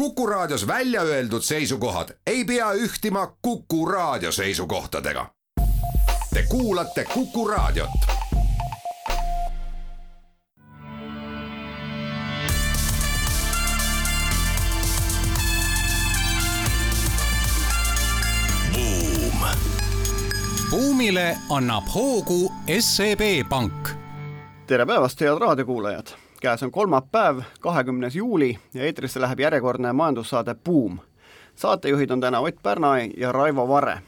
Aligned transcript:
Kuku 0.00 0.26
Raadios 0.26 0.66
välja 0.66 1.02
öeldud 1.02 1.42
seisukohad 1.42 2.08
ei 2.26 2.44
pea 2.44 2.72
ühtima 2.72 3.36
Kuku 3.42 3.86
Raadio 3.86 4.32
seisukohtadega. 4.32 5.26
Te 6.34 6.42
kuulate 6.48 7.04
Kuku 7.04 7.48
Raadiot. 7.48 7.90
buumile 20.70 21.36
annab 21.50 21.84
hoogu 21.94 22.52
SEB 22.80 23.48
Pank. 23.48 23.88
tere 24.66 24.86
päevast, 24.86 25.20
head 25.20 25.38
raadiokuulajad! 25.38 26.29
Käes 26.40 26.62
on 26.62 26.70
kolmapäev, 26.70 27.40
kahekümnes 27.60 28.16
juuli 28.16 28.58
ja 28.74 28.84
eetrisse 28.84 29.20
läheb 29.20 29.40
järjekordne 29.40 29.92
majandussaade 29.92 30.54
Buum. 30.54 30.98
saatejuhid 31.54 32.10
on 32.10 32.20
täna 32.20 32.40
Ott 32.40 32.62
Pärna 32.62 32.98
ja 33.16 33.32
Raivo 33.32 33.68
Vare. 33.68 34.02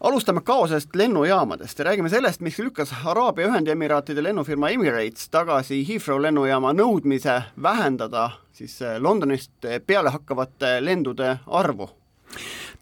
alustame 0.00 0.40
kaosest 0.40 0.96
lennujaamadest 0.96 1.78
ja 1.78 1.84
räägime 1.84 2.08
sellest, 2.08 2.40
mis 2.40 2.58
lükkas 2.58 2.94
Araabia 3.04 3.46
Ühendemiraatide 3.46 4.22
lennufirma 4.22 4.68
Emirates 4.68 5.28
tagasi 5.30 5.88
Heathrow 5.88 6.22
lennujaama 6.22 6.72
nõudmise 6.72 7.42
vähendada 7.62 8.30
siis 8.52 8.80
Londonist 8.98 9.52
peale 9.86 10.10
hakkavate 10.10 10.84
lendude 10.84 11.38
arvu 11.46 11.90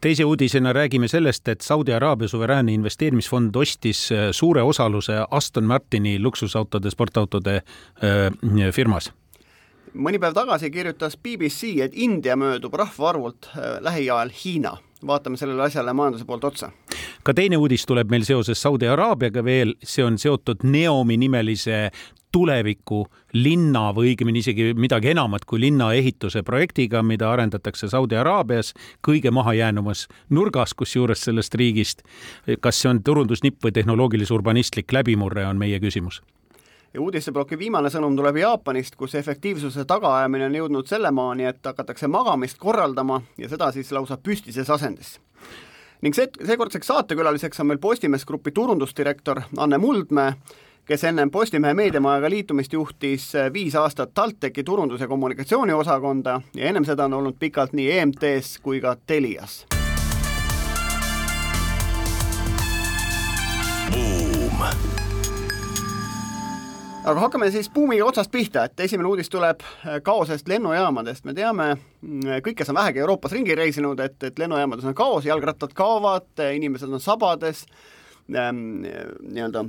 teise 0.00 0.24
uudisena 0.24 0.73
räägime 0.73 1.09
sellest, 1.09 1.48
et 1.48 1.60
Saudi 1.60 1.92
Araabia 1.92 2.28
suveräänne 2.28 2.73
investeerimisfond 2.73 3.56
ostis 3.56 4.12
äh, 4.12 4.28
suure 4.30 4.62
osaluse 4.62 5.24
Aston 5.30 5.64
Martini 5.64 6.18
luksusautode, 6.23 6.91
sportautode 6.91 7.56
äh, 7.56 8.73
firmas 8.73 9.12
mõni 9.96 10.18
päev 10.20 10.34
tagasi 10.37 10.70
kirjutas 10.70 11.16
BBC, 11.16 11.77
et 11.84 11.95
India 11.95 12.37
möödub 12.37 12.74
rahvaarvult 12.77 13.48
äh, 13.52 13.78
lähiajal 13.80 14.32
Hiina. 14.45 14.77
vaatame 15.06 15.37
sellele 15.37 15.62
asjale 15.62 15.92
majanduse 15.92 16.24
poolt 16.24 16.45
otsa. 16.45 16.71
Ka 17.27 17.35
teine 17.35 17.59
uudis 17.59 17.82
tuleb 17.87 18.13
meil 18.13 18.23
seoses 18.23 18.60
Saudi 18.63 18.87
Araabiaga 18.87 19.43
veel, 19.45 19.74
see 19.82 20.05
on 20.07 20.15
seotud 20.19 20.63
Neomi 20.63 21.16
nimelise 21.19 21.88
tuleviku 22.33 23.01
linna 23.35 23.88
või 23.96 24.13
õigemini 24.13 24.43
isegi 24.45 24.68
midagi 24.79 25.10
enamat 25.10 25.46
kui 25.49 25.59
linnaehituse 25.65 26.45
projektiga, 26.46 27.02
mida 27.02 27.30
arendatakse 27.33 27.88
Saudi 27.91 28.18
Araabias 28.21 28.74
kõige 29.07 29.33
mahajäänumas 29.35 30.07
nurgas, 30.30 30.74
kusjuures 30.74 31.27
sellest 31.27 31.55
riigist. 31.59 32.02
kas 32.60 32.83
see 32.83 32.91
on 32.91 33.02
turundusnipp 33.02 33.65
või 33.65 33.74
tehnoloogilis-urbanistlik 33.74 34.93
läbimurre, 34.93 35.46
on 35.46 35.59
meie 35.59 35.80
küsimus 35.83 36.23
ja 36.95 37.01
uudisteploki 37.02 37.59
viimane 37.59 37.90
sõnum 37.90 38.15
tuleb 38.16 38.37
Jaapanist, 38.37 38.95
kus 38.96 39.15
efektiivsuse 39.15 39.85
tagaajamine 39.85 40.46
on 40.46 40.55
jõudnud 40.55 40.87
selle 40.87 41.11
maani, 41.11 41.45
et 41.45 41.65
hakatakse 41.65 42.07
magamist 42.09 42.59
korraldama 42.59 43.23
ja 43.38 43.49
seda 43.49 43.73
siis 43.73 43.90
lausa 43.93 44.16
püstises 44.16 44.71
asendis 44.71 45.18
ning 46.07 46.15
see, 46.15 46.29
seekordseks 46.46 46.87
saatekülaliseks 46.87 47.60
on 47.60 47.73
meil 47.73 47.82
Postimees 47.82 48.24
Grupi 48.26 48.52
turundusdirektor 48.54 49.40
Anne 49.59 49.79
Muldmäe, 49.82 50.37
kes 50.87 51.04
ennem 51.04 51.30
Postimehe 51.35 51.74
meediamajaga 51.74 52.30
liitumist 52.30 52.73
juhtis 52.73 53.32
viis 53.52 53.74
aastat 53.74 54.15
TalTechi 54.15 54.62
turundus- 54.62 55.01
ja 55.02 55.09
kommunikatsiooniosakonda 55.09 56.40
ja 56.54 56.68
ennem 56.68 56.84
seda 56.87 57.10
on 57.10 57.18
olnud 57.18 57.40
pikalt 57.40 57.74
nii 57.74 57.90
EMT-s 57.99 58.60
kui 58.62 58.80
ka 58.80 58.96
Telias. 59.07 59.66
Aga 67.06 67.21
hakkame 67.22 67.50
siis 67.54 67.69
buumiga 67.71 68.04
otsast 68.04 68.31
pihta, 68.34 68.66
et 68.66 68.81
esimene 68.87 69.09
uudis 69.09 69.31
tuleb 69.31 69.62
eh, 69.62 70.00
kaosest 70.04 70.49
lennujaamadest, 70.50 71.25
me 71.28 71.34
teame, 71.37 71.69
mm, 72.03 72.43
kõik, 72.47 72.59
kes 72.60 72.72
on 72.72 72.81
vähegi 72.81 73.03
Euroopas 73.04 73.34
ringi 73.37 73.54
reisinud, 73.59 74.00
et, 74.03 74.19
et 74.26 74.38
lennujaamades 74.43 74.88
on 74.91 74.97
kaos, 74.99 75.27
jalgrattad 75.28 75.75
kaovad, 75.77 76.28
inimesed 76.59 76.91
on 76.91 77.03
sabades 77.03 77.66
ähm,, 78.34 78.82
nii-öelda 79.22 79.69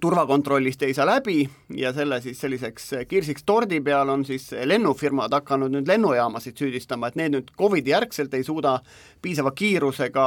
turvakontrollist 0.00 0.82
ei 0.82 0.94
saa 0.94 1.06
läbi 1.06 1.44
ja 1.78 1.92
selle 1.94 2.18
siis 2.20 2.40
selliseks 2.40 2.90
kirsiks 3.08 3.44
tordi 3.46 3.78
peal 3.80 4.08
on 4.10 4.24
siis 4.26 4.48
lennufirmad 4.64 5.32
hakanud 5.32 5.70
nüüd 5.70 5.88
lennujaamasid 5.88 6.58
süüdistama, 6.58 7.08
et 7.08 7.18
need 7.20 7.36
nüüd 7.36 7.52
Covidi 7.58 7.94
järgselt 7.94 8.34
ei 8.34 8.42
suuda 8.44 8.80
piisava 9.22 9.54
kiirusega 9.54 10.26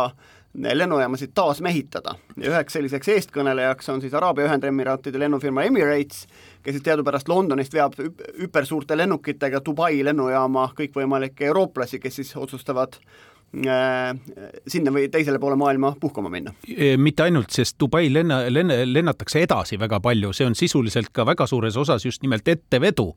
lennujaamasid 0.54 1.32
taasmehitada. 1.36 2.16
ja 2.38 2.52
üheks 2.52 2.74
selliseks 2.74 3.08
eestkõnelejaks 3.08 3.90
on 3.94 4.02
siis 4.02 4.14
Araabia 4.14 4.48
Ühendemiraatide 4.50 5.20
lennufirma 5.20 5.64
Emirates, 5.64 6.28
kes 6.64 6.74
siis 6.74 6.84
teadupärast 6.84 7.30
Londonist 7.30 7.74
veab 7.74 7.94
hüpersuurte 8.42 8.98
lennukitega 8.98 9.62
Dubai 9.66 10.04
lennujaama 10.04 10.72
kõikvõimalikke 10.78 11.46
eurooplasi, 11.46 12.00
kes 12.00 12.16
siis 12.16 12.36
otsustavad 12.36 12.98
Äh, 12.98 13.29
sinna 13.50 14.92
või 14.94 15.08
teisele 15.10 15.40
poole 15.42 15.56
maailma 15.58 15.96
puhkama 16.00 16.30
minna. 16.30 16.54
mitte 16.98 17.24
ainult, 17.24 17.50
sest 17.50 17.80
Dubai 17.80 18.10
lenna, 18.14 18.44
lenna, 18.50 18.76
lennatakse 18.86 19.42
edasi 19.42 19.80
väga 19.80 20.00
palju, 20.00 20.34
see 20.34 20.46
on 20.46 20.56
sisuliselt 20.56 21.10
ka 21.14 21.26
väga 21.26 21.48
suures 21.50 21.78
osas 21.78 22.06
just 22.06 22.22
nimelt 22.22 22.48
ettevedu. 22.48 23.16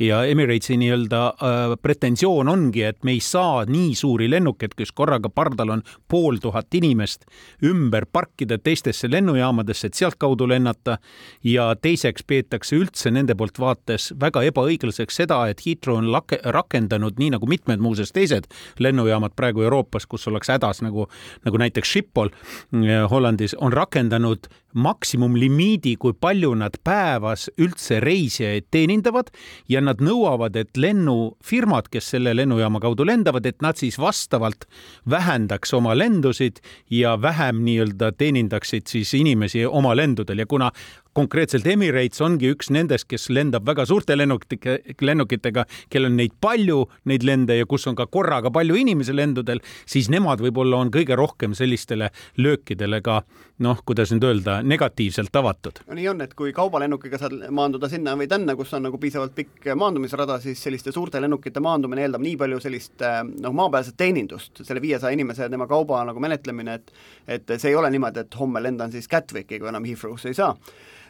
ja 0.00 0.24
Emiratesi 0.24 0.76
nii-öelda 0.80 1.20
äh, 1.28 1.74
pretensioon 1.82 2.48
ongi, 2.48 2.82
et 2.82 3.04
me 3.04 3.12
ei 3.12 3.20
saa 3.20 3.64
nii 3.68 3.94
suuri 3.94 4.30
lennukeid, 4.30 4.74
kus 4.76 4.92
korraga 4.92 5.28
pardal 5.28 5.70
on 5.76 5.82
pool 6.08 6.38
tuhat 6.40 6.74
inimest, 6.74 7.24
ümber 7.64 8.06
parkida 8.12 8.58
teistesse 8.58 9.10
lennujaamadesse, 9.10 9.86
et 9.86 9.94
sealtkaudu 9.94 10.48
lennata. 10.48 10.98
ja 11.44 11.74
teiseks 11.76 12.24
peetakse 12.26 12.76
üldse 12.76 13.10
nende 13.10 13.34
poolt 13.34 13.58
vaates 13.60 14.12
väga 14.20 14.42
ebaõiglaseks 14.48 15.16
seda, 15.16 15.46
et 15.48 15.60
Heathrow 15.66 15.98
on 15.98 16.10
lake, 16.12 16.38
rakendanud, 16.44 17.18
nii 17.18 17.30
nagu 17.36 17.46
mitmed 17.46 17.80
muuseas 17.80 18.12
teised 18.12 18.48
lennujaamad 18.78 19.34
praegu 19.36 19.62
Euroopas, 19.62 19.73
Euroopas, 19.74 20.06
kus 20.06 20.28
ollakse 20.30 20.54
hädas 20.54 20.82
nagu, 20.84 21.08
nagu 21.44 21.58
näiteks 21.58 21.90
Schiphol 21.90 22.30
äh, 22.30 23.10
Hollandis, 23.10 23.56
on 23.58 23.72
rakendanud 23.74 24.46
maksimumlimiidi, 24.74 25.94
kui 26.02 26.14
palju 26.18 26.50
nad 26.58 26.76
päevas 26.84 27.46
üldse 27.62 28.00
reisijaid 28.02 28.66
teenindavad 28.74 29.30
ja 29.70 29.82
nad 29.84 30.02
nõuavad, 30.02 30.56
et 30.58 30.74
lennufirmad, 30.78 31.88
kes 31.92 32.10
selle 32.16 32.34
lennujaama 32.34 32.82
kaudu 32.82 33.06
lendavad, 33.06 33.46
et 33.46 33.62
nad 33.62 33.78
siis 33.78 33.98
vastavalt 34.02 34.66
vähendaks 35.10 35.74
oma 35.78 35.94
lendusid 35.94 36.58
ja 36.90 37.14
vähem 37.22 37.62
nii-öelda 37.66 38.12
teenindaksid 38.18 38.90
siis 38.90 39.14
inimesi 39.14 39.62
oma 39.66 39.94
lendudel. 39.96 40.42
Ja 40.42 40.46
kuna 40.50 40.72
konkreetselt 41.14 41.66
Emirates 41.70 42.20
ongi 42.24 42.50
üks 42.52 42.70
nendest, 42.74 43.06
kes 43.10 43.28
lendab 43.32 43.66
väga 43.68 43.86
suurte 43.88 44.16
lennukitega, 44.18 44.76
lennukitega, 45.00 45.66
kellel 45.92 46.10
on 46.10 46.18
neid 46.18 46.34
palju, 46.42 46.80
neid 47.10 47.26
lende 47.26 47.56
ja 47.58 47.68
kus 47.70 47.86
on 47.90 47.98
ka 47.98 48.06
korraga 48.10 48.52
palju 48.54 48.76
inimesi 48.80 49.14
lendudel, 49.14 49.62
siis 49.86 50.10
nemad 50.12 50.42
võib-olla 50.44 50.82
on 50.82 50.92
kõige 50.94 51.16
rohkem 51.18 51.54
sellistele 51.56 52.10
löökidele 52.38 53.00
ka 53.04 53.22
noh, 53.62 53.82
kuidas 53.86 54.10
nüüd 54.10 54.24
öelda, 54.26 54.56
negatiivselt 54.66 55.36
avatud. 55.36 55.82
no 55.86 55.98
nii 55.98 56.08
on, 56.10 56.24
et 56.24 56.34
kui 56.34 56.52
kaubalennukiga 56.56 57.20
saad 57.20 57.36
maanduda 57.54 57.88
sinna 57.92 58.16
või 58.18 58.26
tänna, 58.30 58.56
kus 58.58 58.72
on 58.74 58.86
nagu 58.88 58.98
piisavalt 58.98 59.34
pikk 59.36 59.70
maandumisrada, 59.78 60.40
siis 60.42 60.62
selliste 60.62 60.92
suurte 60.92 61.22
lennukite 61.22 61.62
maandumine 61.62 62.06
eeldab 62.06 62.24
nii 62.24 62.36
palju 62.40 62.60
sellist 62.64 63.04
noh, 63.30 63.54
maapealset 63.54 63.96
teenindust, 64.00 64.64
selle 64.64 64.82
viiesaja 64.82 65.14
inimese 65.14 65.46
ja 65.46 65.52
tema 65.52 65.68
kauba 65.70 66.02
nagu 66.08 66.20
menetlemine, 66.22 66.80
et 66.80 66.92
et 67.28 67.54
see 67.60 67.70
ei 67.70 67.78
ole 67.78 67.90
niimoodi, 67.94 68.26
et 68.26 68.40
homme 68.40 68.62
lendan 68.62 68.92
siis 68.92 69.08
Gatwicki, 69.08 69.60
kui 69.60 69.70
enam 69.70 69.86
Heathrow'sse 69.86 70.32
ei 70.32 70.36
saa 70.36 70.52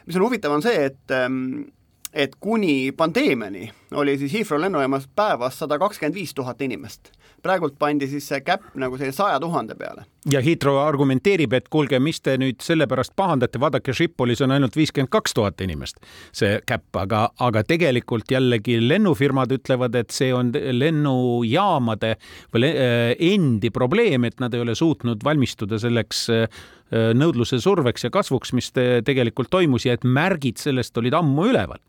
mis 0.05 0.15
on 0.15 0.21
huvitav, 0.21 0.53
on 0.53 0.61
see, 0.61 0.85
et 0.85 1.11
ähm, 1.11 1.65
et 2.15 2.35
kuni 2.39 2.91
pandeemiani 2.95 3.71
oli 3.99 4.17
siis 4.17 4.33
Heathrow 4.33 4.61
lennujaamas 4.61 5.09
päevas 5.15 5.59
sada 5.59 5.79
kakskümmend 5.79 6.15
viis 6.15 6.33
tuhat 6.33 6.61
inimest. 6.61 7.11
Praegult 7.45 7.77
pandi 7.79 8.09
siis 8.09 8.27
see 8.31 8.41
käpp 8.45 8.73
nagu 8.81 8.97
selle 8.99 9.13
saja 9.15 9.39
tuhande 9.41 9.77
peale. 9.79 10.05
ja 10.31 10.41
Heathrow 10.41 10.79
argumenteerib, 10.81 11.53
et 11.53 11.67
kuulge, 11.69 11.99
mis 12.01 12.19
te 12.25 12.33
nüüd 12.41 12.63
selle 12.65 12.87
pärast 12.89 13.13
pahandate, 13.15 13.61
vaadake, 13.61 13.93
Schipolis 13.93 14.41
on 14.41 14.55
ainult 14.55 14.75
viiskümmend 14.75 15.11
kaks 15.13 15.35
tuhat 15.37 15.61
inimest, 15.61 16.01
see 16.33 16.57
käpp, 16.65 16.89
aga, 16.97 17.27
aga 17.45 17.63
tegelikult 17.67 18.31
jällegi 18.33 18.79
lennufirmad 18.81 19.53
ütlevad, 19.53 19.95
et 19.99 20.15
see 20.15 20.31
on 20.33 20.49
lennujaamade 20.53 22.15
või 22.55 22.71
äh, 22.71 23.11
endi 23.33 23.69
probleem, 23.73 24.25
et 24.25 24.41
nad 24.41 24.53
ei 24.53 24.65
ole 24.65 24.75
suutnud 24.75 25.23
valmistuda 25.25 25.79
selleks 25.81 26.27
äh, 26.33 26.63
nõudluse 27.17 27.59
surveks 27.61 28.07
ja 28.07 28.13
kasvuks, 28.13 28.53
mis 28.57 28.71
te 28.73 29.01
tegelikult 29.05 29.51
toimus 29.53 29.85
ja 29.85 29.95
et 29.97 30.05
märgid 30.05 30.61
sellest 30.61 30.97
olid 30.97 31.17
ammu 31.17 31.51
üleval 31.51 31.81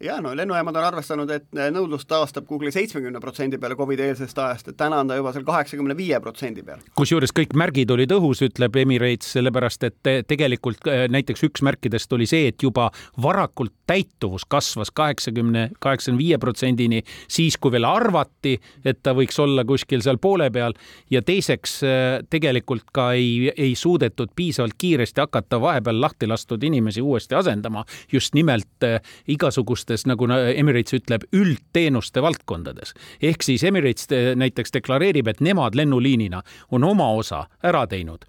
ja 0.00 0.20
no 0.20 0.36
lennujaamad 0.36 0.76
on 0.76 0.84
arvestanud, 0.84 1.30
et 1.30 1.46
nõudlus 1.72 2.04
taastab 2.08 2.46
Google'i 2.48 2.72
seitsmekümne 2.74 3.20
protsendi 3.20 3.58
peale 3.58 3.76
Covidi 3.76 4.04
eelsest 4.04 4.38
ajast, 4.38 4.68
et 4.68 4.76
täna 4.76 5.00
on 5.00 5.08
ta 5.08 5.16
juba 5.16 5.32
seal 5.32 5.46
kaheksakümne 5.46 5.96
viie 5.96 6.18
protsendi 6.20 6.62
peal. 6.66 6.82
kusjuures 6.98 7.32
kõik 7.36 7.56
märgid 7.56 7.90
olid 7.94 8.12
õhus, 8.12 8.42
ütleb 8.44 8.76
Emirates, 8.76 9.30
sellepärast 9.36 9.86
et 9.88 10.10
tegelikult 10.28 10.88
äh, 10.92 11.06
näiteks 11.12 11.46
üks 11.48 11.64
märkidest 11.64 12.12
oli 12.12 12.28
see, 12.28 12.50
et 12.52 12.62
juba 12.62 12.90
varakult 13.22 13.72
täituvus 13.86 14.44
kasvas 14.48 14.90
kaheksakümne, 14.90 15.70
kaheksakümne 15.80 16.20
viie 16.20 16.38
protsendini, 16.42 17.02
siis 17.28 17.56
kui 17.56 17.72
veel 17.72 17.88
arvati, 17.88 18.56
et 18.84 19.00
ta 19.02 19.16
võiks 19.16 19.40
olla 19.40 19.64
kuskil 19.64 20.04
seal 20.04 20.20
poole 20.20 20.50
peal 20.52 20.76
ja 21.10 21.22
teiseks 21.24 21.78
äh, 21.86 22.04
tegelikult 22.30 22.92
ka 22.92 23.12
ei, 23.16 23.52
ei 23.56 23.74
suudetud 23.74 24.36
piisavalt 24.36 24.76
kiiresti 24.78 25.24
hakata 25.24 25.60
vahepeal 25.60 26.00
lahti 26.04 26.28
lastud 26.28 26.62
inimesi 26.62 27.00
uuesti 27.00 27.34
asendama 27.38 27.84
just 28.12 28.34
nimelt 28.36 28.84
äh, 28.84 29.00
igasugust 29.28 29.85
sellistes, 29.86 30.06
nagu 30.06 30.26
Emirates 30.56 30.94
ütleb, 30.94 31.24
üldteenuste 31.32 32.22
valdkondades. 32.22 32.94
ehk 33.22 33.42
siis 33.42 33.64
Emirates 33.64 34.08
näiteks 34.36 34.72
deklareerib, 34.72 35.28
et 35.28 35.40
nemad 35.40 35.74
lennuliinina 35.74 36.42
on 36.70 36.84
oma 36.84 37.12
osa 37.12 37.46
ära 37.62 37.86
teinud 37.86 38.24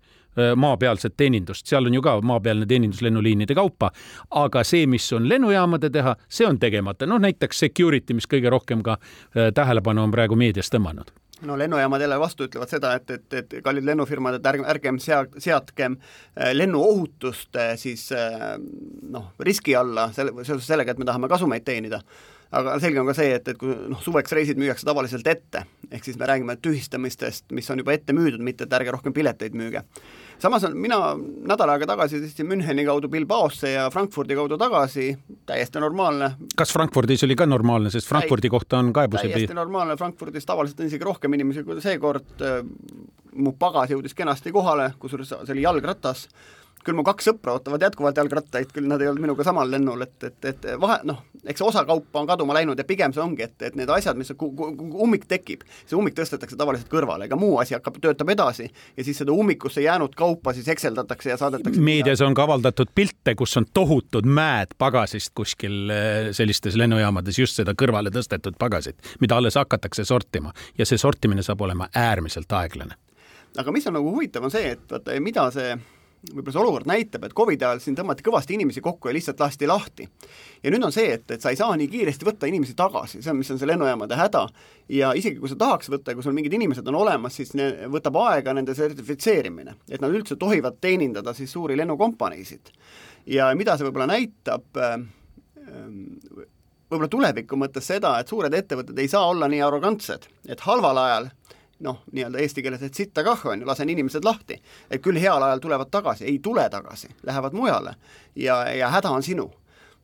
maapealset 0.55 1.15
teenindust, 1.17 1.65
seal 1.65 1.85
on 1.85 1.93
ju 1.93 2.01
ka 2.01 2.21
maapealne 2.21 2.65
teenindus 2.65 3.01
lennuliinide 3.01 3.55
kaupa, 3.55 3.89
aga 4.29 4.63
see, 4.63 4.85
mis 4.85 5.11
on 5.13 5.27
lennujaamade 5.29 5.89
teha, 5.89 6.15
see 6.29 6.45
on 6.45 6.59
tegemata, 6.59 7.07
noh 7.07 7.17
näiteks 7.17 7.59
security, 7.59 8.13
mis 8.13 8.27
kõige 8.27 8.49
rohkem 8.49 8.83
ka 8.83 8.99
tähelepanu 9.33 10.03
on 10.03 10.11
praegu 10.11 10.35
meedias 10.35 10.69
tõmmanud 10.69 11.09
no 11.41 11.57
lennujaamad 11.57 12.01
jälle 12.01 12.19
vastu 12.19 12.47
ütlevad 12.47 12.71
seda, 12.71 12.93
et, 12.97 13.09
et, 13.09 13.33
et 13.33 13.55
kallid 13.63 13.85
lennufirmad, 13.85 14.39
et 14.39 14.49
ärgem, 14.49 14.65
ärgem 14.69 15.01
sea-, 15.01 15.25
seadkem 15.41 15.97
äh, 15.99 16.53
lennuohutust 16.53 17.55
äh, 17.55 17.75
siis 17.77 18.09
äh, 18.15 18.55
noh, 19.11 19.31
riski 19.39 19.75
alla 19.75 20.09
selle, 20.15 20.33
seoses 20.43 20.67
sellega, 20.67 20.93
et 20.93 21.01
me 21.01 21.07
tahame 21.07 21.29
kasumeid 21.31 21.65
teenida. 21.67 22.01
aga 22.57 22.77
selge 22.79 23.01
on 23.01 23.09
ka 23.09 23.13
see, 23.17 23.33
et, 23.35 23.47
et 23.51 23.57
kui 23.59 23.73
noh, 23.91 23.99
suveks 24.01 24.31
reisid 24.31 24.59
müüakse 24.59 24.87
tavaliselt 24.87 25.27
ette, 25.27 25.65
ehk 25.91 26.05
siis 26.05 26.17
me 26.19 26.29
räägime 26.29 26.55
tühistamistest, 26.63 27.49
mis 27.51 27.69
on 27.69 27.83
juba 27.83 27.93
ette 27.93 28.15
müüdud, 28.15 28.39
mitte 28.39 28.63
et 28.63 28.77
ärge 28.79 28.93
rohkem 28.95 29.13
pileteid 29.13 29.57
müüge 29.57 29.83
samas 30.39 30.63
on, 30.67 30.77
mina 30.77 30.97
nädal 31.49 31.71
aega 31.73 31.87
tagasi 31.93 32.21
sõitsin 32.21 32.47
Müncheni 32.49 32.85
kaudu 32.87 33.09
Bilbaosse 33.11 33.71
ja 33.73 33.87
Frankfurdi 33.93 34.37
kaudu 34.37 34.57
tagasi, 34.59 35.09
täiesti 35.49 35.81
normaalne. 35.83 36.31
kas 36.57 36.73
Frankfurdis 36.73 37.23
oli 37.27 37.35
ka 37.35 37.45
normaalne, 37.45 37.91
sest 37.93 38.09
Frankfurdi 38.09 38.51
kohta 38.53 38.81
on 38.81 38.93
kaebusi 38.93 39.31
täiesti 39.33 39.57
normaalne, 39.57 39.97
Frankfurdis 39.97 40.45
tavaliselt 40.45 40.79
on 40.79 40.91
isegi 40.91 41.07
rohkem 41.07 41.33
inimesi 41.33 41.63
kui 41.67 41.81
seekord, 41.81 42.45
mu 43.37 43.53
pagas 43.59 43.93
jõudis 43.93 44.15
kenasti 44.17 44.53
kohale, 44.53 44.91
kusjuures 44.99 45.33
see 45.33 45.55
oli 45.55 45.65
jalgratas 45.65 46.27
küll 46.85 46.97
mu 46.97 47.03
kaks 47.07 47.29
sõpra 47.29 47.57
ootavad 47.57 47.83
jätkuvalt 47.83 48.17
jalgrattaid, 48.17 48.71
küll 48.75 48.87
nad 48.89 49.01
ei 49.01 49.09
olnud 49.11 49.25
minuga 49.27 49.45
samal 49.47 49.69
lennul, 49.71 50.05
et, 50.05 50.15
et, 50.23 50.45
et 50.51 50.67
vahe, 50.79 50.99
noh, 51.07 51.23
eks 51.47 51.61
osa 51.61 51.83
kaupa 51.87 52.21
on 52.21 52.27
kaduma 52.29 52.55
läinud 52.57 52.79
ja 52.79 52.85
pigem 52.87 53.13
see 53.15 53.23
ongi, 53.23 53.45
et, 53.47 53.55
et 53.69 53.75
need 53.79 53.89
asjad, 53.91 54.17
mis, 54.19 54.31
ummik 54.37 55.27
tekib, 55.29 55.65
see 55.85 55.97
ummik 55.97 56.15
tõstetakse 56.17 56.57
tavaliselt 56.59 56.89
kõrvale, 56.91 57.27
ega 57.27 57.39
muu 57.39 57.57
asi 57.61 57.75
hakkab, 57.77 57.99
töötab 58.03 58.31
edasi 58.33 58.67
ja 58.69 59.05
siis 59.05 59.19
seda 59.21 59.35
ummikusse 59.35 59.83
jäänud 59.83 60.15
kaupa 60.17 60.53
siis 60.57 60.67
ekseldatakse 60.73 61.33
ja 61.33 61.39
saadetakse 61.39 61.83
meedias 61.83 62.21
on 62.25 62.35
ka 62.37 62.47
avaldatud 62.47 62.93
pilte, 62.95 63.35
kus 63.35 63.57
on 63.59 63.67
tohutud 63.73 64.27
mäed 64.27 64.75
pagasist 64.77 65.33
kuskil 65.37 65.91
eh, 65.93 66.29
sellistes 66.37 66.77
lennujaamades, 66.79 67.39
just 67.39 67.59
seda 67.59 67.75
kõrvale 67.77 68.13
tõstetud 68.13 68.57
pagasit, 68.59 69.01
mida 69.21 69.39
alles 69.39 69.59
hakatakse 69.59 70.05
sortima 70.07 70.53
ja 70.77 70.87
see 70.87 70.99
sortimine 71.01 71.43
saab 71.45 71.61
olema 71.61 71.89
äärmiselt 71.95 72.51
aeglane. 72.51 72.97
aga 73.57 73.71
mis 73.71 73.87
on 73.87 73.95
nagu 73.97 74.11
huvitav, 74.11 74.43
on 74.43 74.53
see, 74.53 74.75
et 74.75 74.91
vaata, 74.91 75.15
mida 75.23 75.49
see 75.51 75.75
võib-olla 76.31 76.53
see 76.53 76.61
olukord 76.61 76.89
näitab, 76.89 77.25
et 77.27 77.35
Covidi 77.37 77.65
ajal 77.65 77.81
siin 77.83 77.97
tõmmati 77.97 78.25
kõvasti 78.25 78.55
inimesi 78.57 78.81
kokku 78.83 79.09
ja 79.09 79.15
lihtsalt 79.17 79.39
lasti 79.43 79.67
lahti. 79.69 80.07
ja 80.63 80.73
nüüd 80.73 80.83
on 80.83 80.93
see, 80.93 81.11
et, 81.17 81.25
et 81.31 81.41
sa 81.41 81.53
ei 81.53 81.59
saa 81.59 81.75
nii 81.77 81.87
kiiresti 81.91 82.27
võtta 82.27 82.49
inimesi 82.49 82.75
tagasi, 82.77 83.21
see 83.21 83.31
on, 83.31 83.39
mis 83.41 83.51
on 83.53 83.59
see 83.61 83.69
lennujaamade 83.69 84.17
häda, 84.19 84.43
ja 84.89 85.13
isegi 85.17 85.39
kui 85.41 85.51
sa 85.51 85.59
tahaks 85.59 85.91
võtta 85.93 86.11
ja 86.11 86.19
kui 86.19 86.25
sul 86.25 86.35
mingid 86.37 86.53
inimesed 86.57 86.87
on 86.87 86.99
olemas, 87.01 87.37
siis 87.39 87.53
ne, 87.57 87.69
võtab 87.93 88.19
aega 88.23 88.53
nende 88.57 88.75
sertifitseerimine, 88.77 89.77
et 89.89 90.03
nad 90.03 90.13
üldse 90.13 90.39
tohivad 90.39 90.81
teenindada 90.81 91.33
siis 91.37 91.51
suuri 91.51 91.77
lennukompaniisid. 91.77 92.73
ja 93.25 93.49
mida 93.55 93.77
see 93.77 93.87
võib-olla 93.87 94.11
näitab 94.13 94.81
äh,, 94.81 94.99
võib-olla 96.87 97.11
tuleviku 97.11 97.59
mõttes 97.59 97.87
seda, 97.87 98.17
et 98.19 98.31
suured 98.31 98.53
ettevõtted 98.53 98.99
ei 98.99 99.09
saa 99.11 99.27
olla 99.27 99.49
nii 99.51 99.61
arrogantsed, 99.65 100.29
et 100.47 100.63
halval 100.67 101.03
ajal 101.03 101.29
noh, 101.79 102.01
nii-öelda 102.11 102.41
eesti 102.41 102.63
keeles, 102.65 102.81
et 102.85 102.97
sitta 102.97 103.23
kah, 103.25 103.45
on 103.51 103.61
ju, 103.61 103.67
lasen 103.67 103.89
inimesed 103.89 104.25
lahti. 104.25 104.59
et 104.91 105.03
küll 105.03 105.19
heal 105.21 105.43
ajal 105.43 105.61
tulevad 105.63 105.91
tagasi, 105.93 106.25
ei 106.25 106.39
tule 106.43 106.69
tagasi, 106.69 107.09
lähevad 107.25 107.53
mujale 107.53 107.95
ja, 108.35 108.63
ja 108.73 108.89
häda 108.89 109.13
on 109.13 109.23
sinu. 109.23 109.51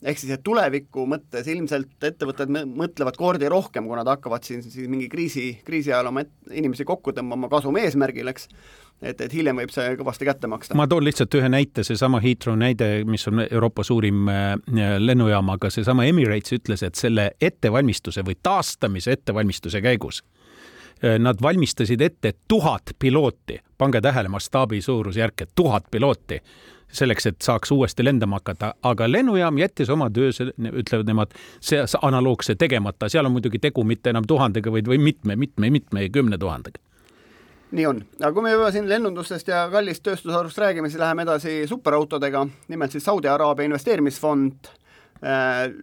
ehk 0.03 0.19
siis, 0.19 0.33
et 0.35 0.43
tuleviku 0.43 1.05
mõttes 1.07 1.47
ilmselt 1.47 2.03
ettevõtted 2.03 2.51
mõtlevad 2.51 3.17
kordi 3.17 3.49
rohkem, 3.49 3.87
kui 3.87 3.97
nad 3.97 4.07
hakkavad 4.07 4.43
siin 4.43 4.63
siis 4.63 4.89
mingi 4.89 5.07
kriisi, 5.09 5.61
kriisi 5.65 5.93
ajal 5.93 6.11
oma 6.11 6.25
inimesi 6.51 6.85
kokku 6.85 7.13
tõmbama 7.15 7.49
kasumi 7.49 7.85
eesmärgil, 7.87 8.27
eks, 8.27 8.49
et, 9.01 9.21
et 9.21 9.33
hiljem 9.33 9.63
võib 9.63 9.71
see 9.71 9.95
kõvasti 9.97 10.27
kätte 10.27 10.51
maksta. 10.51 10.77
ma 10.77 10.87
toon 10.87 11.07
lihtsalt 11.07 11.39
ühe 11.39 11.49
näite, 11.49 11.87
seesama 11.87 12.21
Heathrow 12.21 12.59
näide, 12.59 12.91
mis 13.07 13.25
on 13.31 13.45
Euroopa 13.47 13.87
suurim 13.87 14.27
äh, 14.29 14.53
lennujaam, 14.99 15.49
aga 15.55 15.71
seesama 15.73 16.05
Emirates 16.05 16.59
ütles, 16.59 16.83
et 16.83 16.99
selle 16.99 17.31
ettevalmistuse 17.41 18.27
või 18.27 18.37
taastamise 18.43 19.15
ettevalmistuse 19.15 19.81
käigus 19.81 20.21
nad 21.19 21.41
valmistasid 21.41 22.01
ette 22.01 22.33
tuhat 22.47 22.93
pilooti, 22.99 23.57
pange 23.77 24.01
tähele, 24.01 24.29
mastaabi 24.31 24.81
suurusjärk, 24.81 25.41
et 25.41 25.49
tuhat 25.55 25.89
pilooti 25.91 26.39
selleks, 26.93 27.25
et 27.25 27.41
saaks 27.41 27.71
uuesti 27.71 28.05
lendama 28.05 28.39
hakata, 28.39 28.73
aga 28.83 29.11
lennujaam 29.11 29.57
jättis 29.57 29.89
oma 29.89 30.09
töö, 30.13 30.29
ütlevad 30.71 31.09
nemad, 31.09 31.33
see 31.61 31.81
analoogse 32.01 32.55
tegemata, 32.55 33.09
seal 33.09 33.25
on 33.25 33.33
muidugi 33.35 33.59
tegu 33.59 33.83
mitte 33.83 34.13
enam 34.13 34.27
tuhandega, 34.27 34.71
vaid 34.71 34.87
või 34.87 34.99
mitme, 35.01 35.35
mitme, 35.35 35.69
mitme 35.73 36.07
kümne 36.13 36.37
tuhandega. 36.37 36.81
Nii 37.73 37.85
on, 37.89 38.03
aga 38.19 38.29
kui 38.35 38.45
me 38.45 38.51
juba 38.53 38.69
siin 38.71 38.85
lennundustest 38.89 39.47
ja 39.49 39.63
kallist 39.73 40.03
tööstusharust 40.05 40.59
räägime, 40.61 40.91
siis 40.93 41.01
läheme 41.01 41.25
edasi 41.25 41.63
superautodega, 41.67 42.45
nimelt 42.69 42.93
siis 42.93 43.05
Saudi 43.09 43.27
Araabia 43.27 43.65
investeerimisfond. 43.65 44.69
Äh, 44.69 44.82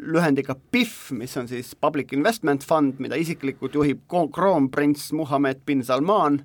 lühendiga 0.00 0.56
PIF, 0.72 1.10
mis 1.16 1.36
on 1.40 1.48
siis 1.48 1.74
Public 1.80 2.12
Investment 2.12 2.64
Fund, 2.66 2.98
mida 3.00 3.16
isiklikult 3.16 3.74
juhib 3.74 4.02
kroonprints 4.08 5.12
Muhamed 5.16 5.62
bin 5.66 5.84
Salman, 5.84 6.40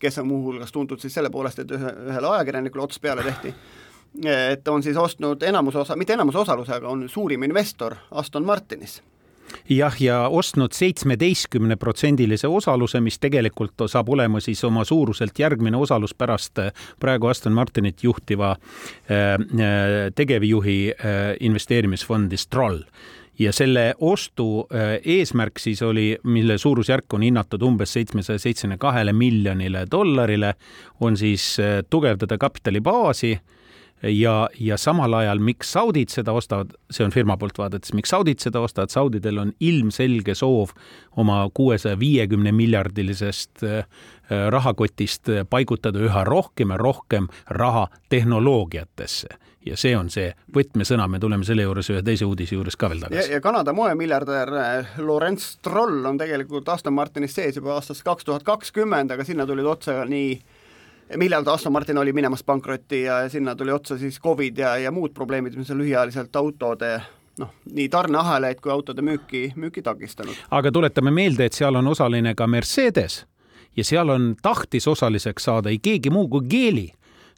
kes 0.00 0.18
on 0.22 0.30
muuhulgas 0.30 0.72
tuntud 0.72 1.02
siis 1.02 1.14
selle 1.14 1.30
poolest, 1.30 1.58
et 1.58 1.76
ühe, 1.76 1.92
ühele 2.08 2.32
ajakirjanikule 2.32 2.86
ots 2.86 3.02
peale 3.02 3.26
tehti, 3.26 3.52
et 4.32 4.68
on 4.68 4.82
siis 4.82 4.96
ostnud 4.96 5.42
enamus 5.42 5.76
osa, 5.76 5.96
mitte 5.96 6.16
enamus 6.16 6.40
osaluse, 6.40 6.72
aga 6.78 6.88
on 6.88 7.08
suurim 7.08 7.44
investor 7.44 7.98
Aston 8.10 8.46
Martinis 8.48 9.02
jah, 9.68 9.94
ja 10.02 10.28
ostnud 10.28 10.72
seitsmeteistkümneprotsendilise 10.72 12.48
osaluse, 12.48 13.00
mis 13.00 13.18
tegelikult 13.18 13.86
saab 13.86 14.08
olema 14.08 14.40
siis 14.40 14.64
oma 14.64 14.84
suuruselt 14.84 15.38
järgmine 15.38 15.76
osalus 15.76 16.14
pärast 16.14 16.58
äh, 16.58 16.72
praegu 17.00 17.26
Aston 17.26 17.52
Martinit 17.52 18.02
juhtiva 18.04 18.50
äh, 18.50 19.34
äh, 19.34 20.12
tegevjuhi 20.14 20.78
investeerimisfondi 21.40 22.36
Stroll 22.36 22.82
ja 23.38 23.52
selle 23.52 23.94
ostu 24.00 24.66
eesmärk 25.04 25.58
siis 25.62 25.82
oli, 25.82 26.16
mille 26.24 26.58
suurusjärk 26.58 27.14
on 27.14 27.22
hinnatud 27.22 27.62
umbes 27.62 27.92
seitsmesaja 27.92 28.38
seitsmekümne 28.38 28.78
kahele 28.78 29.12
miljonile 29.12 29.84
dollarile, 29.90 30.54
on 31.00 31.16
siis 31.16 31.56
tugevdada 31.90 32.38
kapitalibaasi 32.38 33.36
ja, 34.02 34.48
ja 34.60 34.76
samal 34.76 35.14
ajal, 35.14 35.40
miks 35.42 35.72
saudid 35.72 36.12
seda 36.12 36.32
ostavad, 36.36 36.72
see 36.90 37.06
on 37.06 37.14
firma 37.14 37.36
poolt 37.38 37.58
vaadates, 37.58 37.92
miks 37.96 38.12
saudid 38.14 38.42
seda 38.42 38.62
ostavad, 38.62 38.92
saudidel 38.94 39.42
on 39.42 39.52
ilmselge 39.60 40.34
soov 40.38 40.74
oma 41.18 41.40
kuuesaja 41.54 41.98
viiekümne 41.98 42.52
miljardilisest 42.52 43.64
äh, 43.66 43.84
rahakotist 44.54 45.32
paigutada 45.50 46.02
üha 46.04 46.24
rohkem 46.24 46.74
ja 46.74 46.80
rohkem 46.80 47.28
raha 47.50 47.88
tehnoloogiatesse. 48.08 49.28
Ja 49.66 49.76
see 49.76 49.92
on 49.98 50.06
see 50.08 50.30
võtmesõna, 50.54 51.08
me 51.10 51.18
tuleme 51.20 51.44
selle 51.44 51.66
juures 51.66 51.90
ühe 51.92 52.00
teise 52.06 52.24
uudise 52.24 52.54
juures 52.54 52.76
ka 52.78 52.88
veel 52.88 53.02
tagasi. 53.02 53.32
ja 53.34 53.40
Kanada 53.44 53.74
moemiljardär 53.76 54.54
äh, 54.54 54.94
Lawrence 55.02 55.58
Stroll 55.58 56.06
on 56.06 56.20
tegelikult 56.20 56.68
Aston 56.68 56.94
Martinis 56.94 57.34
sees 57.34 57.58
juba 57.58 57.74
aastast 57.74 58.06
kaks 58.06 58.24
tuhat 58.24 58.46
kakskümmend, 58.46 59.10
aga 59.10 59.26
sinna 59.26 59.46
tulid 59.46 59.66
otsa 59.66 60.04
nii 60.08 60.32
äh, 60.38 60.57
ta 61.44 61.52
Aston 61.52 61.72
Martin 61.72 61.98
oli 61.98 62.12
minemas 62.12 62.44
pankrotti 62.44 63.02
ja 63.02 63.28
sinna 63.28 63.56
tuli 63.56 63.72
otsa 63.72 63.98
siis 63.98 64.20
Covid 64.20 64.58
ja, 64.58 64.76
ja 64.76 64.90
muud 64.92 65.14
probleemid, 65.14 65.56
mis 65.56 65.70
on 65.70 65.78
lühiajaliselt 65.78 66.36
autode 66.36 67.00
noh, 67.38 67.54
nii 67.72 67.88
tarneahelaid 67.88 68.60
kui 68.60 68.72
autode 68.72 69.02
müüki, 69.02 69.52
müüki 69.56 69.82
takistanud. 69.82 70.34
aga 70.50 70.72
tuletame 70.72 71.10
meelde, 71.10 71.48
et 71.48 71.56
seal 71.56 71.74
on 71.74 71.86
osaline 71.86 72.34
ka 72.34 72.46
Mercedes 72.46 73.24
ja 73.76 73.84
seal 73.84 74.08
on 74.08 74.34
tahtis 74.42 74.88
osaliseks 74.88 75.48
saada 75.48 75.72
ei 75.72 75.78
keegi 75.78 76.10
muu 76.10 76.28
kui 76.28 76.46
Geely. 76.50 76.86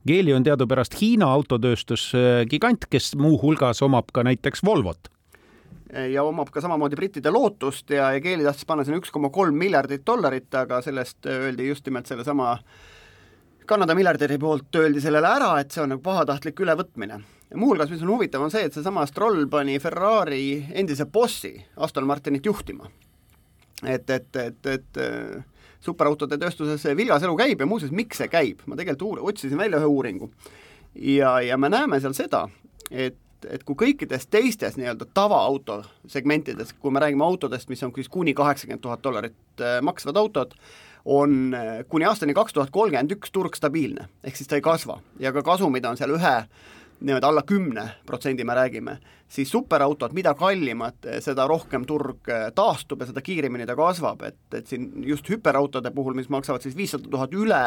Geely 0.07 0.33
on 0.33 0.43
teadupärast 0.43 0.95
Hiina 1.01 1.27
autotööstusgigant, 1.29 2.87
kes 2.91 3.15
muuhulgas 3.21 3.83
omab 3.83 4.09
ka 4.13 4.25
näiteks 4.25 4.65
Volvot 4.65 5.11
ja 5.91 6.23
omab 6.23 6.49
ka 6.55 6.63
samamoodi 6.63 6.97
brittide 6.97 7.31
lootust 7.35 7.91
ja, 7.91 8.13
ja 8.15 8.21
Geely 8.21 8.47
tahtis 8.47 8.67
panna 8.67 8.85
sinna 8.87 8.99
üks 8.99 9.11
koma 9.13 9.31
kolm 9.31 9.59
miljardit 9.59 10.07
dollarit, 10.07 10.49
aga 10.55 10.81
sellest 10.83 11.27
öeldi 11.27 11.67
just 11.69 11.85
nimelt 11.87 12.07
sellesama 12.07 12.53
äh, 12.53 12.89
Kanada 13.71 13.95
miljardäri 13.95 14.35
poolt 14.39 14.75
öeldi 14.75 14.99
sellele 14.99 15.29
ära, 15.31 15.53
et 15.61 15.71
see 15.71 15.83
on 15.85 15.93
nagu 15.93 16.03
pahatahtlik 16.03 16.59
ülevõtmine. 16.59 17.21
muuhulgas, 17.55 17.91
mis 17.91 18.03
on 18.03 18.11
huvitav, 18.11 18.43
on 18.43 18.51
see, 18.51 18.65
et 18.67 18.75
seesama 18.75 19.05
Stroll 19.07 19.47
pani 19.51 19.79
Ferrari 19.79 20.67
endise 20.75 21.07
bossi 21.07 21.53
Aston 21.77 22.07
Martinit 22.07 22.47
juhtima. 22.47 22.91
et, 23.87 24.11
et, 24.11 24.37
et, 24.37 24.67
et 24.67 24.99
äh, 24.99 25.45
superautode 25.81 26.39
tööstuses 26.39 26.85
vilgas 26.97 27.23
elu 27.23 27.37
käib 27.37 27.61
ja 27.61 27.67
muuseas, 27.67 27.93
miks 27.95 28.19
see 28.19 28.29
käib, 28.29 28.67
ma 28.67 28.77
tegelikult 28.77 29.07
uur-, 29.07 29.23
otsisin 29.31 29.59
välja 29.59 29.79
ühe 29.79 29.87
uuringu. 29.87 30.33
ja, 30.95 31.41
ja 31.41 31.57
me 31.57 31.69
näeme 31.69 32.01
seal 32.01 32.13
seda, 32.19 32.49
et 32.91 33.19
et 33.49 33.63
kui 33.65 33.77
kõikides 33.79 34.27
teistes 34.29 34.75
nii-öelda 34.77 35.07
tavaauto 35.15 35.79
segmentides, 36.11 36.75
kui 36.77 36.93
me 36.93 37.01
räägime 37.01 37.25
autodest, 37.25 37.71
mis 37.71 37.83
on 37.83 37.93
siis 37.95 38.09
kuni 38.09 38.35
kaheksakümmend 38.35 38.83
tuhat 38.85 39.03
dollarit 39.05 39.63
äh, 39.63 39.79
maksvad 39.83 40.19
autod, 40.21 40.59
on 41.05 41.57
kuni 41.89 42.05
aastani 42.05 42.35
kaks 42.35 42.53
tuhat 42.53 42.71
kolmkümmend 42.71 43.17
üks 43.17 43.33
turg 43.33 43.57
stabiilne, 43.57 44.09
ehk 44.25 44.37
siis 44.37 44.51
ta 44.51 44.59
ei 44.59 44.65
kasva. 44.65 45.01
Ja 45.19 45.33
ka 45.33 45.43
kasumid 45.43 45.85
on 45.89 45.99
seal 46.01 46.13
ühe 46.17 46.35
niimoodi 47.01 47.27
alla 47.27 47.43
kümne 47.43 47.87
protsendi 48.07 48.45
me 48.45 48.55
räägime, 48.55 48.99
siis 49.29 49.51
superautod, 49.51 50.13
mida 50.13 50.35
kallimad, 50.35 51.01
seda 51.25 51.47
rohkem 51.49 51.87
turg 51.89 52.29
taastub 52.55 53.01
ja 53.01 53.09
seda 53.09 53.23
kiiremini 53.25 53.67
ta 53.67 53.77
kasvab, 53.79 54.23
et, 54.29 54.41
et 54.55 54.69
siin 54.69 54.91
just 55.09 55.29
hüperautode 55.31 55.91
puhul, 55.97 56.15
mis 56.19 56.29
maksavad 56.29 56.63
siis 56.63 56.77
viissada 56.77 57.09
tuhat 57.09 57.35
üle, 57.35 57.63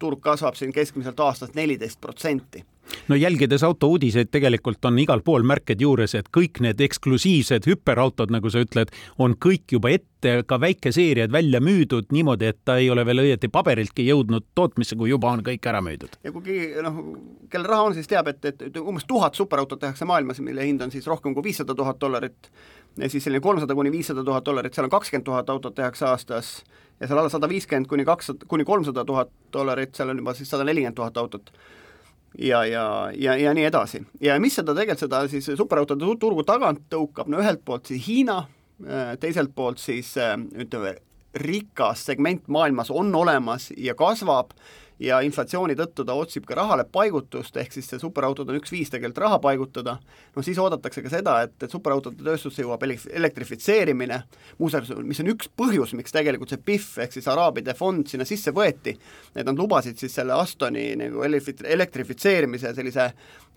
turg 0.00 0.22
kasvab 0.24 0.56
siin 0.56 0.72
keskmiselt 0.72 1.20
aastas 1.20 1.52
neliteist 1.54 2.00
protsenti 2.00 2.64
no 3.08 3.16
jälgides 3.16 3.62
autouudiseid, 3.62 4.30
tegelikult 4.30 4.84
on 4.84 4.98
igal 4.98 5.22
pool 5.24 5.44
märked 5.46 5.80
juures, 5.80 6.14
et 6.18 6.30
kõik 6.36 6.60
need 6.64 6.80
eksklusiivsed 6.80 7.66
hüperautod, 7.68 8.32
nagu 8.34 8.50
sa 8.50 8.62
ütled, 8.64 8.92
on 9.22 9.36
kõik 9.36 9.76
juba 9.76 9.92
ette 9.94 10.42
ka 10.46 10.58
väikeseeriad 10.60 11.32
välja 11.34 11.60
müüdud 11.62 12.12
niimoodi, 12.14 12.50
et 12.52 12.60
ta 12.64 12.76
ei 12.78 12.90
ole 12.90 13.04
veel 13.06 13.24
õieti 13.24 13.50
paberiltki 13.52 14.06
jõudnud 14.06 14.46
tootmisse, 14.54 14.96
kui 14.98 15.10
juba 15.10 15.32
on 15.32 15.42
kõik 15.46 15.66
ära 15.68 15.82
müüdud. 15.84 16.18
ja 16.24 16.32
kui 16.34 16.44
keegi 16.46 16.84
noh, 16.84 17.00
kellel 17.50 17.70
raha 17.70 17.88
on, 17.88 17.96
siis 17.98 18.10
teab, 18.10 18.30
et, 18.30 18.44
et, 18.52 18.78
umbes 18.82 19.06
tuhat 19.08 19.34
superautot 19.38 19.80
tehakse 19.82 20.06
maailmas, 20.08 20.40
mille 20.40 20.66
hind 20.66 20.82
on 20.82 20.94
siis 20.94 21.06
rohkem 21.06 21.34
kui 21.34 21.50
viissada 21.50 21.74
tuhat 21.74 22.00
dollarit, 22.00 22.52
ja 22.98 23.10
siis 23.10 23.24
selline 23.24 23.42
kolmsada 23.42 23.74
kuni 23.74 23.92
viissada 23.92 24.24
tuhat 24.24 24.46
dollarit, 24.46 24.74
seal 24.74 24.86
on 24.86 24.94
kakskümmend 24.94 25.26
tuhat 25.26 25.50
autot 25.50 25.74
tehakse 25.74 26.06
aastas 26.06 26.62
ja 27.00 27.08
seal 27.08 27.18
alla 27.18 27.32
sada 27.32 27.48
viiskümmend 27.50 27.88
kuni 27.90 28.04
kakssada, 28.04 28.46
kuni 28.48 28.64
kolmsada 28.64 29.04
tuhat 29.04 29.30
dollarit, 29.52 29.94
seal 29.96 30.12
on 30.12 30.22
juba 30.22 30.34
siis 30.38 30.50
sada 30.50 30.64
nelikümmend 30.68 30.98
tuhat 30.98 31.16
autot 31.16 31.50
ja, 32.38 32.64
ja, 32.64 33.10
ja, 33.14 33.36
ja 33.36 33.54
nii 33.54 33.64
edasi. 33.68 34.02
ja 34.20 34.38
mis 34.40 34.56
seda 34.58 34.74
tegelikult, 34.74 35.04
seda 35.04 35.22
siis 35.28 35.50
superautode 35.56 36.08
turgu 36.20 36.44
tagant 36.48 36.84
tõukab, 36.92 37.30
no 37.30 37.40
ühelt 37.42 37.64
poolt 37.64 37.90
siis 37.90 38.06
Hiina, 38.06 38.42
äh, 38.86 39.14
teiselt 39.20 39.54
poolt 39.54 39.82
siis 39.82 40.14
äh, 40.20 40.36
ütleme, 40.36 40.96
rikas 41.32 42.06
segment 42.10 42.48
maailmas 42.52 42.90
on 42.92 43.14
olemas 43.16 43.70
ja 43.76 43.94
kasvab 43.96 44.52
ja 45.02 45.18
inflatsiooni 45.24 45.74
tõttu 45.78 46.04
ta 46.06 46.14
otsib 46.18 46.46
ka 46.46 46.56
rahale 46.56 46.84
paigutust, 46.92 47.56
ehk 47.58 47.74
siis 47.74 47.88
see 47.90 48.00
superautod 48.02 48.50
on 48.50 48.58
üks 48.60 48.72
viis 48.72 48.90
tegelikult 48.92 49.22
raha 49.24 49.38
paigutada, 49.42 49.96
no 50.36 50.44
siis 50.46 50.58
oodatakse 50.62 51.02
ka 51.04 51.12
seda, 51.12 51.36
et, 51.46 51.56
et 51.62 51.74
superautode 51.74 52.22
tööstusse 52.22 52.62
jõuab 52.62 52.86
elektrifitseerimine, 52.86 54.22
muuseas, 54.60 54.92
mis 55.02 55.22
on 55.24 55.32
üks 55.34 55.50
põhjus, 55.58 55.94
miks 55.98 56.14
tegelikult 56.14 56.54
see 56.54 56.62
PIF 56.70 56.90
ehk 57.04 57.16
siis 57.16 57.28
araabide 57.32 57.74
fond 57.78 58.06
sinna 58.10 58.26
sisse 58.28 58.54
võeti, 58.54 58.96
et 59.34 59.46
nad 59.46 59.58
lubasid 59.58 59.98
siis 60.00 60.14
selle 60.20 60.36
Astoni 60.38 60.92
nagu 60.98 61.24
elektrifitseerimise 61.26 62.74
sellise 62.74 63.12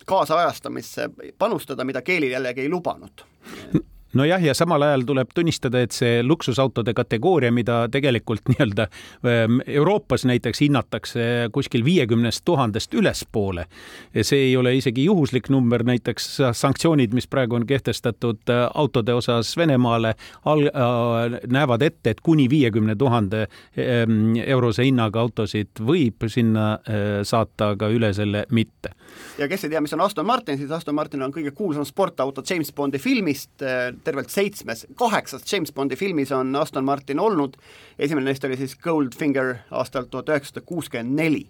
kaasajastamisse 0.06 1.10
panustada, 1.38 1.86
mida 1.86 2.02
Keeli 2.06 2.30
jällegi 2.34 2.66
ei 2.66 2.72
lubanud 2.72 3.26
nojah, 4.16 4.42
ja 4.42 4.54
samal 4.56 4.82
ajal 4.82 5.04
tuleb 5.06 5.32
tunnistada, 5.34 5.80
et 5.84 5.94
see 5.94 6.22
luksusautode 6.24 6.94
kategooria, 6.96 7.52
mida 7.52 7.84
tegelikult 7.92 8.46
nii-öelda 8.52 8.88
ähm, 9.26 9.60
Euroopas 9.66 10.26
näiteks 10.28 10.60
hinnatakse 10.64 11.26
kuskil 11.52 11.84
viiekümnest 11.84 12.44
tuhandest 12.44 12.94
ülespoole. 12.94 13.66
see 14.22 14.48
ei 14.48 14.56
ole 14.56 14.76
isegi 14.76 15.04
juhuslik 15.04 15.48
number, 15.50 15.82
näiteks 15.84 16.40
sanktsioonid, 16.52 17.14
mis 17.14 17.26
praegu 17.28 17.56
on 17.58 17.66
kehtestatud 17.66 18.50
äh, 18.50 18.66
autode 18.74 19.14
osas 19.14 19.56
Venemaale, 19.56 20.08
äh, 20.08 21.38
näevad 21.46 21.82
ette, 21.82 22.10
et 22.10 22.20
kuni 22.20 22.48
viiekümne 22.50 22.96
tuhande 22.96 23.46
ähm, 23.78 24.36
eurose 24.46 24.84
hinnaga 24.84 25.20
autosid 25.20 25.80
võib 25.80 26.28
sinna 26.28 26.72
äh, 26.74 27.04
saata, 27.22 27.72
aga 27.76 27.90
üle 27.92 28.12
selle 28.16 28.46
mitte. 28.50 28.92
ja 29.38 29.48
kes 29.48 29.64
ei 29.64 29.70
tea, 29.70 29.80
mis 29.80 29.94
on 29.96 30.00
Aston 30.00 30.26
Martin, 30.26 30.58
siis 30.58 30.70
Aston 30.70 30.94
Martin 30.94 31.22
on 31.22 31.34
kõige 31.34 31.52
kuulsam 31.56 31.84
sportauto 31.84 32.42
James 32.50 32.72
Bondi 32.72 32.98
filmist 32.98 33.62
tervelt 34.06 34.30
seitsmes, 34.30 34.86
kaheksas 34.98 35.44
James 35.52 35.72
Bondi 35.74 35.98
filmis 35.98 36.32
on 36.32 36.54
Aston 36.56 36.86
Martin 36.86 37.20
olnud, 37.20 37.58
esimene 37.98 38.30
neist 38.30 38.44
oli 38.46 38.58
siis 38.60 38.76
Goldfinger 38.82 39.54
aastal 39.70 40.06
tuhat 40.10 40.30
üheksasada 40.32 40.64
kuuskümmend 40.66 41.18
neli. 41.18 41.44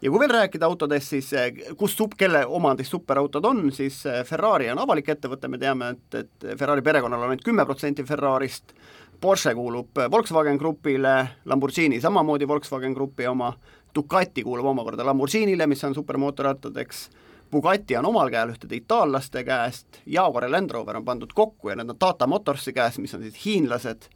Ja 0.00 0.08
kui 0.08 0.20
veel 0.22 0.32
rääkida 0.32 0.64
autodest, 0.64 1.12
siis 1.12 1.32
eh, 1.36 1.50
kus 1.76 1.98
kelle 2.16 2.46
omandis 2.46 2.88
superautod 2.90 3.44
on, 3.44 3.66
siis 3.72 3.98
eh, 4.08 4.22
Ferrari 4.24 4.70
on 4.72 4.80
avalik 4.80 5.10
ettevõte, 5.12 5.48
me 5.48 5.58
teame, 5.60 5.90
et, 5.92 6.14
et 6.22 6.46
Ferrari 6.56 6.82
perekonnal 6.82 7.20
on 7.20 7.34
ainult 7.34 7.44
kümme 7.44 7.66
protsenti 7.68 8.06
Ferrarist, 8.08 8.72
Porsche 9.20 9.52
kuulub 9.54 9.98
Volkswagen 10.10 10.56
Grupile, 10.56 11.28
Lamborghini 11.44 12.00
samamoodi 12.00 12.48
Volkswagen 12.48 12.94
Grupi 12.96 13.26
oma, 13.28 13.52
Ducati 13.94 14.42
kuulub 14.42 14.70
omakorda 14.72 15.04
Lamborghinile, 15.04 15.66
mis 15.66 15.84
on 15.84 15.94
supermootorrattad, 15.94 16.76
eks, 16.80 17.10
Bugatti 17.50 17.96
on 17.96 18.06
omal 18.06 18.30
käel 18.30 18.52
ühtede 18.52 18.78
itaallaste 18.78 19.44
käest, 19.44 19.86
Jaguar 20.06 20.44
ja 20.44 20.52
Land 20.52 20.70
Rover 20.70 20.96
on 20.96 21.04
pandud 21.04 21.32
kokku 21.34 21.68
ja 21.68 21.76
need 21.76 21.90
on 21.90 21.98
Tata 21.98 22.26
Motorsi 22.26 22.72
käes, 22.72 22.98
mis 22.98 23.14
on 23.14 23.22
siis 23.22 23.44
hiinlased, 23.44 24.06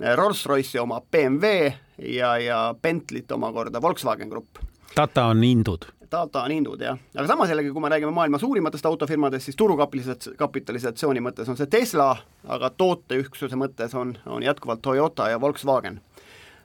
Rolls-Royce'i 0.00 0.80
oma 0.80 1.00
BMW 1.00 1.72
ja, 1.98 2.38
ja 2.38 2.74
Bentley't 2.82 3.32
omakorda 3.32 3.82
Volkswagen 3.82 4.28
Grupp. 4.28 4.58
Tata 4.94 5.26
on 5.26 5.42
hindud 5.42 5.84
Tata 6.10 6.42
on 6.42 6.50
hindud, 6.50 6.80
jah. 6.80 6.98
aga 7.16 7.26
samas 7.26 7.50
jällegi, 7.50 7.72
kui 7.74 7.82
me 7.82 7.88
räägime 7.88 8.12
maailma 8.14 8.38
suurimatest 8.38 8.86
autofirmadest, 8.86 9.48
siis 9.48 9.56
turukapitalisatsiooni 9.58 11.22
mõttes 11.24 11.48
on 11.50 11.58
see 11.58 11.66
Tesla, 11.66 12.12
aga 12.46 12.70
tooteüksuse 12.70 13.58
mõttes 13.58 13.96
on, 13.98 14.12
on 14.26 14.42
jätkuvalt 14.42 14.82
Toyota 14.82 15.28
ja 15.32 15.40
Volkswagen. 15.40 16.00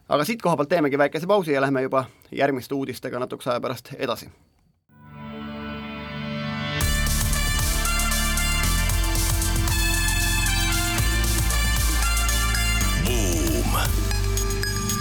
aga 0.10 0.26
siit 0.26 0.42
koha 0.42 0.58
pealt 0.58 0.70
teemegi 0.70 0.98
väikese 0.98 1.28
pausi 1.28 1.52
ja 1.52 1.62
lähme 1.62 1.82
juba 1.82 2.06
järgmiste 2.32 2.76
uudistega 2.76 3.20
natukese 3.20 3.50
aja 3.50 3.62
pärast 3.62 3.94
edasi 3.98 4.30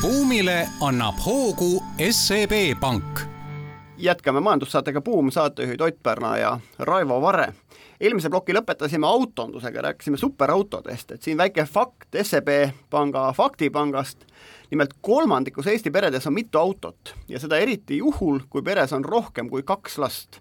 buumile 0.02 0.68
annab 0.80 1.14
hoogu 1.26 1.84
SEB 2.10 2.80
Pank. 2.80 3.20
jätkame 3.96 4.40
majandussaatega 4.40 5.00
Buum, 5.00 5.30
saatejuhid 5.30 5.80
Ott 5.80 6.02
Pärna 6.02 6.36
ja 6.36 6.60
Raivo 6.78 7.22
Vare. 7.22 7.54
eelmise 8.00 8.30
ploki 8.30 8.54
lõpetasime 8.54 9.06
autondusega, 9.06 9.82
rääkisime 9.82 10.16
superautodest, 10.16 11.10
et 11.10 11.22
siin 11.22 11.38
väike 11.38 11.64
fakt 11.64 12.14
SEB 12.22 12.48
Panga 12.90 13.32
faktipangast. 13.32 14.18
nimelt 14.70 14.90
kolmandikus 15.00 15.66
Eesti 15.66 15.90
peredes 15.90 16.26
on 16.26 16.34
mitu 16.34 16.58
autot 16.58 17.14
ja 17.28 17.40
seda 17.40 17.58
eriti 17.58 17.96
juhul, 17.96 18.40
kui 18.50 18.62
peres 18.62 18.92
on 18.92 19.04
rohkem 19.04 19.50
kui 19.50 19.62
kaks 19.62 19.98
last 19.98 20.40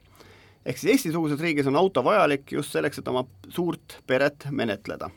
ehk 0.65 0.77
siis 0.77 0.91
Eesti-suguses 0.91 1.39
riigis 1.39 1.67
on 1.67 1.75
auto 1.75 2.03
vajalik 2.03 2.51
just 2.51 2.71
selleks, 2.71 2.99
et 2.99 3.07
oma 3.07 3.23
suurt 3.49 4.01
peret 4.07 4.47
menetleda 4.51 5.09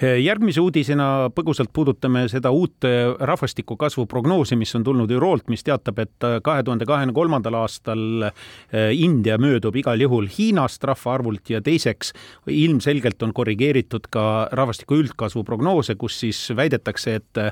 järgmise 0.00 0.60
uudisena 0.62 1.28
põgusalt 1.34 1.72
puudutame 1.74 2.26
seda 2.30 2.50
uut 2.54 2.86
rahvastiku 3.20 3.76
kasvu 3.80 4.06
prognoosi, 4.06 4.56
mis 4.56 4.74
on 4.78 4.84
tulnud 4.86 5.10
ÜRO-lt, 5.10 5.48
mis 5.52 5.64
teatab, 5.66 5.98
et 6.04 6.28
kahe 6.44 6.62
tuhande 6.66 6.86
kahekümne 6.88 7.14
kolmandal 7.16 7.58
aastal 7.62 8.28
äh, 8.28 8.90
India 8.94 9.38
möödub 9.40 9.76
igal 9.78 10.00
juhul 10.00 10.28
Hiinast 10.32 10.84
rahvaarvult 10.84 11.50
ja 11.50 11.62
teiseks 11.64 12.12
ilmselgelt 12.46 13.22
on 13.22 13.34
korrigeeritud 13.34 14.08
ka 14.10 14.48
rahvastiku 14.52 14.98
üldkasvu 15.02 15.44
prognoose, 15.44 15.98
kus 16.00 16.20
siis 16.22 16.40
väidetakse, 16.56 17.18
et 17.20 17.42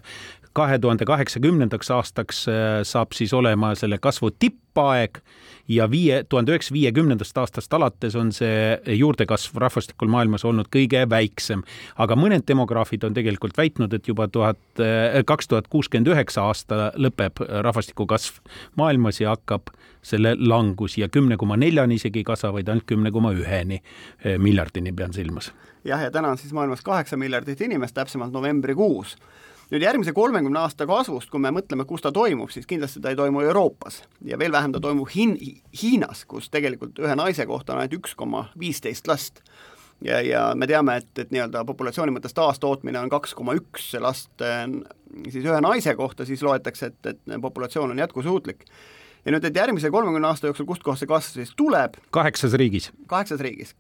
kahe 0.56 0.78
tuhande 0.80 1.04
kaheksakümnendaks 1.08 1.90
aastaks 1.92 2.46
saab 2.88 3.12
siis 3.16 3.34
olema 3.36 3.74
selle 3.76 3.98
kasvu 4.02 4.30
tippaeg 4.38 5.20
ja 5.68 5.90
viie, 5.90 6.24
tuhande 6.28 6.52
üheksasaja 6.52 6.76
viiekümnendast 6.76 7.38
aastast 7.38 7.74
alates 7.74 8.16
on 8.16 8.30
see 8.34 8.76
juurdekasv 8.98 9.58
rahvastikul 9.60 10.10
maailmas 10.10 10.44
olnud 10.46 10.68
kõige 10.72 11.02
väiksem. 11.10 11.62
aga 11.96 12.16
mõned 12.16 12.46
demograafid 12.48 13.04
on 13.04 13.14
tegelikult 13.14 13.56
väitnud, 13.58 13.92
et 13.94 14.08
juba 14.08 14.28
tuhat, 14.28 14.58
eh, 14.78 15.22
kaks 15.26 15.48
tuhat 15.48 15.68
kuuskümmend 15.68 16.08
üheksa 16.08 16.46
aasta 16.46 16.92
lõpeb 16.96 17.42
rahvastiku 17.62 18.06
kasv 18.06 18.40
maailmas 18.76 19.20
ja 19.20 19.34
hakkab 19.34 19.70
selle 20.02 20.36
langus 20.38 20.98
ja 20.98 21.08
kümne 21.08 21.36
koma 21.36 21.56
neljani 21.56 21.94
isegi 21.94 22.22
ei 22.22 22.24
kasva, 22.24 22.52
vaid 22.52 22.68
ainult 22.68 22.86
kümne 22.86 23.10
koma 23.10 23.32
üheni 23.32 23.82
eh, 24.24 24.38
miljardini 24.38 24.92
pean 24.92 25.12
silmas. 25.12 25.52
jah, 25.84 26.02
ja 26.02 26.10
täna 26.10 26.28
on 26.28 26.38
siis 26.38 26.52
maailmas 26.52 26.82
kaheksa 26.82 27.16
miljardit 27.16 27.60
inimest, 27.60 27.94
täpsemalt 27.94 28.32
novembrikuus 28.32 29.16
nüüd 29.72 29.82
järgmise 29.82 30.12
kolmekümne 30.14 30.60
aasta 30.62 30.86
kasvust, 30.86 31.30
kui 31.30 31.42
me 31.42 31.50
mõtleme, 31.54 31.86
kus 31.88 32.04
ta 32.04 32.12
toimub, 32.14 32.50
siis 32.54 32.68
kindlasti 32.70 33.02
ta 33.02 33.12
ei 33.12 33.18
toimu 33.18 33.42
Euroopas 33.46 34.02
ja 34.24 34.38
veel 34.38 34.54
vähem 34.54 34.74
ta 34.74 34.82
toimub 34.82 35.10
Hin-, 35.12 35.38
Hiinas, 35.82 36.24
kus 36.28 36.50
tegelikult 36.52 36.98
ühe 37.02 37.16
naise 37.18 37.46
kohta 37.46 37.74
on 37.74 37.82
ainult 37.82 37.98
üks 38.00 38.14
koma 38.18 38.46
viisteist 38.58 39.08
last. 39.10 39.42
ja, 40.04 40.20
ja 40.20 40.50
me 40.54 40.66
teame, 40.66 40.98
et, 41.02 41.10
et 41.18 41.32
nii-öelda 41.34 41.64
populatsiooni 41.66 42.14
mõttes 42.14 42.36
taastootmine 42.36 43.00
on 43.00 43.10
kaks 43.10 43.34
koma 43.34 43.56
üks 43.58 43.94
last 44.00 44.44
eh, 44.44 44.66
siis 45.32 45.44
ühe 45.44 45.60
naise 45.64 45.96
kohta, 45.96 46.26
siis 46.28 46.42
loetakse, 46.42 46.92
et, 46.92 47.14
et 47.14 47.40
populatsioon 47.42 47.90
on 47.94 48.04
jätkusuutlik 48.04 48.66
ja 49.26 49.34
nüüd, 49.34 49.48
et 49.48 49.56
järgmise 49.56 49.90
kolmekümne 49.90 50.30
aasta 50.30 50.50
jooksul, 50.50 50.68
kustkohast 50.68 51.02
see 51.02 51.10
kasv 51.10 51.40
siis 51.40 51.56
tuleb? 51.58 51.98
kaheksas 52.14 52.54
riigis. 52.54 52.92
kaheksas 53.10 53.42
riigis. 53.42 53.74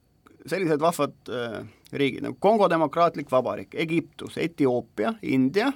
Sellised 0.46 0.80
vahvad 0.80 1.14
äh, 1.30 1.64
riigid 1.92 2.24
nagu 2.26 2.36
Kongo 2.40 2.68
Demokraatlik 2.70 3.30
Vabariik, 3.32 3.74
Egiptus, 3.74 4.38
Etioopia, 4.38 5.14
India, 5.22 5.72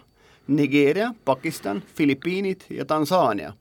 Nigeeria, 0.48 1.14
Pakistan, 1.24 1.82
Filipiinid 1.94 2.60
ja 2.70 2.84
Tansaania. 2.84 3.52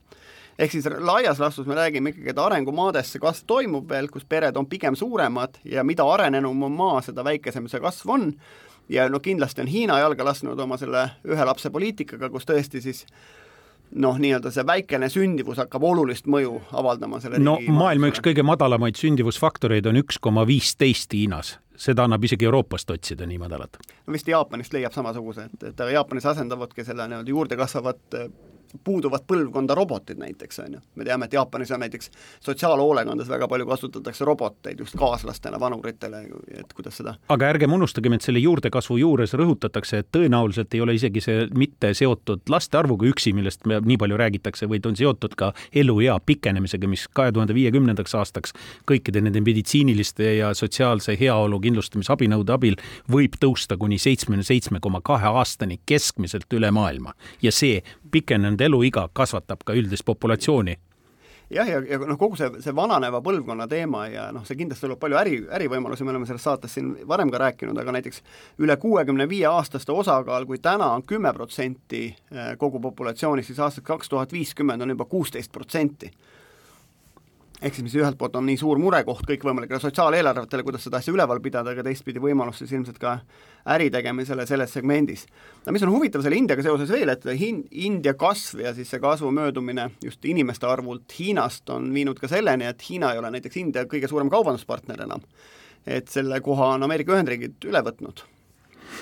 ehk 0.58 0.72
siis 0.72 0.84
laias 0.98 1.38
laastus 1.40 1.66
me 1.66 1.74
räägime 1.74 2.10
ikkagi, 2.10 2.30
et 2.30 2.38
arengumaades 2.38 3.12
see 3.12 3.20
kasv 3.20 3.46
toimub 3.46 3.88
veel, 3.88 4.10
kus 4.12 4.26
pered 4.28 4.56
on 4.56 4.66
pigem 4.66 4.96
suuremad 4.96 5.56
ja 5.64 5.84
mida 5.84 6.04
arenenum 6.04 6.62
on 6.62 6.72
maa, 6.72 6.98
seda 7.02 7.24
väikesem 7.24 7.68
see 7.68 7.80
kasv 7.80 8.10
on, 8.10 8.26
ja 8.88 9.08
no 9.08 9.20
kindlasti 9.20 9.64
on 9.64 9.70
Hiina 9.70 9.98
jalga 10.02 10.24
lasknud 10.24 10.60
oma 10.60 10.76
selle 10.76 11.06
ühe 11.24 11.46
lapse 11.48 11.70
poliitikaga, 11.70 12.28
kus 12.30 12.44
tõesti 12.44 12.82
siis 12.84 13.06
noh, 13.94 14.18
nii-öelda 14.18 14.52
see 14.54 14.66
väikene 14.66 15.08
sündivus 15.10 15.58
hakkab 15.62 15.84
olulist 15.86 16.28
mõju 16.30 16.58
avaldama 16.76 17.20
selle 17.22 17.40
no 17.42 17.56
maailma 17.74 18.12
üks 18.12 18.22
kõige 18.24 18.44
madalamaid 18.46 18.98
sündivusfaktoreid 19.00 19.88
on 19.90 20.00
üks 20.02 20.20
koma 20.22 20.46
viisteist 20.48 21.14
Hiinas 21.16 21.56
seda 21.80 22.04
annab 22.04 22.24
isegi 22.24 22.48
Euroopast 22.48 22.90
otsida 22.90 23.26
nii 23.26 23.40
madalat. 23.40 23.80
no 24.06 24.12
vist 24.12 24.28
Jaapanist 24.28 24.76
leiab 24.76 24.92
samasuguse, 24.96 25.48
et, 25.48 25.68
et 25.72 25.84
Jaapanis 25.94 26.26
asendavadki 26.34 26.84
selle 26.84 27.08
nii-öelda 27.08 27.36
juurde 27.36 27.56
kasvavat 27.60 28.20
puuduvat 28.84 29.24
põlvkonda 29.26 29.74
robotid 29.74 30.18
näiteks, 30.20 30.58
on 30.64 30.72
ju. 30.72 30.80
me 30.94 31.04
teame, 31.04 31.26
et 31.26 31.32
Jaapanis 31.32 31.70
on 31.70 31.80
näiteks 31.80 32.10
sotsiaalhoolekandes 32.40 33.28
väga 33.28 33.48
palju 33.48 33.66
kasutatakse 33.66 34.24
roboteid 34.24 34.78
just 34.78 34.96
kaaslastena 34.98 35.60
vanuritele, 35.60 36.22
et 36.54 36.72
kuidas 36.74 37.00
seda 37.00 37.14
aga 37.28 37.50
ärgem 37.50 37.72
unustagem, 37.74 38.14
et 38.14 38.26
selle 38.26 38.42
juurdekasvu 38.42 38.96
juures 39.00 39.34
rõhutatakse, 39.38 40.02
et 40.02 40.08
tõenäoliselt 40.16 40.74
ei 40.74 40.80
ole 40.84 40.94
isegi 40.94 41.22
see 41.24 41.46
mitte 41.56 41.92
seotud 41.94 42.42
laste 42.52 42.78
arvuga 42.78 43.08
üksi, 43.10 43.34
millest 43.36 43.66
me 43.66 43.80
nii 43.84 43.98
palju 44.00 44.20
räägitakse, 44.20 44.68
vaid 44.70 44.86
on 44.86 44.96
seotud 44.96 45.34
ka 45.38 45.52
eluea 45.74 46.18
pikenemisega, 46.26 46.88
mis 46.90 47.08
kahe 47.14 47.32
tuhande 47.32 47.54
viiekümnendaks 47.56 48.14
aastaks 48.14 48.54
kõikide 48.90 49.22
nende 49.24 49.42
meditsiiniliste 49.44 50.34
ja 50.36 50.54
sotsiaalse 50.54 51.16
heaolu 51.20 51.60
kindlustamisabinõude 51.70 52.54
abil 52.54 52.78
võib 53.10 53.38
tõusta 53.40 53.78
kuni 53.80 53.98
seitsmekümne 53.98 54.46
seitsme 54.46 54.82
koma 54.82 55.00
kahe 55.04 55.30
aastani 55.30 55.80
keskmiselt 55.86 56.50
üle 56.52 56.70
maailma. 56.74 57.14
Ja 57.42 57.52
see 57.52 57.82
pikenenud 58.10 58.60
eluiga 58.60 59.08
kasvatab 59.12 59.64
ka 59.64 59.76
üldist 59.78 60.04
populatsiooni. 60.04 60.76
Jah, 61.50 61.66
ja, 61.66 61.80
ja, 61.82 61.96
ja 61.98 62.06
noh, 62.06 62.14
kogu 62.14 62.36
see, 62.38 62.46
see 62.62 62.70
vananeva 62.76 63.18
põlvkonna 63.26 63.64
teema 63.66 64.04
ja 64.06 64.28
noh, 64.30 64.44
see 64.46 64.54
kindlasti 64.60 64.86
tuleb 64.86 65.00
palju 65.02 65.16
äri, 65.18 65.32
ärivõimalusi, 65.58 66.04
me 66.06 66.12
oleme 66.12 66.28
selles 66.28 66.44
saates 66.46 66.76
siin 66.76 66.92
varem 67.10 67.32
ka 67.34 67.40
rääkinud, 67.42 67.78
aga 67.82 67.96
näiteks 67.96 68.22
üle 68.62 68.76
kuuekümne 68.78 69.26
viie 69.28 69.48
aastaste 69.50 69.90
osakaal, 69.90 70.46
kui 70.46 70.60
täna 70.62 70.92
on 70.94 71.02
kümme 71.02 71.32
protsenti 71.34 72.04
eh, 72.06 72.52
kogu 72.58 72.78
populatsioonist, 72.84 73.50
siis 73.50 73.58
aastaks 73.66 73.88
kaks 73.88 74.12
tuhat 74.12 74.30
viiskümmend 74.32 74.86
on 74.86 74.94
juba 74.94 75.08
kuusteist 75.10 75.50
protsenti 75.50 76.12
ehk 77.60 77.76
siis 77.76 77.84
mis 77.84 77.94
ühelt 77.98 78.16
poolt 78.18 78.36
on 78.40 78.46
nii 78.48 78.56
suur 78.60 78.80
murekoht 78.80 79.26
kõikvõimalikele 79.28 79.80
sotsiaaleelarvetele, 79.82 80.64
kuidas 80.64 80.86
seda 80.86 81.00
asja 81.00 81.12
üleval 81.12 81.42
pidada, 81.44 81.74
aga 81.74 81.84
teistpidi 81.84 82.22
võimalus 82.22 82.62
siis 82.62 82.72
ilmselt 82.72 82.98
ka 83.00 83.18
äri 83.74 83.90
tegemisele 83.92 84.46
selles 84.48 84.72
segmendis. 84.76 85.26
no 85.66 85.74
mis 85.76 85.84
on 85.84 85.92
huvitav 85.92 86.24
selle 86.24 86.40
Indiaga 86.40 86.64
seoses 86.64 86.90
veel, 86.92 87.12
et 87.12 87.24
hin-, 87.36 87.66
India 87.70 88.14
kasv 88.14 88.64
ja 88.64 88.74
siis 88.74 88.90
see 88.90 89.02
kasvu 89.02 89.32
möödumine 89.36 89.90
just 90.04 90.24
inimeste 90.24 90.66
arvult 90.66 91.18
Hiinast 91.18 91.68
on 91.70 91.92
viinud 91.94 92.20
ka 92.20 92.28
selleni, 92.28 92.66
et 92.70 92.88
Hiina 92.88 93.12
ei 93.12 93.20
ole 93.20 93.32
näiteks 93.36 93.60
India 93.60 93.84
kõige 93.84 94.08
suurem 94.08 94.32
kaubanduspartner 94.32 95.04
enam. 95.04 95.24
et 95.86 96.08
selle 96.08 96.40
koha 96.40 96.74
on 96.74 96.82
Ameerika 96.88 97.12
Ühendriigid 97.16 97.68
üle 97.68 97.80
võtnud 97.84 98.24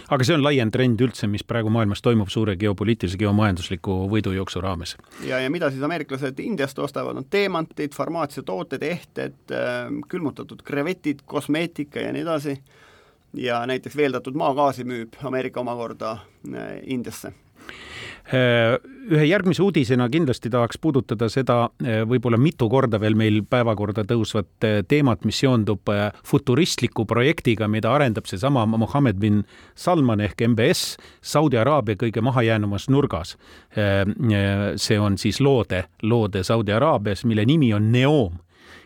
aga 0.09 0.26
see 0.26 0.37
on 0.37 0.45
laiem 0.45 0.71
trend 0.75 1.00
üldse, 1.05 1.28
mis 1.31 1.45
praegu 1.47 1.73
maailmas 1.73 2.02
toimub 2.05 2.31
suure 2.33 2.57
geopoliitilise, 2.61 3.19
geomajandusliku 3.21 4.00
võidujooksu 4.12 4.62
raames. 4.64 4.97
ja, 5.26 5.40
ja 5.43 5.50
mida 5.50 5.71
siis 5.71 5.83
ameeriklased 5.83 6.40
Indiast 6.45 6.78
ostavad, 6.78 7.17
on 7.17 7.26
teemantid, 7.31 7.95
farmaatsiatooted, 7.97 8.83
ehted, 8.83 9.38
ähm, 9.52 10.02
külmutatud 10.09 10.62
krevetid, 10.64 11.25
kosmeetika 11.26 12.05
ja 12.05 12.12
nii 12.12 12.25
edasi, 12.26 12.57
ja 13.35 13.61
näiteks 13.67 13.97
veeldatud 13.97 14.38
maagaasi 14.38 14.87
müüb 14.88 15.21
Ameerika 15.25 15.61
omakorda 15.61 16.17
äh, 16.17 16.78
Indiasse. 16.87 17.28
Äh, 17.28 17.48
ühe 19.08 19.25
järgmise 19.25 19.62
uudisena 19.64 20.08
kindlasti 20.12 20.50
tahaks 20.52 20.78
puudutada 20.82 21.30
seda 21.32 21.56
äh, 21.80 22.02
võib-olla 22.08 22.37
mitu 22.40 22.68
korda 22.68 23.00
veel 23.00 23.16
meil 23.16 23.40
päevakorda 23.48 24.04
tõusvat 24.08 24.66
äh, 24.68 24.80
teemat, 24.88 25.25
mis 25.25 25.38
seondub 25.40 25.88
futuristliku 26.28 27.06
projektiga, 27.08 27.68
mida 27.68 27.94
arendab 27.94 28.28
seesama 28.28 28.66
Mohammed 28.68 29.16
bin 29.20 29.40
Salman 29.75 30.20
ehk 30.20 30.44
MBS 30.50 30.98
Saudi 31.25 31.56
Araabia 31.56 31.96
kõige 31.96 32.20
mahajäänumas 32.25 32.88
nurgas. 32.92 33.37
see 34.76 34.98
on 35.00 35.18
siis 35.18 35.40
loode, 35.40 35.84
loode 36.02 36.42
Saudi 36.44 36.72
Araabias, 36.72 37.25
mille 37.25 37.44
nimi 37.44 37.72
on 37.75 37.92
Neom 37.92 38.38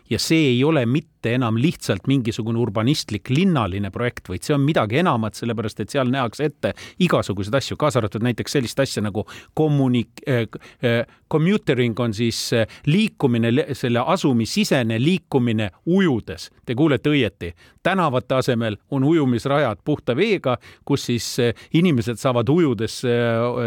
ja 0.09 0.19
see 0.19 0.53
ei 0.53 0.63
ole 0.63 0.85
mitte 0.85 1.12
enam 1.31 1.57
lihtsalt 1.57 2.07
mingisugune 2.07 2.59
urbanistlik 2.59 3.29
linnaline 3.29 3.91
projekt, 3.91 4.29
vaid 4.29 4.43
see 4.43 4.55
on 4.55 4.63
midagi 4.65 4.99
enamat, 5.01 5.37
sellepärast 5.39 5.79
et 5.83 5.93
seal 5.93 6.11
nähakse 6.11 6.49
ette 6.49 6.73
igasuguseid 7.03 7.55
asju, 7.59 7.77
kaasa 7.79 8.01
arvatud 8.01 8.25
näiteks 8.25 8.57
sellist 8.57 8.79
asja 8.79 9.03
nagu 9.03 9.25
kommunik- 9.59 10.23
äh,, 10.27 10.47
äh, 10.83 11.05
commuting 11.31 11.99
on 11.99 12.13
siis 12.13 12.53
äh, 12.53 12.67
liikumine, 12.85 13.51
selle 13.73 14.03
asumi 14.05 14.45
sisene 14.45 14.99
liikumine 15.01 15.71
ujudes. 15.85 16.49
Te 16.65 16.75
kuulete 16.75 17.09
õieti, 17.09 17.53
tänavate 17.83 18.35
asemel 18.35 18.77
on 18.91 19.03
ujumisrajad 19.03 19.81
puhta 19.85 20.15
veega, 20.15 20.57
kus 20.85 21.07
siis 21.09 21.39
äh, 21.39 21.53
inimesed 21.73 22.19
saavad 22.21 22.49
ujudes 22.49 23.01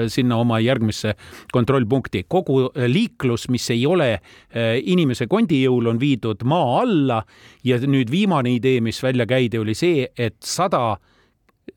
sinna 0.09 0.37
oma 0.37 0.61
järgmisse 0.61 1.15
kontrollpunkti. 1.53 2.25
kogu 2.29 2.71
liiklus, 2.87 3.49
mis 3.49 3.71
ei 3.71 3.87
ole 3.87 4.21
inimese 4.83 5.27
kondi 5.27 5.63
jõul, 5.63 5.87
on 5.91 6.01
viidud 6.01 6.43
maa 6.45 6.81
alla 6.81 7.23
ja 7.65 7.79
nüüd 7.83 8.11
viimane 8.11 8.55
idee, 8.57 8.81
mis 8.81 9.03
välja 9.03 9.27
käidi, 9.27 9.59
oli 9.59 9.75
see, 9.75 10.07
et 10.19 10.37
sada, 10.45 10.97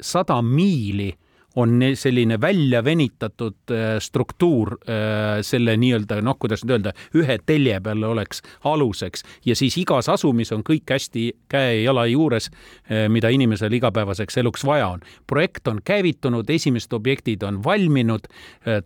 sada 0.01 0.41
miili 0.41 1.11
on 1.59 1.81
selline 1.93 2.41
välja 2.41 2.83
venitatud 2.83 3.71
äh, 3.71 3.99
struktuur 3.99 4.73
äh, 4.73 5.41
selle 5.41 5.75
nii-öelda 5.77 6.21
noh, 6.23 6.37
kuidas 6.39 6.63
nüüd 6.63 6.77
öelda, 6.77 6.93
ühe 7.17 7.37
telje 7.45 7.79
peal 7.83 8.03
oleks 8.07 8.41
aluseks 8.67 9.25
ja 9.45 9.55
siis 9.59 9.75
igas 9.81 10.09
asumis 10.11 10.53
on 10.55 10.63
kõik 10.67 10.87
hästi 10.93 11.25
käe 11.51 11.79
ja 11.79 11.89
jala 11.89 12.05
juures, 12.07 12.49
äh, 12.87 13.07
mida 13.11 13.31
inimesel 13.33 13.73
igapäevaseks 13.75 14.39
eluks 14.39 14.63
vaja 14.65 14.87
on. 14.95 15.03
projekt 15.27 15.67
on 15.67 15.81
käivitunud, 15.85 16.49
esimesed 16.49 16.93
objektid 16.93 17.43
on 17.43 17.63
valminud, 17.63 18.27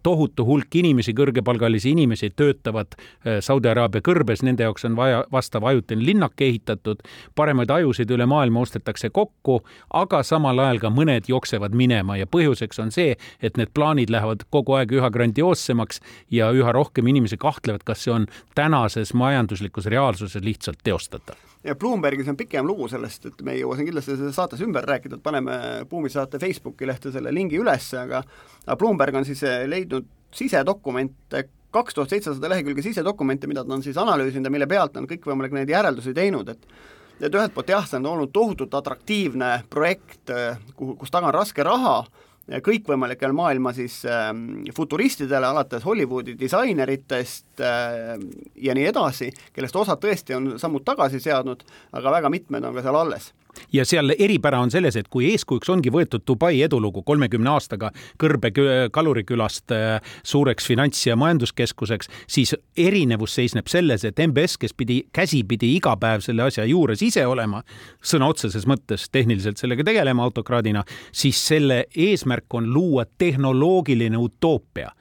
tohutu 0.04 0.46
hulk 0.46 0.76
inimesi, 0.76 1.14
kõrgepalgalisi 1.14 1.92
inimesi 1.92 2.30
töötavad 2.36 2.96
Saudi 3.40 3.70
Araabia 3.70 4.02
kõrbes, 4.06 4.44
nende 4.44 4.64
jaoks 4.64 4.86
on 4.86 4.96
vaja 4.96 5.24
vastav 5.32 5.66
ajutine 5.68 6.06
linnak 6.06 6.42
ehitatud, 6.42 7.04
paremaid 7.36 7.72
ajusid 7.72 8.12
üle 8.12 8.26
maailma 8.30 8.64
ostetakse 8.64 9.10
kokku, 9.10 9.60
aga 9.94 10.24
samal 10.24 10.60
ajal 10.60 10.82
ka 10.84 10.92
mõned 10.94 11.30
jooksevad 11.30 11.76
minema 11.76 12.18
ja 12.18 12.28
põhjus 12.28 12.63
põhjuseks 12.64 12.82
on 12.82 12.92
see, 12.92 13.16
et 13.42 13.58
need 13.58 13.72
plaanid 13.74 14.12
lähevad 14.12 14.46
kogu 14.52 14.78
aeg 14.78 14.92
üha 14.92 15.10
grandioossemaks 15.12 16.02
ja 16.32 16.52
üha 16.52 16.72
rohkem 16.74 17.08
inimesi 17.08 17.38
kahtlevad, 17.38 17.84
kas 17.84 18.04
see 18.04 18.14
on 18.14 18.28
tänases 18.56 19.14
majanduslikus 19.14 19.86
reaalsuses 19.86 20.44
lihtsalt 20.44 20.80
teostatav. 20.84 21.36
Ja 21.64 21.76
Bloombergis 21.76 22.28
on 22.28 22.38
pikem 22.38 22.68
lugu 22.68 22.90
sellest, 22.92 23.26
et 23.26 23.42
me 23.42 23.54
ei 23.54 23.62
jõua 23.62 23.78
siin 23.78 23.88
kindlasti 23.88 24.18
selles 24.18 24.36
saates 24.36 24.62
ümber 24.62 24.84
rääkida, 24.84 25.16
et 25.16 25.24
paneme 25.24 25.86
Buumi 25.90 26.10
saate 26.12 26.40
Facebooki 26.40 26.88
lehte 26.88 27.12
selle 27.12 27.32
lingi 27.32 27.60
üles, 27.60 27.88
aga 27.96 28.24
Bloomberg 28.78 29.16
on 29.16 29.26
siis 29.26 29.44
eh, 29.48 29.64
leidnud 29.68 30.10
sisedokumente, 30.34 31.46
kaks 31.74 31.96
tuhat 31.96 32.12
seitsesada 32.12 32.50
lehekülge 32.52 32.84
sisedokumente, 32.84 33.48
mida 33.48 33.64
ta 33.64 33.74
on 33.74 33.84
siis 33.84 33.98
analüüsinud 33.98 34.50
ja 34.50 34.52
mille 34.52 34.68
pealt 34.68 34.98
on 35.00 35.08
kõikvõimalikke 35.08 35.56
neid 35.62 35.72
järeldusi 35.72 36.14
teinud, 36.14 36.52
et 36.52 36.68
et 37.24 37.36
ühelt 37.38 37.54
poolt 37.54 37.70
jah, 37.70 37.86
see 37.88 38.00
on 38.02 38.08
olnud 38.10 38.32
tohutult 38.36 38.74
atraktiivne 38.76 39.52
projekt, 39.72 40.26
eh, 40.34 40.60
kuhu, 40.76 40.98
kus 41.00 41.14
taga 41.14 41.30
on 41.30 41.36
raske 41.38 41.64
raha, 41.64 42.02
kõikvõimalikel 42.64 43.32
maailma 43.36 43.72
siis 43.76 44.02
äh, 44.06 44.32
futuristidele, 44.76 45.48
alates 45.48 45.86
Hollywoodi 45.86 46.36
disaineritest 46.40 47.64
äh, 47.64 48.18
ja 48.56 48.76
nii 48.76 48.90
edasi, 48.90 49.32
kellest 49.54 49.80
osad 49.80 50.02
tõesti 50.04 50.36
on 50.38 50.54
sammud 50.60 50.84
tagasi 50.86 51.22
seadnud, 51.24 51.64
aga 51.96 52.18
väga 52.20 52.34
mitmed 52.34 52.68
on 52.68 52.76
ka 52.76 52.84
seal 52.84 53.00
alles 53.00 53.32
ja 53.74 53.86
seal 53.86 54.14
eripära 54.18 54.60
on 54.64 54.72
selles, 54.72 54.96
et 55.00 55.10
kui 55.12 55.30
eeskujuks 55.32 55.70
ongi 55.70 55.92
võetud 55.94 56.26
Dubai 56.28 56.62
edulugu 56.66 57.04
kolmekümne 57.04 57.50
aastaga 57.54 57.92
kõrbe 58.22 58.52
kalurikülast 58.94 59.74
äh, 59.76 60.14
suureks 60.24 60.68
finants- 60.68 61.06
ja 61.08 61.18
majanduskeskuseks, 61.20 62.10
siis 62.28 62.56
erinevus 62.78 63.36
seisneb 63.36 63.68
selles, 63.72 64.06
et 64.06 64.20
MBS, 64.28 64.58
kes 64.62 64.74
pidi 64.78 65.02
käsipidi 65.14 65.74
iga 65.78 65.96
päev 66.00 66.24
selle 66.26 66.48
asja 66.48 66.66
juures 66.70 67.02
ise 67.06 67.26
olema, 67.28 67.64
sõna 68.04 68.30
otseses 68.34 68.68
mõttes 68.70 69.10
tehniliselt 69.12 69.62
sellega 69.62 69.86
tegelema 69.88 70.24
autokraadina, 70.24 70.84
siis 71.12 71.40
selle 71.48 71.86
eesmärk 71.96 72.54
on 72.54 72.72
luua 72.74 73.06
tehnoloogiline 73.18 74.18
utoopia, 74.18 74.92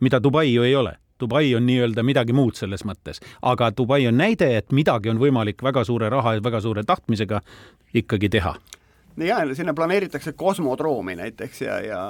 mida 0.00 0.22
Dubai 0.22 0.48
ju 0.52 0.64
ei 0.66 0.76
ole 0.76 0.96
Dubai 1.20 1.54
on 1.54 1.66
nii-öelda 1.68 2.04
midagi 2.06 2.36
muud 2.36 2.58
selles 2.58 2.84
mõttes, 2.88 3.22
aga 3.42 3.70
Dubai 3.76 4.06
on 4.08 4.18
näide, 4.20 4.50
et 4.56 4.72
midagi 4.72 5.12
on 5.12 5.20
võimalik 5.20 5.62
väga 5.62 5.84
suure 5.84 6.10
raha 6.10 6.36
ja 6.38 6.44
väga 6.44 6.60
suure 6.64 6.84
tahtmisega 6.86 7.42
ikkagi 7.94 8.32
teha 8.32 8.56
ja 9.26 9.54
sinna 9.54 9.74
planeeritakse 9.74 10.32
kosmodroomi 10.32 11.16
näiteks 11.16 11.62
ja, 11.62 11.78
ja 11.80 12.00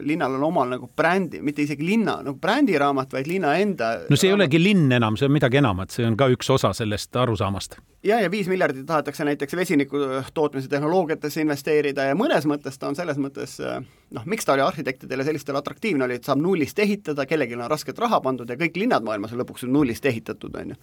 linnal 0.00 0.34
on 0.38 0.44
omal 0.48 0.68
nagu 0.74 0.90
brändi, 0.96 1.40
mitte 1.42 1.62
isegi 1.62 1.86
linna 1.86 2.18
nagu 2.24 2.38
brändiraamat, 2.38 3.12
vaid 3.12 3.30
linna 3.30 3.54
enda. 3.60 3.92
no 4.08 4.16
see 4.16 4.28
ei 4.28 4.32
raamat. 4.32 4.44
olegi 4.44 4.62
linn 4.62 4.92
enam, 4.92 5.16
see 5.16 5.28
on 5.28 5.34
midagi 5.34 5.60
enamat, 5.60 5.94
see 5.94 6.06
on 6.06 6.16
ka 6.20 6.30
üks 6.32 6.50
osa 6.52 6.72
sellest 6.76 7.16
arusaamast. 7.16 7.78
ja, 8.06 8.20
ja 8.20 8.30
viis 8.30 8.48
miljardit 8.48 8.86
tahetakse 8.86 9.24
näiteks 9.28 9.56
vesiniku 9.56 10.02
tootmise 10.34 10.68
tehnoloogiatesse 10.68 11.44
investeerida 11.44 12.10
ja 12.10 12.18
mõnes 12.18 12.48
mõttes 12.48 12.78
ta 12.78 12.90
on 12.90 12.98
selles 12.98 13.20
mõttes 13.20 13.58
noh, 13.60 14.26
miks 14.26 14.48
ta 14.48 14.56
oli 14.56 14.66
arhitektidele 14.66 15.24
sellistel 15.24 15.58
atraktiivne 15.60 16.04
oli, 16.06 16.20
et 16.20 16.28
saab 16.28 16.42
nullist 16.42 16.78
ehitada, 16.78 17.26
kellelgi 17.26 17.58
on 17.58 17.70
raskelt 17.70 17.98
raha 17.98 18.20
pandud 18.24 18.50
ja 18.50 18.58
kõik 18.60 18.78
linnad 18.80 19.06
maailmas 19.06 19.34
on 19.34 19.42
lõpuks 19.44 19.66
nullist 19.68 20.06
ehitatud, 20.06 20.56
on 20.56 20.74
ju 20.74 20.82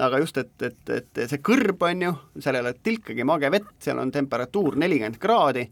aga 0.00 0.18
just, 0.18 0.38
et, 0.38 0.62
et, 0.62 0.90
et 0.90 1.22
see 1.30 1.42
kõrb 1.44 1.82
on 1.86 2.02
ju, 2.02 2.12
seal 2.40 2.58
ei 2.58 2.64
ole 2.64 2.74
tilkagi 2.82 3.24
mage 3.24 3.50
vett, 3.54 3.72
seal 3.82 4.00
on 4.02 4.10
temperatuur 4.14 4.78
nelikümmend 4.80 5.20
kraadi, 5.22 5.68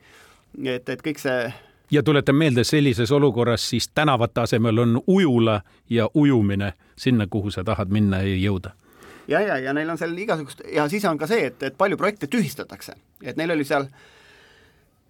et, 0.62 0.88
et 0.88 1.02
kõik 1.02 1.22
see 1.22 1.52
ja 1.92 2.02
tuletan 2.02 2.34
meelde, 2.34 2.64
sellises 2.64 3.12
olukorras 3.12 3.64
siis 3.70 3.88
tänavate 3.88 4.40
asemel 4.40 4.78
on 4.78 5.00
ujula 5.06 5.60
ja 5.90 6.08
ujumine 6.14 6.72
sinna, 6.96 7.26
kuhu 7.26 7.50
sa 7.50 7.64
tahad 7.64 7.92
minna 7.92 8.22
ja 8.22 8.36
jõuda. 8.36 8.72
Ja, 9.28 9.40
ja, 9.40 9.58
ja 9.58 9.72
neil 9.72 9.90
on 9.90 9.98
seal 9.98 10.16
igasugust 10.18 10.62
ja 10.72 10.88
siis 10.88 11.04
on 11.04 11.18
ka 11.18 11.26
see, 11.30 11.46
et, 11.50 11.62
et 11.62 11.76
palju 11.78 11.96
projekte 11.96 12.26
tühistatakse, 12.26 12.96
et 13.22 13.36
neil 13.36 13.54
oli 13.54 13.64
seal 13.64 13.86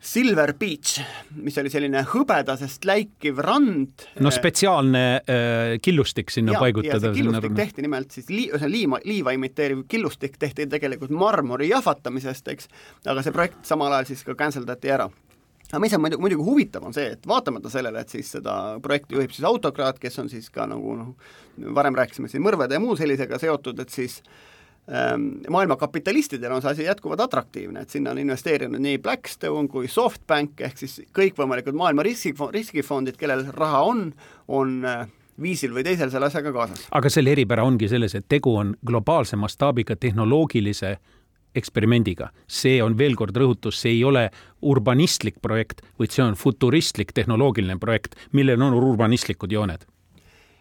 Silver 0.03 0.51
Beach, 0.59 0.99
mis 1.38 1.55
oli 1.62 1.71
selline 1.71 2.01
hõbedasest 2.11 2.83
läikiv 2.88 3.38
rand. 3.47 4.03
no 4.19 4.33
spetsiaalne 4.35 5.03
äh, 5.21 5.75
killustik 5.83 6.33
sinna 6.35 6.57
ja, 6.57 6.62
paigutada. 6.65 7.12
killustik 7.15 7.47
sinna... 7.47 7.59
tehti 7.61 7.85
nimelt 7.87 8.17
siis 8.17 8.27
lii-, 8.33 8.49
ühesõnaga 8.51 8.73
liima, 8.73 9.01
liiva 9.07 9.37
imiteeriv 9.38 9.85
killustik 9.91 10.35
tehti 10.43 10.67
tegelikult 10.73 11.15
marmori 11.15 11.71
jahvatamisest, 11.71 12.51
eks, 12.51 12.71
aga 13.07 13.23
see 13.23 13.37
projekt 13.37 13.62
samal 13.69 13.95
ajal 13.95 14.11
siis 14.11 14.27
ka 14.27 14.35
cancel 14.38 14.67
dati 14.67 14.91
ära 14.91 15.07
aga 15.71 15.81
mis 15.81 15.95
on 15.95 16.03
muidugi, 16.03 16.21
muidugi 16.27 16.45
huvitav, 16.51 16.85
on 16.85 16.93
see, 16.97 17.15
et 17.15 17.29
vaatamata 17.29 17.71
sellele, 17.73 18.03
et 18.03 18.11
siis 18.12 18.35
seda 18.35 18.57
projekti 18.83 19.15
juhib 19.17 19.31
siis 19.33 19.47
autokraat, 19.49 20.03
kes 20.03 20.19
on 20.19 20.29
siis 20.29 20.51
ka 20.53 20.67
nagu 20.69 20.99
noh, 20.99 21.15
varem 21.79 21.95
rääkisime 21.97 22.29
siin 22.29 22.43
mõrvade 22.45 22.75
ja 22.75 22.83
muu 22.83 22.99
sellisega 22.99 23.38
seotud, 23.41 23.79
et 23.81 23.95
siis 23.95 24.19
äh, 24.19 24.52
maailma 25.49 25.77
kapitalistidele 25.77 26.55
on 26.55 26.62
see 26.62 26.71
asi 26.71 26.85
jätkuvalt 26.85 27.21
atraktiivne, 27.21 27.85
et 27.85 27.90
sinna 27.90 28.11
on 28.11 28.18
investeerinud 28.18 28.83
nii 28.83 28.99
Blackstone 28.99 29.68
kui 29.71 29.88
SoftBank, 29.88 30.61
ehk 30.61 30.81
siis 30.81 30.97
kõikvõimalikud 31.14 31.77
maailma 31.79 32.03
riski, 32.03 32.35
riskifondid, 32.51 33.16
kellel 33.21 33.45
raha 33.55 33.85
on, 33.87 34.09
on 34.49 34.81
äh, 34.85 35.07
viisil 35.42 35.75
või 35.75 35.87
teisel 35.87 36.11
selle 36.11 36.27
asjaga 36.27 36.53
kaasas. 36.53 36.87
aga 36.90 37.11
selle 37.11 37.31
eripära 37.37 37.64
ongi 37.64 37.88
selles, 37.88 38.16
et 38.18 38.27
tegu 38.29 38.57
on 38.59 38.75
globaalse 38.87 39.38
mastaabiga 39.38 39.97
tehnoloogilise 39.97 40.97
eksperimendiga. 41.55 42.31
see 42.49 42.83
on 42.83 42.99
veel 42.99 43.14
kord 43.14 43.37
rõhutus, 43.37 43.79
see 43.79 43.92
ei 43.92 44.05
ole 44.05 44.31
urbanistlik 44.62 45.38
projekt, 45.42 45.83
vaid 45.99 46.11
see 46.11 46.25
on 46.25 46.35
futuristlik 46.35 47.12
tehnoloogiline 47.12 47.79
projekt, 47.79 48.16
millel 48.33 48.62
on 48.62 48.75
urbanistlikud 48.75 49.53
jooned 49.53 49.87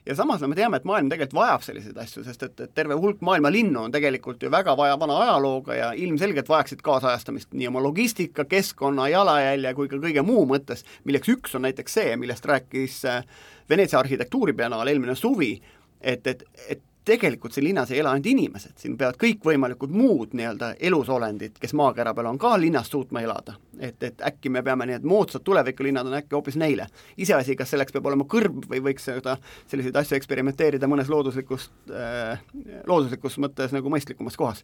ja 0.06 0.16
samas 0.16 0.42
no 0.42 0.50
me 0.50 0.58
teame, 0.58 0.80
et 0.80 0.86
maailm 0.88 1.10
tegelikult 1.12 1.38
vajab 1.38 1.66
selliseid 1.66 1.98
asju, 2.02 2.24
sest 2.26 2.46
et, 2.48 2.64
et 2.66 2.74
terve 2.76 2.98
hulk 3.00 3.22
maailma 3.26 3.52
linnu 3.54 3.86
on 3.86 3.94
tegelikult 3.94 4.44
ju 4.44 4.52
väga 4.54 4.76
vaja 4.78 4.98
vana 5.00 5.18
ajalooga 5.26 5.78
ja 5.78 5.92
ilmselgelt 5.94 6.50
vajaksid 6.50 6.82
kaasajastamist 6.86 7.54
nii 7.54 7.70
oma 7.70 7.84
logistika, 7.86 8.46
keskkonna, 8.50 9.10
jalajälje 9.14 9.74
kui 9.78 9.92
ka 9.92 10.02
kõige 10.02 10.26
muu 10.26 10.46
mõttes, 10.50 10.86
milleks 11.06 11.34
üks 11.36 11.58
on 11.58 11.68
näiteks 11.68 12.00
see, 12.00 12.16
millest 12.22 12.46
rääkis 12.50 13.04
äh, 13.10 13.26
Veneetsia 13.70 14.00
arhitektuuribiennaal 14.02 14.90
eelmine 14.90 15.16
suvi, 15.16 15.54
et, 16.02 16.26
et, 16.28 16.44
et 16.68 16.82
tegelikult 17.06 17.54
siin 17.54 17.66
linnas 17.66 17.92
ei 17.92 18.00
ela 18.00 18.12
ainult 18.14 18.30
inimesed, 18.30 18.76
siin 18.78 18.96
peavad 18.98 19.18
kõikvõimalikud 19.22 19.94
muud 19.96 20.36
nii-öelda 20.38 20.76
elusolendid, 20.80 21.58
kes 21.62 21.74
maakera 21.78 22.14
peal 22.14 22.30
on 22.30 22.40
ka 22.42 22.54
linnas 22.62 22.92
suutma 22.94 23.24
elada. 23.26 23.58
et, 23.80 24.04
et 24.04 24.22
äkki 24.22 24.50
me 24.50 24.62
peame 24.62 24.86
et 24.94 25.04
moodsad 25.04 25.42
tulevikulinnad 25.44 26.08
on 26.08 26.14
äkki 26.14 26.36
hoopis 26.36 26.56
neile. 26.56 26.88
iseasi, 27.18 27.56
kas 27.56 27.70
selleks 27.70 27.92
peab 27.92 28.06
olema 28.06 28.24
kõrb 28.24 28.66
või 28.70 28.84
võiks 28.90 29.10
seda, 29.10 29.38
selliseid 29.68 29.96
asju 29.96 30.18
eksperimenteerida 30.18 30.88
mõnes 30.88 31.10
looduslikus 31.10 31.72
äh,, 31.90 32.40
looduslikus 32.88 33.38
mõttes 33.38 33.74
nagu 33.74 33.90
mõistlikumas 33.90 34.38
kohas 34.38 34.64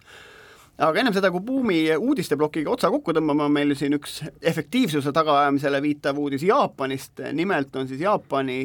aga 0.77 0.99
ennem 0.99 1.13
seda, 1.15 1.31
kui 1.33 1.41
buumi 1.41 1.79
uudisteplokiga 1.97 2.69
otsa 2.69 2.91
kokku 2.93 3.15
tõmbama, 3.17 3.49
meil 3.49 3.73
siin 3.75 3.97
üks 3.97 4.19
efektiivsuse 4.41 5.11
tagaajamisele 5.13 5.81
viitav 5.81 6.19
uudis 6.21 6.45
Jaapanist, 6.45 7.23
nimelt 7.33 7.75
on 7.75 7.89
siis 7.89 8.03
Jaapani 8.05 8.61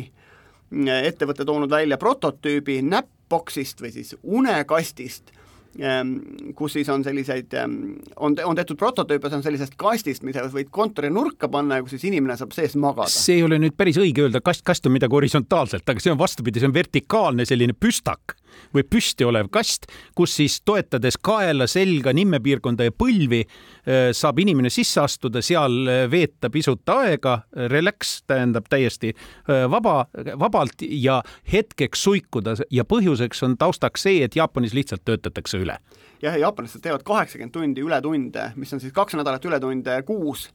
ettevõte 0.72 1.44
toonud 1.44 1.70
välja 1.70 1.98
prototüübi 2.00 2.80
näpp, 2.82 3.10
boksist 3.32 3.80
või 3.82 3.92
siis 3.94 4.12
unekastist, 4.22 5.32
ehm, 5.80 6.12
kus 6.58 6.76
siis 6.76 6.90
on 6.92 7.04
selliseid, 7.06 7.52
ehm, 7.56 7.78
on, 8.16 8.36
on 8.44 8.58
tehtud 8.58 8.80
prototüüpe, 8.80 9.30
see 9.30 9.40
on 9.40 9.46
sellisest 9.46 9.78
kastist, 9.80 10.26
mida 10.28 10.44
võid 10.52 10.70
kontori 10.74 11.10
nurka 11.12 11.48
panna 11.52 11.80
ja 11.80 11.86
kus 11.86 11.96
siis 11.96 12.10
inimene 12.12 12.36
saab 12.40 12.54
sees 12.56 12.76
magada. 12.76 13.12
see 13.12 13.40
ei 13.40 13.48
ole 13.48 13.60
nüüd 13.62 13.78
päris 13.78 14.00
õige 14.00 14.26
öelda, 14.26 14.44
kast, 14.44 14.66
kast 14.68 14.86
on 14.86 14.96
midagi 14.98 15.18
horisontaalselt, 15.18 15.88
aga 15.88 16.04
see 16.04 16.14
on 16.14 16.20
vastupidi, 16.20 16.62
see 16.62 16.70
on 16.70 16.76
vertikaalne 16.76 17.48
selline 17.48 17.76
püstak 17.78 18.36
või 18.74 18.84
püsti 18.88 19.26
olev 19.26 19.48
kast, 19.52 19.88
kus 20.16 20.36
siis 20.40 20.60
toetades 20.64 21.18
kaela, 21.22 21.66
selga, 21.70 22.12
nimmepiirkonda 22.16 22.88
ja 22.88 22.94
põlvi 22.94 23.42
äh, 23.44 24.10
saab 24.16 24.40
inimene 24.42 24.70
sisse 24.72 25.02
astuda, 25.02 25.42
seal 25.44 25.78
äh, 25.86 26.04
veeta 26.10 26.50
pisut 26.52 26.88
aega, 26.94 27.40
relax 27.72 28.20
tähendab 28.26 28.68
täiesti 28.72 29.12
äh, 29.14 29.64
vaba, 29.70 30.06
vabalt 30.38 30.84
ja 30.88 31.20
hetkeks 31.52 32.04
suikuda 32.08 32.56
ja 32.70 32.84
põhjuseks 32.88 33.44
on 33.46 33.56
taustaks 33.60 34.08
see, 34.08 34.22
et 34.24 34.36
Jaapanis 34.36 34.74
lihtsalt 34.76 35.04
töötatakse 35.04 35.60
üle. 35.62 35.78
jah, 36.22 36.36
jaapanlased 36.38 36.82
teevad 36.82 37.02
kaheksakümmend 37.06 37.52
tundi 37.52 37.82
ületunde, 37.82 38.52
mis 38.56 38.72
on 38.72 38.80
siis 38.80 38.92
kaks 38.94 39.16
nädalat 39.18 39.44
ületunde 39.44 40.02
kuus 40.06 40.50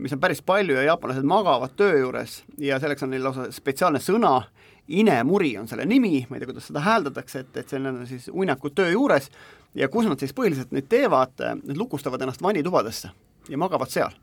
mis 0.00 0.12
on 0.12 0.20
päris 0.20 0.42
palju 0.42 0.74
ja 0.74 0.82
jaapanlased 0.82 1.26
magavad 1.28 1.74
töö 1.76 1.98
juures 1.98 2.42
ja 2.58 2.78
selleks 2.80 3.04
on 3.04 3.12
neil 3.12 3.24
lausa 3.24 3.50
spetsiaalne 3.52 4.00
sõna 4.00 4.38
inemuri 4.88 5.56
on 5.58 5.68
selle 5.68 5.86
nimi, 5.88 6.26
ma 6.28 6.36
ei 6.36 6.42
tea, 6.42 6.50
kuidas 6.50 6.66
seda 6.70 6.82
hääldatakse, 6.84 7.44
et, 7.44 7.56
et 7.56 7.68
see 7.68 7.80
on 7.80 8.02
siis 8.06 8.30
uinakud 8.32 8.74
töö 8.74 8.90
juures 8.90 9.30
ja 9.78 9.88
kus 9.88 10.08
nad 10.08 10.20
siis 10.20 10.34
põhiliselt 10.36 10.72
nüüd 10.74 10.88
teevad, 10.90 11.36
nad 11.38 11.78
lukustavad 11.78 12.22
ennast 12.22 12.42
vannitubadesse 12.42 13.12
ja 13.48 13.58
magavad 13.58 13.90
seal 13.92 14.14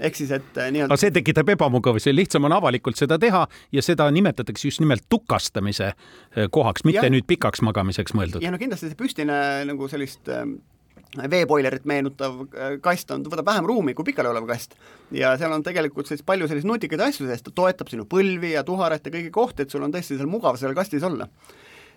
ehk 0.00 0.16
siis, 0.16 0.30
et 0.32 0.58
eh, 0.58 0.70
nii-öelda. 0.72 0.96
see 1.00 1.12
tekitab 1.14 1.52
ebamugavusi, 1.54 2.12
lihtsam 2.14 2.48
on 2.48 2.54
avalikult 2.56 2.98
seda 3.00 3.18
teha 3.20 3.44
ja 3.72 3.82
seda 3.84 4.08
nimetatakse 4.14 4.68
just 4.68 4.80
nimelt 4.80 5.04
tukastamise 5.12 5.90
eh, 5.92 6.48
kohaks, 6.50 6.84
mitte 6.88 7.04
ja, 7.04 7.12
nüüd 7.12 7.28
pikaks 7.28 7.62
magamiseks 7.66 8.16
mõeldud. 8.16 8.44
ja 8.44 8.52
no 8.52 8.60
kindlasti 8.60 8.90
see 8.90 8.98
püstine 8.98 9.36
nagu 9.68 9.88
sellist 9.92 10.30
äh, 10.32 10.46
veepoilerit 11.30 11.86
meenutav 11.88 12.44
äh, 12.44 12.76
kast 12.82 13.10
on, 13.10 13.24
võtab 13.26 13.48
vähem 13.48 13.66
ruumi 13.66 13.94
kui 13.98 14.06
pikaleolev 14.06 14.46
kast. 14.46 14.76
ja 15.10 15.32
seal 15.38 15.52
on 15.52 15.64
tegelikult 15.66 16.06
siis 16.06 16.22
palju 16.22 16.48
selliseid 16.48 16.68
nutikaid 16.70 17.02
asju 17.08 17.26
sees, 17.26 17.42
ta 17.42 17.50
toetab 17.54 17.90
sinu 17.90 18.06
põlvi 18.06 18.54
ja 18.54 18.62
tuharet 18.64 19.06
ja 19.06 19.12
kõiki 19.12 19.32
kohti, 19.34 19.62
et 19.62 19.74
sul 19.74 19.82
on 19.82 19.92
tõesti 19.92 20.16
seal 20.16 20.30
mugav 20.30 20.58
seal 20.60 20.74
kastis 20.74 21.02
olla. 21.02 21.26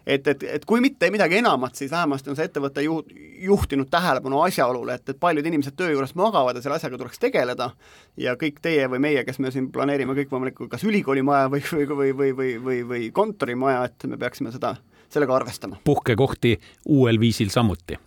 et, 0.05 0.27
et, 0.27 0.43
et 0.57 0.65
kui 0.65 0.81
mitte 0.81 1.11
midagi 1.13 1.37
enamat, 1.37 1.75
siis 1.75 1.91
vähemasti 1.91 2.31
on 2.33 2.39
see 2.39 2.47
ettevõte 2.49 2.81
ju, 2.83 3.03
juhtinud 3.45 3.89
tähelepanu 3.93 4.41
asjaolule, 4.47 4.95
et, 4.97 5.09
et 5.09 5.19
paljud 5.19 5.45
inimesed 5.45 5.77
töö 5.77 5.91
juures 5.93 6.15
magavad 6.19 6.57
ja 6.57 6.63
selle 6.65 6.79
asjaga 6.79 6.97
tuleks 6.97 7.21
tegeleda 7.21 7.69
ja 8.17 8.33
kõik 8.39 8.57
teie 8.65 8.87
või 8.89 9.03
meie, 9.03 9.23
kes 9.27 9.37
me 9.39 9.51
siin 9.53 9.69
planeerime 9.71 10.17
kõikvõimalikku 10.17 10.67
kas 10.71 10.87
ülikoolimaja 10.89 11.51
või, 11.53 11.61
või, 11.69 11.85
või, 11.91 12.15
või, 12.17 12.31
või, 12.39 12.55
või, 12.65 12.79
või 12.89 13.11
kontorimaja, 13.13 13.85
et 13.91 14.09
me 14.09 14.17
peaksime 14.17 14.51
seda, 14.51 14.73
sellega 15.13 15.37
arvestama. 15.37 15.79
puhkekohti 15.85 16.57
uuel 16.97 17.21
viisil 17.21 17.53
samuti 17.53 17.99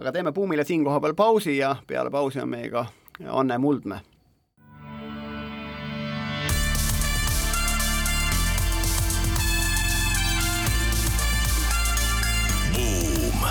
aga 0.00 0.12
teeme 0.12 0.32
Buumile 0.32 0.64
siin 0.64 0.84
kohapeal 0.84 1.14
pausi 1.14 1.58
ja 1.58 1.76
peale 1.86 2.10
pausi 2.10 2.40
on 2.40 2.48
meiega 2.48 2.86
Anne 3.28 3.58
Muldmäe. 3.58 4.00
buum. 12.76 13.44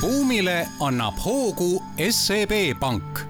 buumile 0.00 0.66
annab 0.80 1.14
hoogu 1.24 1.82
SEB 2.10 2.50
Pank 2.80 3.20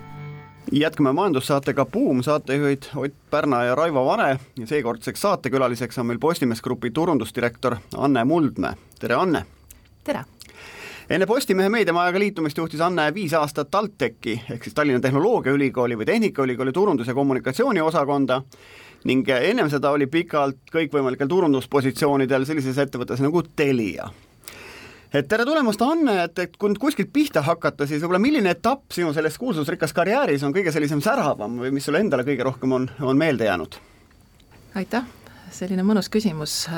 jätkame 0.73 1.13
majandussaatega 1.13 1.85
Buum, 1.85 2.23
saatejuhid 2.23 2.83
Ott 2.97 3.15
Pärna 3.31 3.65
ja 3.65 3.75
Raivo 3.75 4.07
Vare 4.07 4.39
ja 4.59 4.67
seekordseks 4.67 5.21
saatekülaliseks 5.21 5.99
on 5.99 6.07
meil 6.07 6.19
Postimees 6.19 6.63
Grupi 6.63 6.91
turundusdirektor 6.91 7.77
Anne 7.97 8.25
Muldmäe, 8.25 8.75
tere 9.01 9.15
Anne! 9.15 9.47
tere! 10.05 10.25
Enne 11.11 11.27
Postimehe 11.27 11.69
meediamajaga 11.69 12.19
liitumist 12.23 12.59
juhtis 12.59 12.81
Anne 12.81 13.09
viis 13.15 13.33
aastat 13.35 13.71
TalTechi 13.71 14.37
ehk 14.55 14.65
siis 14.65 14.75
Tallinna 14.75 15.01
Tehnoloogiaülikooli 15.03 15.99
või 15.99 16.07
Tehnikaülikooli 16.07 16.73
turundus- 16.73 17.09
ja 17.11 17.15
kommunikatsiooniosakonda. 17.15 18.43
Ning 19.05 19.29
ennem 19.29 19.71
seda 19.71 19.91
oli 19.91 20.07
pikalt 20.07 20.71
kõikvõimalikel 20.73 21.29
turunduspositsioonidel 21.29 22.45
sellises 22.47 22.79
ettevõttes 22.79 23.23
nagu 23.25 23.43
Telia. 23.43 24.11
Et 25.15 25.27
tere 25.29 25.45
tulemast, 25.45 25.83
Anne, 25.83 26.15
et, 26.25 26.39
et 26.39 26.53
kui 26.57 26.71
nüüd 26.71 26.79
kuskilt 26.79 27.11
pihta 27.13 27.43
hakata, 27.43 27.87
siis 27.87 28.05
võib-olla 28.05 28.21
milline 28.23 28.53
etapp 28.55 28.93
sinu 28.95 29.11
selles 29.13 29.39
kuulsusrikkas 29.39 29.93
karjääris 29.97 30.45
on 30.47 30.55
kõige 30.55 30.71
sellisem 30.71 31.01
säravam 31.03 31.59
või 31.59 31.73
mis 31.75 31.89
sulle 31.89 31.99
endale 31.99 32.23
kõige 32.29 32.47
rohkem 32.47 32.77
on, 32.77 32.87
on 33.03 33.19
meelde 33.19 33.51
jäänud? 33.51 33.81
aitäh, 34.79 35.11
selline 35.51 35.83
mõnus 35.83 36.07
küsimus 36.07 36.69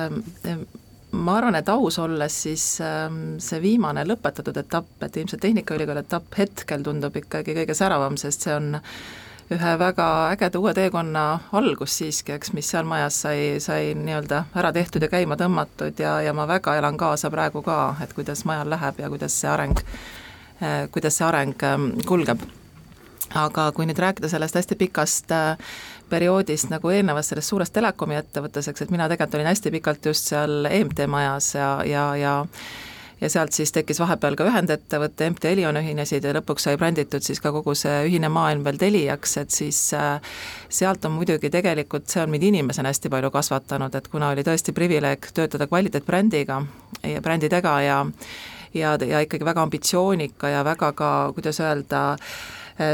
ma 1.13 1.37
arvan, 1.37 1.57
et 1.59 1.69
aus 1.69 1.99
olles, 2.01 2.37
siis 2.45 2.65
ähm, 2.81 3.37
see 3.43 3.61
viimane 3.63 4.05
lõpetatud 4.09 4.57
etapp, 4.63 4.95
et 5.05 5.17
ilmselt 5.21 5.43
Tehnikaülikooli 5.45 6.01
etapp 6.01 6.39
hetkel 6.39 6.85
tundub 6.87 7.17
ikkagi 7.21 7.57
kõige 7.59 7.77
säravam, 7.77 8.17
sest 8.21 8.47
see 8.47 8.55
on 8.57 8.79
ühe 9.53 9.73
väga 9.79 10.07
ägeda 10.33 10.61
uue 10.61 10.73
teekonna 10.77 11.25
algus 11.59 11.99
siiski, 12.01 12.33
eks, 12.37 12.55
mis 12.57 12.71
seal 12.73 12.89
majas 12.89 13.21
sai, 13.27 13.61
sai 13.61 13.93
nii-öelda 13.99 14.47
ära 14.57 14.73
tehtud 14.73 15.05
ja 15.05 15.11
käima 15.13 15.37
tõmmatud 15.41 16.01
ja, 16.01 16.17
ja 16.25 16.33
ma 16.37 16.47
väga 16.49 16.79
elan 16.81 16.97
kaasa 17.01 17.31
praegu 17.33 17.63
ka, 17.67 17.79
et 18.05 18.15
kuidas 18.17 18.47
majal 18.49 18.73
läheb 18.73 19.03
ja 19.03 19.13
kuidas 19.13 19.37
see 19.41 19.51
areng, 19.53 19.85
äh, 20.63 20.87
kuidas 20.95 21.21
see 21.21 21.29
areng 21.29 21.69
ähm, 21.69 21.93
kulgeb. 22.09 22.41
Aga 23.37 23.71
kui 23.73 23.87
nüüd 23.89 24.01
rääkida 24.01 24.29
sellest 24.29 24.57
hästi 24.59 24.77
pikast 24.81 25.33
äh, 25.33 25.77
perioodist 26.13 26.71
nagu 26.73 26.93
eelnevast 26.93 27.33
sellest 27.33 27.53
suurest 27.55 27.75
telekomi 27.75 28.21
ettevõttes, 28.21 28.69
eks, 28.69 28.85
et 28.85 28.95
mina 28.95 29.09
tegelikult 29.11 29.41
olin 29.41 29.51
hästi 29.53 29.75
pikalt 29.79 30.09
just 30.13 30.33
seal 30.33 30.69
EMT 30.71 31.07
majas 31.11 31.55
ja, 31.57 31.75
ja, 31.89 32.09
ja 32.21 32.35
ja 33.23 33.29
sealt 33.31 33.55
siis 33.55 33.71
tekkis 33.73 34.01
vahepeal 34.03 34.35
ka 34.35 34.47
ühendettevõte, 34.51 35.29
MT 35.31 35.53
Elion 35.53 35.77
ühinesid 35.79 36.25
ja 36.27 36.33
lõpuks 36.35 36.67
sai 36.67 36.79
bränditud 36.79 37.23
siis 37.23 37.39
ka 37.41 37.53
kogu 37.55 37.75
see 37.79 38.09
ühine 38.09 38.27
maailm 38.33 38.65
veel 38.67 38.81
Teliaks, 38.81 39.37
et 39.39 39.55
siis 39.55 39.79
äh, 39.95 40.17
sealt 40.67 41.05
on 41.07 41.15
muidugi 41.21 41.51
tegelikult, 41.55 42.09
see 42.11 42.25
on 42.25 42.33
mind 42.35 42.49
inimesena 42.51 42.91
hästi 42.91 43.13
palju 43.13 43.31
kasvatanud, 43.31 43.95
et 43.95 44.09
kuna 44.11 44.33
oli 44.35 44.43
tõesti 44.47 44.75
privileeg 44.75 45.31
töötada 45.35 45.71
kvaliteetbrändiga 45.71 46.59
ja 47.13 47.23
brändidega 47.23 47.77
ja 47.87 48.01
ja, 48.75 48.97
ja 49.07 49.21
ikkagi 49.23 49.45
väga 49.45 49.63
ambitsioonika 49.69 50.49
ja 50.49 50.65
väga 50.65 50.93
ka, 50.97 51.13
kuidas 51.37 51.61
öelda, 51.61 52.03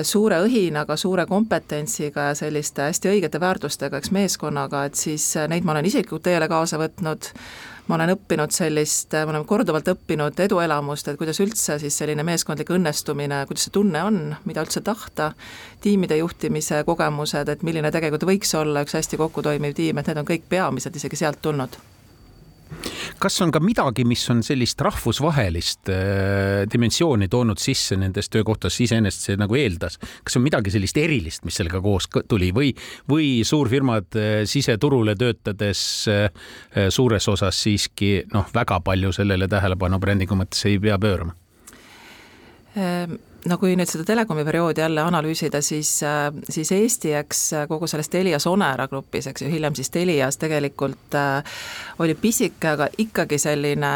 suure 0.03 0.41
õhinaga, 0.43 0.97
suure 0.97 1.27
kompetentsiga 1.27 2.31
ja 2.31 2.37
selliste 2.39 2.89
hästi 2.89 3.11
õigete 3.13 3.41
väärtustega, 3.41 3.99
eks 4.01 4.13
meeskonnaga, 4.15 4.85
et 4.89 4.99
siis 4.99 5.25
äh, 5.37 5.49
neid 5.51 5.67
ma 5.67 5.75
olen 5.77 5.89
isiklikult 5.89 6.25
teele 6.27 6.49
kaasa 6.51 6.81
võtnud, 6.81 7.31
ma 7.89 7.99
olen 7.99 8.15
õppinud 8.17 8.55
sellist, 8.55 9.15
me 9.15 9.33
oleme 9.33 9.49
korduvalt 9.49 9.89
õppinud 9.95 10.41
eduelamust, 10.45 11.09
et 11.09 11.19
kuidas 11.21 11.41
üldse 11.45 11.79
siis 11.83 11.99
selline 12.03 12.27
meeskondlik 12.27 12.73
õnnestumine, 12.75 13.45
kuidas 13.49 13.69
see 13.69 13.77
tunne 13.79 14.03
on, 14.05 14.23
mida 14.49 14.65
üldse 14.67 14.83
tahta, 14.85 15.33
tiimide 15.85 16.19
juhtimise 16.21 16.83
kogemused, 16.89 17.49
et 17.49 17.63
milline 17.67 17.93
tegelikult 17.95 18.27
võiks 18.29 18.55
olla 18.59 18.85
üks 18.87 18.99
hästi 18.99 19.21
kokku 19.21 19.47
toimiv 19.47 19.79
tiim, 19.79 19.99
et 19.99 20.11
need 20.11 20.25
on 20.25 20.29
kõik 20.29 20.51
peamised 20.51 20.97
isegi 21.01 21.23
sealt 21.23 21.43
tulnud 21.43 21.79
kas 23.23 23.39
on 23.45 23.53
ka 23.55 23.61
midagi, 23.63 24.05
mis 24.09 24.23
on 24.33 24.43
sellist 24.47 24.81
rahvusvahelist 24.85 25.91
äh, 25.93 26.65
dimensiooni 26.71 27.29
toonud 27.33 27.61
sisse 27.63 27.99
nendes 28.01 28.31
töökohtades, 28.33 28.79
iseenesest 28.85 29.29
see 29.29 29.39
nagu 29.41 29.59
eeldas, 29.59 29.99
kas 30.25 30.39
on 30.39 30.45
midagi 30.47 30.73
sellist 30.75 30.99
erilist, 31.01 31.45
mis 31.49 31.59
sellega 31.59 31.81
koos 31.85 32.09
tuli? 32.29 32.51
Või, 32.55 32.73
või 33.11 33.31
suurfirmad 33.49 34.19
äh, 34.19 34.29
siseturule 34.49 35.17
töötades 35.19 35.83
äh, 36.13 36.29
suures 36.95 37.29
osas 37.29 37.63
siiski 37.65 38.13
noh, 38.33 38.49
väga 38.55 38.81
palju 38.85 39.13
sellele 39.17 39.49
tähelepanu 39.51 40.01
brändingu 40.03 40.39
mõttes 40.39 40.67
ei 40.69 40.81
pea 40.83 40.99
pöörama? 41.01 41.35
No 43.49 43.57
kui 43.57 43.77
nüüd 43.79 43.89
seda 43.89 44.05
telekomi 44.05 44.43
perioodi 44.45 44.83
jälle 44.83 45.01
analüüsida, 45.01 45.61
siis, 45.65 46.03
äh, 46.03 46.29
siis 46.51 46.73
Eesti, 46.73 47.13
eks 47.17 47.41
äh, 47.53 47.65
kogu 47.69 47.87
selles 47.89 48.09
Telia 48.13 48.39
Sonera 48.39 48.89
grupis, 48.91 49.27
eks 49.31 49.43
ju, 49.43 49.49
hiljem 49.49 49.77
siis 49.79 49.91
Telias 49.95 50.37
tegelikult 50.37 51.17
äh, 51.17 51.61
oli 51.99 52.15
pisike, 52.19 52.75
aga 52.75 52.89
ikkagi 52.99 53.39
selline 53.41 53.93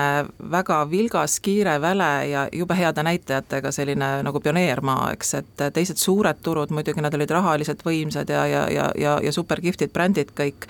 väga 0.50 0.78
vilgas, 0.90 1.36
kiire, 1.44 1.76
väle 1.82 2.10
ja 2.30 2.46
jube 2.52 2.78
heade 2.78 3.04
näitajatega 3.04 3.72
selline 3.72 4.12
nagu 4.24 4.40
pioneermaa, 4.40 5.10
eks, 5.16 5.34
et 5.42 5.64
teised 5.76 6.00
suured 6.00 6.40
turud 6.42 6.72
muidugi, 6.72 7.04
nad 7.04 7.14
olid 7.14 7.36
rahaliselt 7.36 7.84
võimsad 7.84 8.32
ja, 8.32 8.46
ja, 8.46 8.68
ja, 8.72 8.90
ja, 8.98 9.18
ja 9.22 9.32
super 9.32 9.60
kihvtid 9.60 9.92
brändid 9.92 10.32
kõik, 10.38 10.68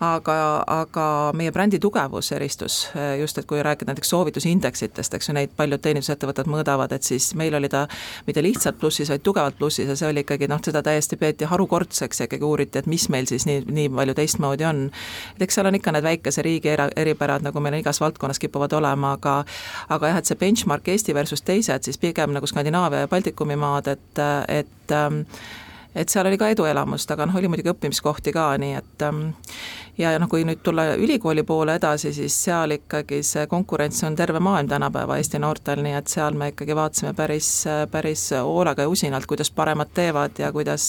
aga, 0.00 0.36
aga 0.66 1.06
meie 1.36 1.52
brändi 1.52 1.78
tugevus 1.80 2.32
eristus 2.32 2.82
just, 3.20 3.38
et 3.38 3.48
kui 3.48 3.62
rääkida 3.62 3.92
näiteks 3.92 4.12
soovitusindeksitest, 4.12 5.14
eks 5.14 5.28
ju, 5.28 5.36
neid 5.36 5.52
paljud 5.56 5.82
teenindusettevõtted 5.84 6.48
mõõdavad, 6.50 6.92
et 6.96 7.06
siis 7.06 7.32
meil 7.38 7.54
oli 7.56 7.68
ta 7.72 7.86
mitte 8.26 8.42
lihtsalt 8.42 8.78
plussis, 8.80 9.10
vaid 9.10 9.22
tugevalt 9.26 9.58
plussis 9.58 9.88
ja 9.88 9.96
see 9.96 10.10
oli 10.10 10.24
ikkagi 10.24 10.48
noh, 10.50 10.60
seda 10.64 10.82
täiesti 10.86 11.16
peeti 11.20 11.48
harukordseks 11.50 12.20
ja 12.20 12.28
ikkagi 12.28 12.46
uuriti, 12.46 12.78
et 12.78 12.90
mis 12.90 13.08
meil 13.12 13.28
siis 13.30 13.46
nii, 13.48 13.64
nii 13.70 13.88
palju 13.94 14.16
teistmoodi 14.18 14.68
on. 14.68 14.84
et 15.36 15.42
eks 15.46 15.58
seal 15.58 15.70
on 15.70 15.78
ikka 15.78 15.94
need 15.96 16.06
väikese 16.06 16.42
riigi 16.46 16.72
era, 16.72 16.88
eripärad, 16.96 17.44
nagu 17.46 17.60
meil 17.60 17.80
igas 17.80 18.00
valdkonnas 18.00 18.38
kipuvad 18.42 18.72
olema, 18.76 19.14
aga 19.18 19.40
aga 19.88 20.12
jah, 20.12 20.20
et 20.20 20.30
see 20.30 20.38
benchmark 20.40 20.88
Eesti 20.88 21.14
versus 21.14 21.42
teised, 21.42 21.86
siis 21.86 21.98
pigem 21.98 22.34
nagu 22.36 22.46
Skandinaavia 22.46 23.04
ja 23.04 23.08
Baltikumi 23.08 23.56
maad, 23.56 23.90
et, 23.94 24.22
et 24.48 24.94
ähm, 24.96 25.22
et 25.94 26.08
seal 26.08 26.26
oli 26.26 26.38
ka 26.38 26.48
eduelamust, 26.52 27.10
aga 27.10 27.26
noh, 27.26 27.36
oli 27.38 27.50
muidugi 27.50 27.72
õppimiskohti 27.72 28.32
ka, 28.34 28.46
nii 28.62 28.74
et 28.78 29.04
ähm, 29.06 29.30
ja 29.98 30.12
noh, 30.18 30.28
kui 30.30 30.44
nüüd 30.46 30.62
tulla 30.64 30.94
ülikooli 31.00 31.42
poole 31.46 31.76
edasi, 31.80 32.12
siis 32.16 32.36
seal 32.44 32.76
ikkagi 32.76 33.22
see 33.26 33.46
konkurents 33.50 34.02
on 34.06 34.16
terve 34.16 34.40
maailm 34.42 34.70
tänapäeva 34.70 35.18
Eesti 35.20 35.40
noortel, 35.42 35.82
nii 35.84 35.96
et 35.98 36.12
seal 36.12 36.38
me 36.38 36.52
ikkagi 36.54 36.76
vaatasime 36.76 37.14
päris, 37.18 37.50
päris 37.90 38.28
hoolega 38.38 38.86
ja 38.86 38.92
usinalt, 38.92 39.26
kuidas 39.30 39.50
paremad 39.50 39.90
teevad 39.94 40.38
ja 40.38 40.52
kuidas 40.52 40.86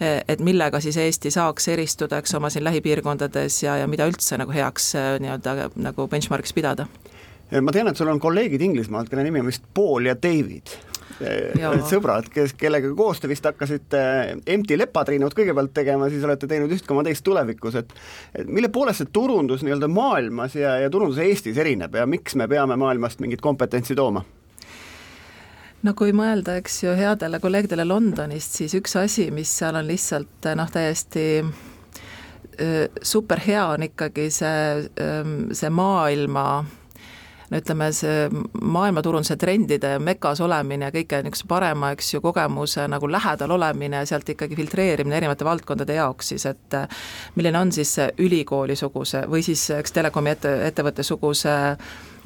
et 0.00 0.40
millega 0.40 0.80
siis 0.80 0.96
Eesti 0.96 1.30
saaks 1.34 1.68
eristuda, 1.68 2.20
eks 2.22 2.34
oma 2.38 2.50
siin 2.54 2.64
lähipiirkondades 2.64 3.62
ja, 3.64 3.76
ja 3.82 3.86
mida 3.90 4.06
üldse 4.06 4.38
nagu 4.38 4.54
heaks 4.54 4.92
nii-öelda 5.24 5.70
nagu 5.82 6.06
benchmark'iks 6.08 6.54
pidada. 6.54 6.86
Ma 7.48 7.72
tean, 7.72 7.88
et 7.88 7.96
sul 7.96 8.10
on 8.12 8.20
kolleegid 8.20 8.62
Inglismaalt, 8.62 9.08
kelle 9.10 9.24
nimi 9.24 9.40
on 9.40 9.48
vist 9.48 9.64
Paul 9.74 10.06
ja 10.06 10.14
David 10.14 10.76
sõbrad, 11.88 12.28
kes, 12.32 12.54
kellega 12.58 12.90
koos 12.96 13.20
te 13.20 13.30
vist 13.30 13.46
hakkasite 13.46 14.00
empty 14.46 14.78
lepatriinut 14.78 15.34
kõigepealt 15.36 15.74
tegema, 15.74 16.08
siis 16.12 16.24
olete 16.24 16.46
teinud 16.50 16.72
üht 16.74 16.86
koma 16.86 17.04
teist 17.06 17.24
tulevikus, 17.26 17.78
et 17.80 17.94
et 18.38 18.48
mille 18.48 18.70
poolest 18.72 19.02
see 19.02 19.12
turundus 19.12 19.64
nii-öelda 19.66 19.88
maailmas 19.90 20.54
ja, 20.58 20.76
ja 20.82 20.90
turundus 20.90 21.18
Eestis 21.22 21.58
erineb 21.58 21.94
ja 21.94 22.06
miks 22.06 22.36
me 22.38 22.48
peame 22.48 22.76
maailmast 22.76 23.22
mingit 23.24 23.42
kompetentsi 23.44 23.96
tooma? 23.98 24.24
no 25.82 25.94
kui 25.94 26.12
mõelda, 26.16 26.58
eks 26.58 26.82
ju, 26.82 26.94
headele 26.98 27.40
kolleegidele 27.42 27.86
Londonist, 27.86 28.58
siis 28.60 28.74
üks 28.78 28.96
asi, 28.98 29.30
mis 29.34 29.50
seal 29.60 29.78
on 29.78 29.86
lihtsalt 29.86 30.52
noh, 30.58 30.70
täiesti 30.70 31.28
super 33.02 33.40
hea 33.46 33.66
on 33.74 33.86
ikkagi 33.86 34.30
see, 34.34 34.88
see 35.54 35.70
maailma 35.70 36.64
no 37.50 37.60
ütleme, 37.60 37.88
see 37.96 38.26
maailmaturunduse 38.60 39.36
trendide 39.40 39.94
mekas 40.02 40.42
olemine 40.44 40.88
ja 40.88 40.94
kõige 40.94 41.22
niisuguse 41.24 41.48
parema, 41.48 41.92
eks 41.96 42.12
ju, 42.14 42.22
kogemuse 42.24 42.86
nagu 42.90 43.10
lähedal 43.10 43.54
olemine 43.56 44.02
ja 44.02 44.10
sealt 44.10 44.28
ikkagi 44.34 44.58
filtreerimine 44.58 45.16
erinevate 45.20 45.46
valdkondade 45.48 45.98
jaoks 45.98 46.34
siis, 46.34 46.46
et 46.50 46.78
milline 47.36 47.58
on 47.58 47.72
siis 47.72 47.94
see 47.98 48.10
ülikoolisuguse 48.26 49.24
või 49.30 49.44
siis 49.46 49.64
eks 49.78 49.96
telekomi 49.96 50.34
ette, 50.36 50.54
ettevõtte 50.68 51.06
suguse 51.06 51.54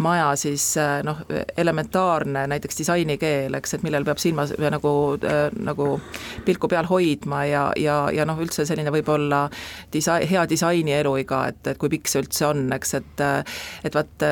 maja 0.03 0.31
siis 0.39 0.65
noh, 1.07 1.23
elementaarne 1.57 2.47
näiteks 2.51 2.83
disainikeel, 2.83 3.55
eks, 3.59 3.77
et 3.79 3.87
millel 3.87 4.07
peab 4.07 4.21
silmas 4.23 4.55
nagu, 4.73 4.93
nagu 5.63 5.89
pilku 6.47 6.71
peal 6.71 6.89
hoidma 6.91 7.45
ja, 7.49 7.65
ja, 7.79 7.97
ja 8.15 8.27
noh, 8.29 8.41
üldse 8.43 8.67
selline 8.69 8.93
võib-olla 8.95 9.45
disa-, 9.93 10.21
hea 10.29 10.45
disaini 10.49 10.97
eluiga, 10.99 11.45
et, 11.53 11.63
et 11.73 11.81
kui 11.81 11.93
pikk 11.93 12.11
see 12.11 12.25
üldse 12.25 12.49
on, 12.51 12.67
eks, 12.77 12.97
et 13.01 13.25
et 13.85 13.95
vaat 13.95 14.25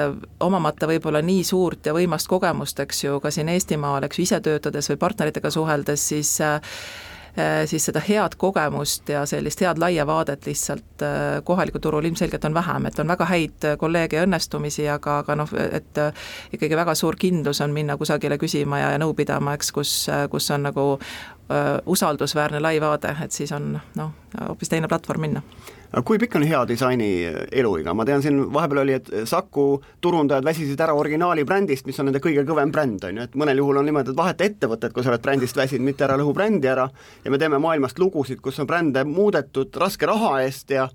omamata 0.44 0.88
võib-olla 0.90 1.22
nii 1.24 1.44
suurt 1.46 1.86
ja 1.86 1.94
võimast 1.96 2.28
kogemust, 2.30 2.80
eks 2.82 3.04
ju, 3.04 3.20
ka 3.22 3.32
siin 3.34 3.50
Eestimaal, 3.52 4.04
eks 4.06 4.18
ju, 4.18 4.26
ise 4.26 4.40
töötades 4.44 4.90
või 4.92 5.00
partneritega 5.00 5.50
suheldes, 5.54 6.08
siis 6.12 6.36
äh, 6.44 6.58
siis 7.66 7.84
seda 7.86 8.02
head 8.04 8.34
kogemust 8.38 9.08
ja 9.08 9.24
sellist 9.26 9.60
head 9.60 9.78
laia 9.78 10.06
vaadet 10.06 10.46
lihtsalt 10.46 11.04
äh, 11.06 11.40
kohalikul 11.44 11.80
turul 11.80 12.04
ilmselgelt 12.04 12.44
on 12.44 12.54
vähem, 12.54 12.86
et 12.86 12.98
on 12.98 13.08
väga 13.08 13.28
häid 13.30 13.66
kolleege 13.78 14.18
ja 14.18 14.26
õnnestumisi, 14.26 14.86
aga, 14.90 15.18
aga 15.24 15.36
noh, 15.42 15.52
et 15.70 16.00
ikkagi 16.52 16.76
väga 16.76 16.94
suur 16.98 17.16
kindlus 17.20 17.60
on 17.60 17.74
minna 17.74 17.96
kusagile 17.96 18.38
küsima 18.38 18.80
ja, 18.82 18.94
ja 18.94 19.02
nõu 19.02 19.14
pidama, 19.14 19.54
eks, 19.58 19.72
kus, 19.72 19.94
kus 20.30 20.50
on 20.50 20.66
nagu 20.68 20.86
usaldusväärne 21.86 22.60
lai 22.62 22.76
vaade, 22.80 23.10
et 23.24 23.34
siis 23.34 23.50
on 23.52 23.72
noh, 23.98 24.12
hoopis 24.38 24.70
teine 24.70 24.88
platvorm 24.88 25.26
minna 25.26 25.42
kui 26.04 26.18
pikk 26.22 26.36
on 26.38 26.46
hea 26.46 26.60
disaini 26.68 27.10
eluiga, 27.52 27.94
ma 27.94 28.04
tean, 28.06 28.22
siin 28.22 28.40
vahepeal 28.54 28.82
oli, 28.84 28.96
et 29.00 29.08
Saku 29.28 29.66
turundajad 30.00 30.46
väsisid 30.46 30.80
ära 30.80 30.94
originaali 30.94 31.44
brändist, 31.44 31.86
mis 31.88 31.98
on 32.00 32.10
nende 32.10 32.22
kõige 32.22 32.44
kõvem 32.48 32.72
bränd, 32.74 33.04
on 33.08 33.18
ju, 33.18 33.26
et 33.26 33.38
mõnel 33.38 33.62
juhul 33.62 33.80
on 33.80 33.88
niimoodi, 33.90 34.14
et 34.14 34.20
vaheta 34.20 34.46
ettevõtet, 34.46 34.94
kui 34.94 35.04
sa 35.04 35.12
oled 35.12 35.24
brändist 35.24 35.58
väsinud, 35.58 35.88
mitte 35.90 36.06
ära 36.06 36.18
lõhu 36.20 36.34
brändi 36.36 36.70
ära, 36.70 36.86
ja 37.24 37.32
me 37.32 37.40
teeme 37.42 37.58
maailmast 37.62 37.98
lugusid, 37.98 38.42
kus 38.44 38.62
on 38.62 38.70
brände 38.70 39.04
muudetud 39.08 39.80
raske 39.82 40.06
raha 40.10 40.36
eest 40.44 40.76
ja 40.76 40.88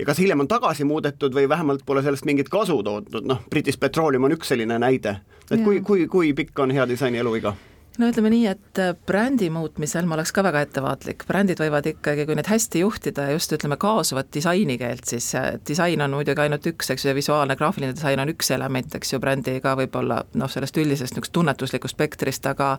ja 0.00 0.04
kas 0.08 0.18
hiljem 0.18 0.40
on 0.40 0.48
tagasi 0.48 0.84
muudetud 0.88 1.34
või 1.36 1.48
vähemalt 1.48 1.84
pole 1.84 2.00
sellest 2.02 2.24
mingit 2.24 2.48
kasu 2.48 2.78
toodud, 2.82 3.26
noh, 3.28 3.42
British 3.52 3.76
Petroleum 3.80 4.24
on 4.24 4.32
üks 4.32 4.48
selline 4.48 4.78
näide. 4.80 5.18
et 5.50 5.60
kui, 5.60 5.82
kui, 5.84 6.06
kui 6.06 6.32
pikk 6.32 6.64
on 6.64 6.72
hea 6.72 6.88
disaini 6.88 7.20
eluiga? 7.20 7.52
No 8.00 8.08
ütleme 8.10 8.30
nii, 8.32 8.46
et 8.50 8.80
äh, 8.80 8.94
brändi 9.06 9.50
muutmisel 9.52 10.06
ma 10.08 10.16
oleks 10.16 10.32
ka 10.34 10.44
väga 10.44 10.62
ettevaatlik, 10.64 11.24
brändid 11.28 11.60
võivad 11.60 11.86
ikkagi, 11.90 12.24
kui 12.28 12.36
neid 12.38 12.48
hästi 12.50 12.82
juhtida 12.84 13.28
ja 13.28 13.36
just 13.36 13.52
ütleme, 13.56 13.76
kaasuvat 13.80 14.30
disainikeelt, 14.34 15.04
siis 15.10 15.28
disain 15.68 16.00
on 16.04 16.16
muidugi 16.16 16.44
ainult 16.44 16.66
üks, 16.70 16.90
eks 16.94 17.04
ju, 17.04 17.12
ja 17.12 17.18
visuaalne 17.18 17.56
graafiline 17.60 17.94
disain 17.96 18.22
on 18.22 18.32
üks 18.32 18.50
element, 18.56 18.94
eks 18.96 19.14
ju, 19.14 19.20
brändiga 19.22 19.74
võib-olla 19.78 20.22
noh, 20.40 20.50
sellest 20.50 20.80
üldisest 20.80 21.14
niisugust 21.14 21.34
tunnetuslikust 21.36 21.98
spektrist, 21.98 22.46
aga 22.50 22.72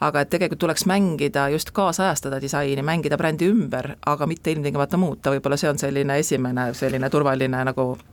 aga 0.00 0.22
et 0.22 0.32
tegelikult 0.32 0.62
tuleks 0.62 0.86
mängida, 0.90 1.48
just 1.52 1.74
kaasajastada 1.74 2.40
disaini, 2.42 2.84
mängida 2.86 3.18
brändi 3.18 3.50
ümber, 3.50 3.94
aga 4.06 4.30
mitte 4.30 4.54
ilmtingimata 4.54 5.00
muuta, 5.00 5.34
võib-olla 5.34 5.58
see 5.60 5.70
on 5.72 5.82
selline 5.82 6.18
esimene 6.22 6.70
selline 6.78 7.10
turvaline 7.10 7.64
nagu 7.66 7.92
äh, 7.96 8.11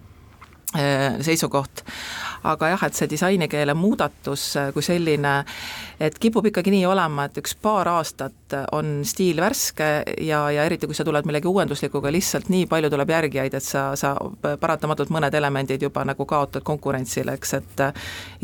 seisukoht. 1.26 1.84
aga 2.44 2.68
jah, 2.70 2.84
et 2.86 2.96
see 2.96 3.10
disainikeele 3.10 3.74
muudatus 3.74 4.54
kui 4.74 4.84
selline 4.86 5.34
et 6.00 6.20
kipub 6.20 6.46
ikkagi 6.48 6.72
nii 6.72 6.86
olema, 6.88 7.26
et 7.28 7.38
üks 7.42 7.54
paar 7.60 7.90
aastat 7.92 8.56
on 8.76 9.02
stiil 9.08 9.42
värske 9.44 9.88
ja, 10.24 10.40
ja 10.54 10.64
eriti, 10.66 10.88
kui 10.88 10.96
sa 10.96 11.04
tuled 11.06 11.28
millegi 11.28 11.50
uuenduslikuga, 11.50 12.12
lihtsalt 12.14 12.48
nii 12.52 12.66
palju 12.72 12.90
tuleb 12.92 13.12
järgijaid, 13.12 13.58
et 13.60 13.66
sa, 13.66 13.90
sa 14.00 14.14
paratamatult 14.62 15.12
mõned 15.14 15.36
elemendid 15.36 15.84
juba 15.84 16.06
nagu 16.08 16.26
kaotad 16.30 16.64
konkurentsile, 16.66 17.36
eks, 17.36 17.54
et 17.60 17.84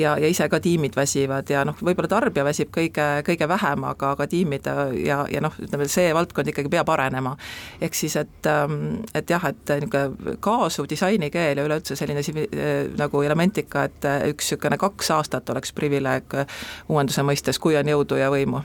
ja, 0.02 0.18
ja 0.20 0.28
ise 0.28 0.50
ka 0.52 0.60
tiimid 0.60 0.98
väsivad 1.00 1.50
ja 1.52 1.64
noh, 1.68 1.80
võib-olla 1.80 2.12
tarbija 2.12 2.46
väsib 2.48 2.74
kõige, 2.76 3.08
kõige 3.26 3.48
vähem, 3.50 3.88
aga, 3.88 4.12
aga 4.18 4.28
tiimid 4.32 4.68
ja, 5.06 5.22
ja 5.32 5.44
noh, 5.44 5.56
ütleme 5.62 5.88
see 5.92 6.12
valdkond 6.16 6.52
ikkagi 6.52 6.72
peab 6.76 6.92
arenema. 6.92 7.36
ehk 7.82 7.96
siis, 7.96 8.18
et, 8.20 8.52
et 9.16 9.32
jah, 9.32 9.50
et 9.52 9.76
niisugune 9.80 10.36
kaasuv 10.44 10.90
disainikeel 10.92 11.58
ja 11.58 11.66
üleüldse 11.66 11.96
selline 11.96 12.15
nagu 12.98 13.22
Elementika 13.26 13.86
et 13.90 14.08
üks 14.32 14.46
niisugune 14.46 14.78
kaks 14.80 15.12
aastat 15.16 15.50
oleks 15.50 15.74
privileeg 15.76 16.36
uuenduse 16.90 17.24
mõistes, 17.26 17.60
kui 17.62 17.78
on 17.80 17.90
jõudu 17.90 18.20
ja 18.20 18.30
võimu. 18.34 18.62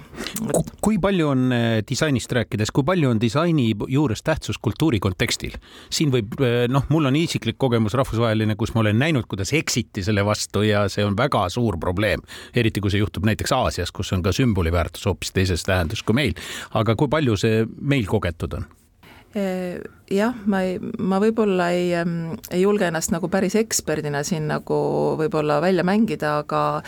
kui 0.81 0.99
palju 1.01 1.29
on 1.29 1.55
disainist 1.89 2.33
rääkides, 2.33 2.73
kui 2.75 2.85
palju 2.87 3.11
on 3.11 3.21
disaini 3.21 3.71
juures 3.89 4.23
tähtsus 4.23 4.59
kultuuri 4.59 5.01
kontekstil? 5.01 5.57
siin 5.91 6.13
võib, 6.13 6.37
noh, 6.69 6.87
mul 6.89 7.11
on 7.11 7.17
isiklik 7.17 7.59
kogemus 7.59 7.95
rahvusvaheline, 7.99 8.57
kus 8.57 8.75
ma 8.75 8.85
olen 8.85 8.99
näinud, 8.99 9.27
kuidas 9.31 9.53
eksiti 9.57 10.05
selle 10.07 10.25
vastu 10.25 10.63
ja 10.67 10.87
see 10.89 11.05
on 11.05 11.17
väga 11.17 11.47
suur 11.53 11.79
probleem, 11.81 12.23
eriti 12.55 12.81
kui 12.81 12.93
see 12.93 13.03
juhtub 13.03 13.27
näiteks 13.29 13.53
Aasias, 13.57 13.93
kus 13.93 14.13
on 14.17 14.23
ka 14.23 14.35
sümboli 14.37 14.73
väärtus 14.73 15.07
hoopis 15.09 15.33
teises 15.37 15.65
tähenduses 15.67 16.05
kui 16.07 16.17
meil. 16.17 16.37
aga 16.75 16.97
kui 16.97 17.09
palju 17.09 17.37
see 17.41 17.65
meil 17.81 18.07
kogetud 18.11 18.61
on? 18.61 18.69
Jah, 20.11 20.35
ma 20.51 20.63
ei, 20.67 20.79
ma 20.99 21.21
võib-olla 21.23 21.69
ei, 21.71 21.93
ei 22.51 22.63
julge 22.65 22.89
ennast 22.89 23.13
nagu 23.15 23.29
päris 23.31 23.55
eksperdina 23.59 24.25
siin 24.27 24.49
nagu 24.51 24.79
võib-olla 25.21 25.61
välja 25.63 25.85
mängida, 25.87 26.41
aga 26.43 26.83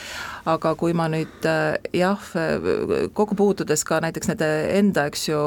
aga 0.51 0.73
kui 0.79 0.95
ma 0.97 1.07
nüüd 1.13 1.47
jah, 1.95 2.25
kokku 3.15 3.37
puutudes 3.39 3.85
ka 3.87 4.01
näiteks 4.03 4.33
nende 4.33 4.49
enda, 4.79 5.07
eks 5.11 5.29
ju, 5.29 5.43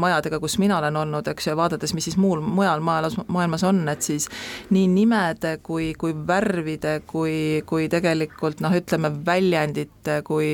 majadega, 0.00 0.40
kus 0.40 0.56
mina 0.62 0.78
olen 0.78 0.96
olnud, 0.96 1.28
eks 1.28 1.50
ju, 1.50 1.56
vaadates, 1.60 1.92
mis 1.96 2.08
siis 2.08 2.16
muul, 2.20 2.40
mujal 2.40 2.80
maailmas, 2.84 3.18
maailmas 3.28 3.66
on, 3.68 3.82
et 3.92 4.06
siis 4.06 4.30
nii 4.72 4.88
nimede 4.94 5.58
kui, 5.66 5.90
kui 6.00 6.16
värvide, 6.16 7.00
kui, 7.10 7.60
kui 7.68 7.90
tegelikult 7.92 8.64
noh, 8.64 8.78
ütleme 8.80 9.12
väljendite, 9.26 10.22
kui 10.24 10.48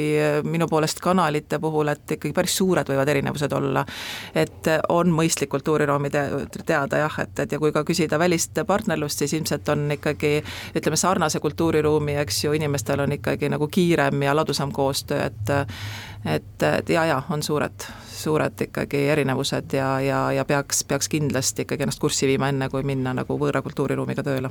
minu 0.50 0.66
poolest 0.70 0.98
kanalite 1.04 1.60
puhul, 1.62 1.94
et 1.94 2.18
ikkagi 2.18 2.34
päris 2.34 2.58
suured 2.58 2.90
võivad 2.90 3.14
erinevused 3.14 3.54
olla. 3.54 3.86
et 4.34 4.66
on 4.90 5.12
mõistlik 5.14 5.50
kultuuriruumi 5.52 6.10
te 6.10 6.26
teada 6.66 7.00
jah, 7.02 7.18
et, 7.22 7.38
et 7.38 7.52
ja 7.52 7.58
kui 7.58 7.72
ka 7.72 7.82
küsida 7.86 8.18
välist 8.18 8.58
partnerlust, 8.66 9.18
siis 9.18 9.34
ilmselt 9.38 9.68
on 9.68 9.86
ikkagi 9.96 10.32
ütleme, 10.76 10.96
sarnase 10.96 11.40
kultuuriruumi, 11.40 12.16
eks 12.22 12.44
ju, 12.44 12.52
inimestel 12.56 13.00
on 13.04 13.12
ikkagi 13.18 13.50
nagu 13.52 13.68
kiirem 13.68 14.22
ja 14.22 14.36
ladusam 14.36 14.72
koostöö, 14.72 15.26
et 15.26 15.54
et, 16.26 16.62
et 16.62 16.88
ja, 16.88 17.04
ja 17.04 17.22
on 17.30 17.42
suured, 17.42 17.86
suured 18.10 18.66
ikkagi 18.68 19.04
erinevused 19.08 19.76
ja, 19.76 20.00
ja, 20.00 20.32
ja 20.32 20.44
peaks, 20.44 20.84
peaks 20.84 21.08
kindlasti 21.08 21.62
ikkagi 21.62 21.86
ennast 21.86 22.02
kurssi 22.02 22.26
viima, 22.26 22.48
enne 22.48 22.70
kui 22.72 22.82
minna 22.82 23.14
nagu 23.14 23.38
võõra 23.38 23.62
kultuuriruumiga 23.62 24.26
tööle 24.26 24.50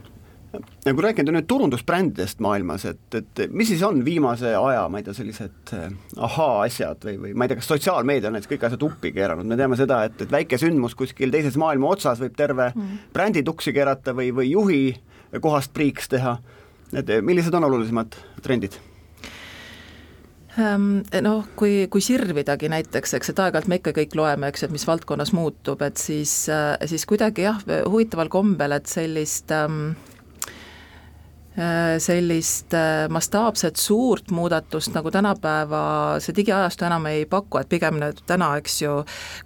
ja 0.85 0.93
kui 0.93 1.03
rääkida 1.05 1.33
nüüd 1.33 1.47
turundusbrändidest 1.49 2.41
maailmas, 2.43 2.85
et, 2.89 3.17
et 3.17 3.43
mis 3.51 3.69
siis 3.71 3.83
on 3.85 4.01
viimase 4.05 4.53
aja, 4.55 4.85
ma 4.91 5.01
ei 5.01 5.07
tea, 5.07 5.15
sellised 5.17 5.75
äh, 5.77 5.91
ahaa-asjad 6.29 7.05
või, 7.07 7.17
või 7.25 7.35
ma 7.35 7.45
ei 7.45 7.53
tea, 7.53 7.59
kas 7.61 7.71
sotsiaalmeedia 7.73 8.31
on 8.31 8.37
näiteks 8.37 8.53
kõik 8.53 8.67
asjad 8.69 8.87
uppi 8.87 9.13
keeranud, 9.15 9.49
me 9.49 9.59
teame 9.59 9.79
seda, 9.79 10.03
et, 10.09 10.17
et 10.25 10.33
väike 10.33 10.59
sündmus 10.61 10.97
kuskil 10.97 11.33
teises 11.33 11.59
maailma 11.61 11.93
otsas 11.95 12.21
võib 12.23 12.35
terve 12.37 12.71
mm. 12.73 13.05
brändi 13.15 13.45
tuksi 13.45 13.75
keerata 13.75 14.15
või, 14.17 14.31
või 14.35 14.51
juhi 14.51 14.81
kohast 15.41 15.73
priiks 15.75 16.11
teha, 16.11 16.37
et 16.95 17.15
millised 17.25 17.55
on 17.55 17.67
olulisemad 17.67 18.17
trendid? 18.45 18.77
Ehm, 20.55 21.01
noh, 21.25 21.47
kui, 21.59 21.87
kui 21.91 22.03
sirvidagi 22.03 22.69
näiteks, 22.71 23.17
eks, 23.17 23.31
et 23.33 23.39
aeg-ajalt 23.43 23.67
me 23.67 23.79
ikka 23.81 23.91
kõik 23.97 24.15
loeme, 24.15 24.51
eks, 24.51 24.63
et 24.63 24.71
mis 24.71 24.87
valdkonnas 24.87 25.33
muutub, 25.35 25.83
et 25.83 25.99
siis, 25.99 26.45
äh, 26.47 26.77
siis 26.87 27.03
kuidagi 27.09 27.43
jah, 27.43 27.59
huvitaval 27.91 28.31
kombel, 28.31 28.77
et 28.77 28.87
sellist 28.87 29.51
ähm, 29.51 29.91
Äh, 29.91 30.14
sellist 32.03 32.73
äh, 32.75 33.05
mastaapset 33.09 33.79
suurt 33.79 34.31
muudatust, 34.35 34.91
nagu 34.95 35.11
tänapäeva 35.11 35.83
see 36.23 36.35
digiajastu 36.35 36.87
enam 36.87 37.07
ei 37.07 37.23
paku, 37.31 37.61
et 37.61 37.69
pigem 37.71 37.99
nüüd 38.01 38.19
täna, 38.27 38.49
eks 38.59 38.81
ju, 38.81 38.97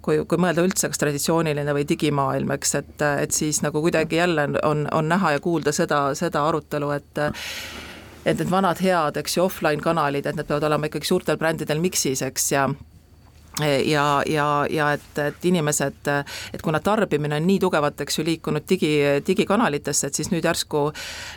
kui, 0.02 0.24
kui 0.26 0.42
mõelda 0.42 0.64
üldse, 0.66 0.90
kas 0.90 0.98
traditsiooniline 0.98 1.74
või 1.76 1.86
digimaailm, 1.86 2.50
eks, 2.56 2.74
et, 2.80 3.06
et 3.22 3.36
siis 3.36 3.62
nagu 3.62 3.82
kuidagi 3.84 4.18
jälle 4.18 4.48
on, 4.66 4.88
on 4.90 5.08
näha 5.10 5.36
ja 5.36 5.44
kuulda 5.44 5.72
seda, 5.76 6.08
seda 6.18 6.42
arutelu, 6.48 6.90
et 6.98 7.24
et 8.26 8.36
need 8.36 8.50
vanad 8.50 8.82
head, 8.84 9.16
eks 9.16 9.38
ju, 9.38 9.46
offline 9.46 9.80
kanalid, 9.80 10.26
et 10.26 10.36
need 10.36 10.48
peavad 10.48 10.66
olema 10.68 10.90
ikkagi 10.90 11.08
suurtel 11.08 11.38
brändidel 11.40 11.80
miksis, 11.80 12.20
eks, 12.26 12.50
ja 12.52 12.66
ja, 13.62 14.22
ja, 14.26 14.46
ja 14.70 14.92
et, 14.96 15.18
et 15.18 15.44
inimesed, 15.50 16.10
et 16.54 16.62
kuna 16.62 16.80
tarbimine 16.84 17.36
on 17.36 17.46
nii 17.46 17.58
tugevalt, 17.62 18.00
eks 18.04 18.18
ju, 18.18 18.24
liikunud 18.26 18.66
digi, 18.68 18.92
digikanalitesse, 19.26 20.10
et 20.10 20.20
siis 20.20 20.30
nüüd 20.32 20.46
järsku 20.46 20.86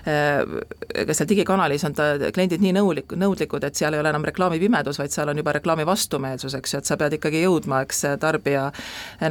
ega 0.06 1.16
seal 1.16 1.30
digikanalis 1.30 1.86
on 1.88 1.96
ta, 1.98 2.10
kliendid 2.36 2.64
nii 2.64 2.76
nõulik, 2.78 3.16
nõudlikud, 3.20 3.64
et 3.68 3.80
seal 3.80 3.96
ei 3.96 4.02
ole 4.04 4.12
enam 4.14 4.26
reklaamipimedus, 4.28 5.00
vaid 5.02 5.14
seal 5.16 5.32
on 5.32 5.40
juba 5.40 5.56
reklaami 5.58 5.86
vastumeelsus, 5.88 6.58
eks 6.60 6.76
ju, 6.76 6.84
et 6.84 6.90
sa 6.90 6.98
pead 7.00 7.18
ikkagi 7.20 7.44
jõudma, 7.44 7.84
eks, 7.88 8.04
tarbija 8.22 8.70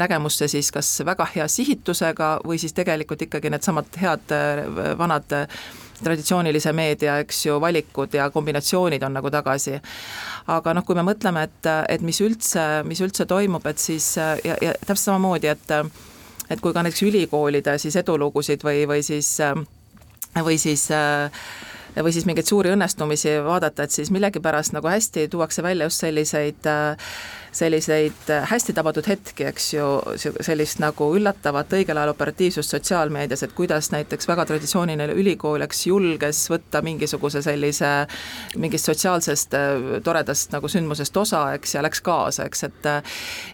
nägemusse 0.03 0.49
siis 0.51 0.73
kas 0.75 0.91
väga 1.07 1.27
hea 1.35 1.49
sihitusega 1.49 2.35
või 2.47 2.61
siis 2.63 2.75
tegelikult 2.77 3.29
ikkagi 3.29 3.53
needsamad 3.53 4.03
head 4.03 4.37
vanad 4.99 5.41
traditsioonilise 6.05 6.73
meedia, 6.77 7.19
eks 7.23 7.47
ju, 7.47 7.59
valikud 7.61 8.15
ja 8.15 8.29
kombinatsioonid 8.31 9.03
on 9.03 9.19
nagu 9.19 9.31
tagasi. 9.31 9.79
aga 10.53 10.75
noh, 10.75 10.85
kui 10.85 10.99
me 10.99 11.05
mõtleme, 11.07 11.43
et, 11.49 11.69
et 11.89 12.03
mis 12.03 12.21
üldse, 12.21 12.83
mis 12.85 13.01
üldse 13.01 13.27
toimub, 13.27 13.67
et 13.67 13.79
siis 13.79 14.17
ja, 14.17 14.57
ja 14.61 14.73
täpselt 14.87 15.13
samamoodi, 15.13 15.53
et 15.53 15.77
et 16.51 16.61
kui 16.61 16.75
ka 16.75 16.83
näiteks 16.85 17.05
ülikoolide 17.07 17.79
siis 17.79 17.97
edulugusid 17.97 18.65
või, 18.67 18.83
või 18.89 19.03
siis, 19.07 19.39
või 20.37 20.59
siis 20.59 20.89
või 21.97 22.13
siis 22.13 22.25
mingeid 22.25 22.49
suuri 22.49 22.73
õnnestumisi 22.73 23.37
vaadata, 23.45 23.85
et 23.85 23.93
siis 23.93 24.11
millegipärast 24.11 24.73
nagu 24.73 24.89
hästi 24.89 25.27
tuuakse 25.29 25.63
välja 25.63 25.89
just 25.89 26.01
selliseid 26.01 26.67
äh, 26.67 27.13
selliseid 27.53 28.31
äh, 28.31 28.47
hästi 28.49 28.73
tabatud 28.73 29.07
hetki, 29.09 29.45
eks 29.51 29.67
ju, 29.75 29.87
sellist 30.17 30.81
nagu 30.81 31.11
üllatavat 31.17 31.75
õigel 31.77 31.99
ajal 32.01 32.13
operatiivsust 32.15 32.73
sotsiaalmeedias, 32.73 33.43
et 33.45 33.53
kuidas 33.57 33.91
näiteks 33.93 34.29
väga 34.29 34.47
traditsiooniline 34.49 35.13
ülikool, 35.21 35.61
eks, 35.67 35.85
julges 35.87 36.41
võtta 36.53 36.81
mingisuguse 36.85 37.43
sellise, 37.45 37.91
mingist 38.57 38.89
sotsiaalsest 38.89 39.57
äh, 39.59 39.85
toredast 40.05 40.57
nagu 40.57 40.71
sündmusest 40.73 41.17
osa, 41.21 41.45
eks, 41.59 41.77
ja 41.77 41.85
läks 41.85 42.01
kaasa, 42.05 42.49
eks, 42.49 42.65
et 42.69 42.91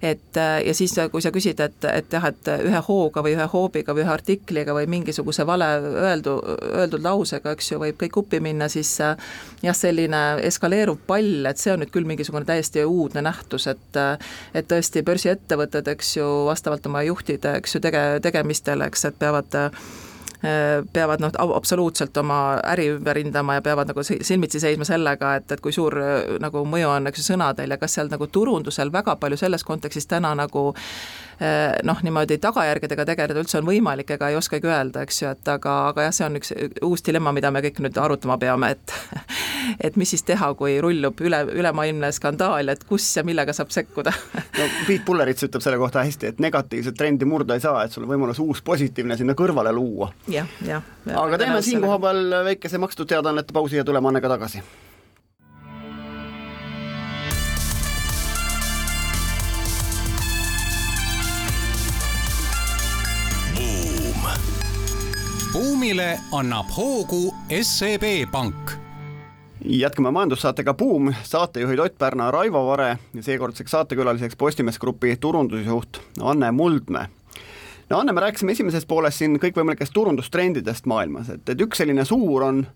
et 0.03 0.39
ja 0.39 0.73
siis, 0.75 0.95
kui 1.13 1.23
sa 1.23 1.31
küsid, 1.35 1.59
et, 1.61 1.85
et 1.91 2.13
jah, 2.15 2.25
et 2.31 2.49
ühe 2.65 2.81
hooga 2.87 3.23
või 3.25 3.35
ühe 3.35 3.47
hoobiga 3.51 3.95
või 3.97 4.05
ühe 4.05 4.13
artikliga 4.13 4.75
või 4.77 4.87
mingisuguse 4.91 5.47
vale 5.47 5.67
öeldu, 6.07 6.37
öeldud 6.71 7.03
lausega, 7.05 7.53
eks 7.57 7.73
ju, 7.73 7.81
võib 7.83 7.99
kõik 8.01 8.21
uppi 8.23 8.41
minna, 8.45 8.71
siis 8.73 8.95
jah, 9.01 9.77
selline 9.77 10.23
eskaleeruv 10.47 11.03
pall, 11.09 11.49
et 11.51 11.61
see 11.61 11.75
on 11.75 11.83
nüüd 11.83 11.93
küll 11.95 12.09
mingisugune 12.09 12.47
täiesti 12.49 12.85
uudne 12.87 13.23
nähtus, 13.27 13.67
et 13.71 13.88
et 13.89 14.29
et 14.55 14.69
tõesti 14.69 15.03
börsiettevõtted, 15.03 15.89
eks 15.95 16.17
ju, 16.17 16.27
vastavalt 16.49 16.87
oma 16.87 17.03
juhtide, 17.07 17.57
eks 17.59 17.75
ju, 17.75 17.81
tege-, 17.81 18.21
tegemistele, 18.23 18.87
eks, 18.87 19.05
et 19.05 19.19
peavad 19.19 19.57
peavad 20.93 21.19
noh, 21.19 21.33
absoluutselt 21.57 22.17
oma 22.17 22.61
äri 22.71 22.85
ümber 22.93 23.19
hindama 23.19 23.57
ja 23.57 23.63
peavad 23.63 23.89
nagu 23.91 24.03
silmitsi 24.07 24.61
seisma 24.63 24.87
sellega, 24.87 25.33
et, 25.41 25.51
et 25.51 25.61
kui 25.61 25.75
suur 25.75 25.97
nagu 26.39 26.63
mõju 26.63 26.93
on, 26.93 27.11
eks 27.11 27.19
ju, 27.19 27.25
sõnadel 27.33 27.75
ja 27.75 27.79
kas 27.81 27.99
seal 27.99 28.11
nagu 28.13 28.29
turundusel 28.31 28.93
väga 28.95 29.17
palju 29.19 29.41
selles 29.41 29.67
kontekstis 29.67 30.07
täna 30.07 30.31
nagu 30.39 30.69
noh, 31.87 32.01
niimoodi 32.03 32.39
tagajärgedega 32.43 33.05
tegeleda 33.07 33.43
üldse 33.43 33.61
on 33.61 33.69
võimalik, 33.69 34.11
ega 34.17 34.31
ei 34.33 34.39
oskagi 34.39 34.67
öelda, 34.67 35.05
eks 35.07 35.23
ju, 35.23 35.31
et 35.31 35.51
aga, 35.53 35.75
aga 35.93 36.09
jah, 36.09 36.15
see 36.17 36.27
on 36.27 36.39
üks 36.41 36.51
uus 36.87 37.05
dilemma, 37.07 37.33
mida 37.37 37.53
me 37.55 37.63
kõik 37.63 37.79
nüüd 37.85 38.01
arutama 38.03 38.39
peame, 38.43 38.73
et 38.75 38.95
et 39.87 39.99
mis 40.01 40.11
siis 40.11 40.25
teha, 40.27 40.51
kui 40.59 40.79
rullub 40.83 41.21
üle, 41.23 41.43
ülemaailmne 41.61 42.11
skandaal, 42.15 42.73
et 42.73 42.83
kus 42.89 43.07
ja 43.17 43.25
millega 43.27 43.55
saab 43.57 43.71
sekkuda 43.75 44.15
no 44.59 44.69
Priit 44.87 45.07
Pullerits 45.07 45.47
ütleb 45.47 45.65
selle 45.65 45.79
kohta 45.81 46.03
hästi, 46.07 46.33
et 46.33 46.43
negatiivset 46.43 46.99
trendi 46.99 47.29
murda 47.29 47.59
ei 47.59 47.65
saa, 47.65 47.85
et 47.85 47.95
sul 47.95 48.07
on 48.07 48.13
võimalus 48.15 48.43
uus 48.43 48.63
positiivne 48.65 49.19
sinna 49.21 49.39
kõrvale 49.39 49.73
luua 49.75 50.11
ja,. 50.27 50.47
jah, 50.67 50.83
jah. 51.07 51.23
aga 51.23 51.41
teeme 51.45 51.63
siinkohal 51.63 52.43
väikese 52.51 52.83
makstud 52.83 53.11
teadaannete 53.15 53.55
pausi 53.55 53.79
ja 53.79 53.87
tuleme 53.87 54.11
Annega 54.11 54.35
tagasi 54.35 54.63
buumile 65.53 66.21
annab 66.33 66.67
hoogu 66.77 67.35
SEB 67.63 68.31
Pank 68.33 68.71
jätkame 69.65 70.11
majandussaatega 70.11 70.75
Buum, 70.75 71.13
saatejuhid 71.23 71.79
Ott 71.79 71.99
Pärna, 71.99 72.31
Raivo 72.31 72.67
Vare 72.67 72.99
ja 73.15 73.23
seekordseks 73.23 73.71
saatekülaliseks 73.71 74.37
Postimees 74.37 74.79
Grupi 74.79 75.17
turundusjuht 75.17 76.01
Anne 76.21 76.51
Muldmäe. 76.51 77.07
no 77.91 77.99
Anne, 77.99 78.13
me 78.13 78.21
rääkisime 78.21 78.53
esimeses 78.53 78.87
pooles 78.87 79.19
siin 79.19 79.41
kõikvõimalikest 79.41 79.93
turundustrendidest 79.93 80.87
maailmas, 80.87 81.31
et, 81.31 81.49
et 81.49 81.61
üks 81.61 81.81
selline 81.81 82.05
suur 82.05 82.43
on, 82.43 82.67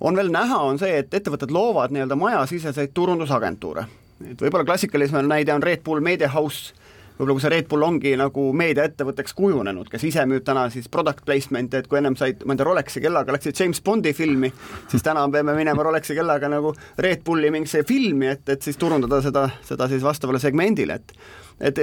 on 0.00 0.16
veel 0.16 0.30
näha, 0.30 0.62
on 0.62 0.78
see, 0.78 0.98
et 0.98 1.14
ettevõtted 1.14 1.50
loovad 1.50 1.90
nii-öelda 1.90 2.16
majasiseseid 2.16 2.94
turundusagentuure. 2.94 3.86
et 4.30 4.40
võib-olla 4.40 4.64
klassikalisem 4.64 5.26
näide 5.26 5.54
on 5.54 5.62
Red 5.62 5.82
Bull 5.82 6.00
Media 6.00 6.28
House 6.28 6.74
võib-olla 7.14 7.36
kui 7.36 7.44
see 7.44 7.52
Red 7.52 7.68
Bull 7.70 7.86
ongi 7.86 8.14
nagu 8.18 8.48
meediaettevõtteks 8.58 9.36
kujunenud, 9.38 9.88
kes 9.90 10.04
ise 10.08 10.24
müüb 10.26 10.44
täna 10.46 10.66
siis 10.74 10.88
product 10.90 11.22
placement'i, 11.26 11.78
et 11.78 11.88
kui 11.90 12.00
ennem 12.00 12.16
said, 12.18 12.42
ma 12.44 12.56
ei 12.56 12.60
tea, 12.60 12.66
Rolexi 12.66 13.02
kellaga 13.04 13.36
läksid 13.36 13.60
James 13.60 13.80
Bondi 13.84 14.12
filmi, 14.16 14.50
siis 14.90 15.06
täna 15.06 15.22
peame 15.30 15.54
minema 15.54 15.86
Rolexi 15.86 16.16
kellaga 16.18 16.50
nagu 16.50 16.74
Red 16.98 17.22
Bulli 17.26 17.52
mingisse 17.54 17.84
filmi, 17.86 18.32
et, 18.34 18.48
et 18.50 18.66
siis 18.66 18.78
turundada 18.80 19.22
seda, 19.22 19.46
seda 19.66 19.88
siis 19.92 20.02
vastavale 20.02 20.42
segmendile, 20.42 20.98
et 21.00 21.18
et, 21.60 21.78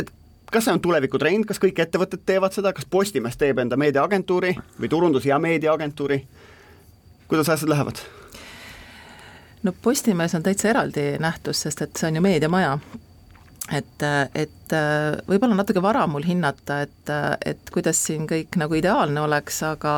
et 0.00 0.10
kas 0.54 0.64
see 0.64 0.72
on 0.72 0.80
tulevikutrend, 0.80 1.44
kas 1.48 1.60
kõik 1.60 1.80
ettevõtted 1.82 2.24
teevad 2.26 2.54
seda, 2.56 2.72
kas 2.72 2.86
Postimees 2.88 3.36
teeb 3.36 3.58
enda 3.60 3.76
meediaagentuuri 3.76 4.54
või 4.80 4.90
turundus- 4.90 5.28
ja 5.28 5.38
meediaagentuuri? 5.38 6.22
kuidas 7.28 7.48
asjad 7.48 7.68
lähevad? 7.68 8.00
no 9.62 9.72
Postimees 9.82 10.34
on 10.34 10.42
täitsa 10.42 10.68
eraldi 10.68 11.18
nähtus, 11.18 11.60
sest 11.66 11.82
et 11.82 11.96
see 11.96 12.08
on 12.08 12.16
ju 12.16 12.22
meediamaja 12.24 12.78
et, 13.72 14.04
et 14.36 14.74
võib-olla 15.28 15.56
natuke 15.56 15.80
vara 15.80 16.04
mul 16.10 16.26
hinnata, 16.26 16.82
et, 16.84 17.12
et 17.46 17.70
kuidas 17.72 18.00
siin 18.06 18.26
kõik 18.28 18.58
nagu 18.60 18.76
ideaalne 18.76 19.22
oleks, 19.24 19.62
aga 19.64 19.94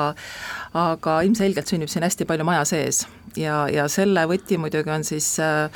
aga 0.77 1.21
ilmselgelt 1.27 1.71
sünnib 1.73 1.91
siin 1.91 2.07
hästi 2.07 2.29
palju 2.29 2.47
maja 2.47 2.67
sees. 2.69 3.07
Ja, 3.37 3.65
ja 3.73 3.89
selle 3.93 4.23
võti 4.31 4.59
muidugi 4.61 4.93
on 4.93 5.05
siis 5.05 5.35
äh, 5.43 5.67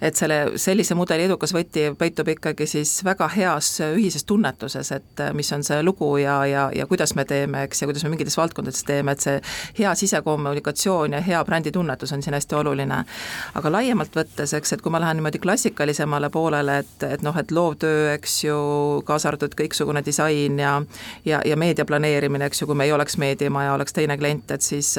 et 0.00 0.16
selle, 0.16 0.38
sellise 0.60 0.94
mudeli 0.96 1.26
edukas 1.28 1.52
võti 1.54 1.88
peitub 1.98 2.28
ikkagi 2.32 2.66
siis 2.70 2.92
väga 3.04 3.28
heas 3.34 3.68
ühises 3.84 4.24
tunnetuses, 4.28 4.92
et 4.96 5.20
äh, 5.20 5.32
mis 5.36 5.50
on 5.52 5.64
see 5.66 5.82
lugu 5.84 6.08
ja, 6.22 6.38
ja, 6.48 6.68
ja 6.74 6.86
kuidas 6.90 7.14
me 7.18 7.24
teeme, 7.28 7.64
eks, 7.68 7.82
ja 7.82 7.88
kuidas 7.90 8.04
me 8.04 8.12
mingites 8.14 8.36
valdkondades 8.40 8.84
teeme, 8.88 9.12
et 9.12 9.24
see 9.24 9.36
hea 9.78 9.94
sisekommunikatsioon 10.02 11.18
ja 11.18 11.20
hea 11.24 11.42
bränditunnetus 11.44 12.12
on 12.16 12.22
siin 12.22 12.34
hästi 12.34 12.58
oluline. 12.60 13.02
aga 13.54 13.72
laiemalt 13.72 14.16
võttes, 14.16 14.54
eks, 14.56 14.72
et 14.72 14.82
kui 14.82 14.92
ma 14.92 15.00
lähen 15.02 15.20
niimoodi 15.20 15.38
klassikalisemale 15.42 16.30
poolele, 16.30 16.78
et, 16.84 17.06
et 17.16 17.22
noh, 17.26 17.36
et 17.36 17.50
loovtöö, 17.50 18.14
eks 18.14 18.38
ju, 18.44 18.58
kaasa 19.06 19.30
arvatud 19.30 19.54
kõiksugune 19.58 20.04
disain 20.06 20.58
ja 20.58 20.78
ja, 21.24 21.40
ja 21.44 21.56
meedia 21.56 21.84
planeerimine, 21.84 22.48
eks 22.48 22.62
ju, 22.62 22.70
kui 22.70 22.78
me 22.78 22.86
ei 22.88 22.92
oleks 22.92 23.18
meediamaja, 23.20 23.74
oleks 23.74 23.92
teine 23.96 24.16
klient, 24.18 24.50
et 24.50 24.64
siis 24.64 24.96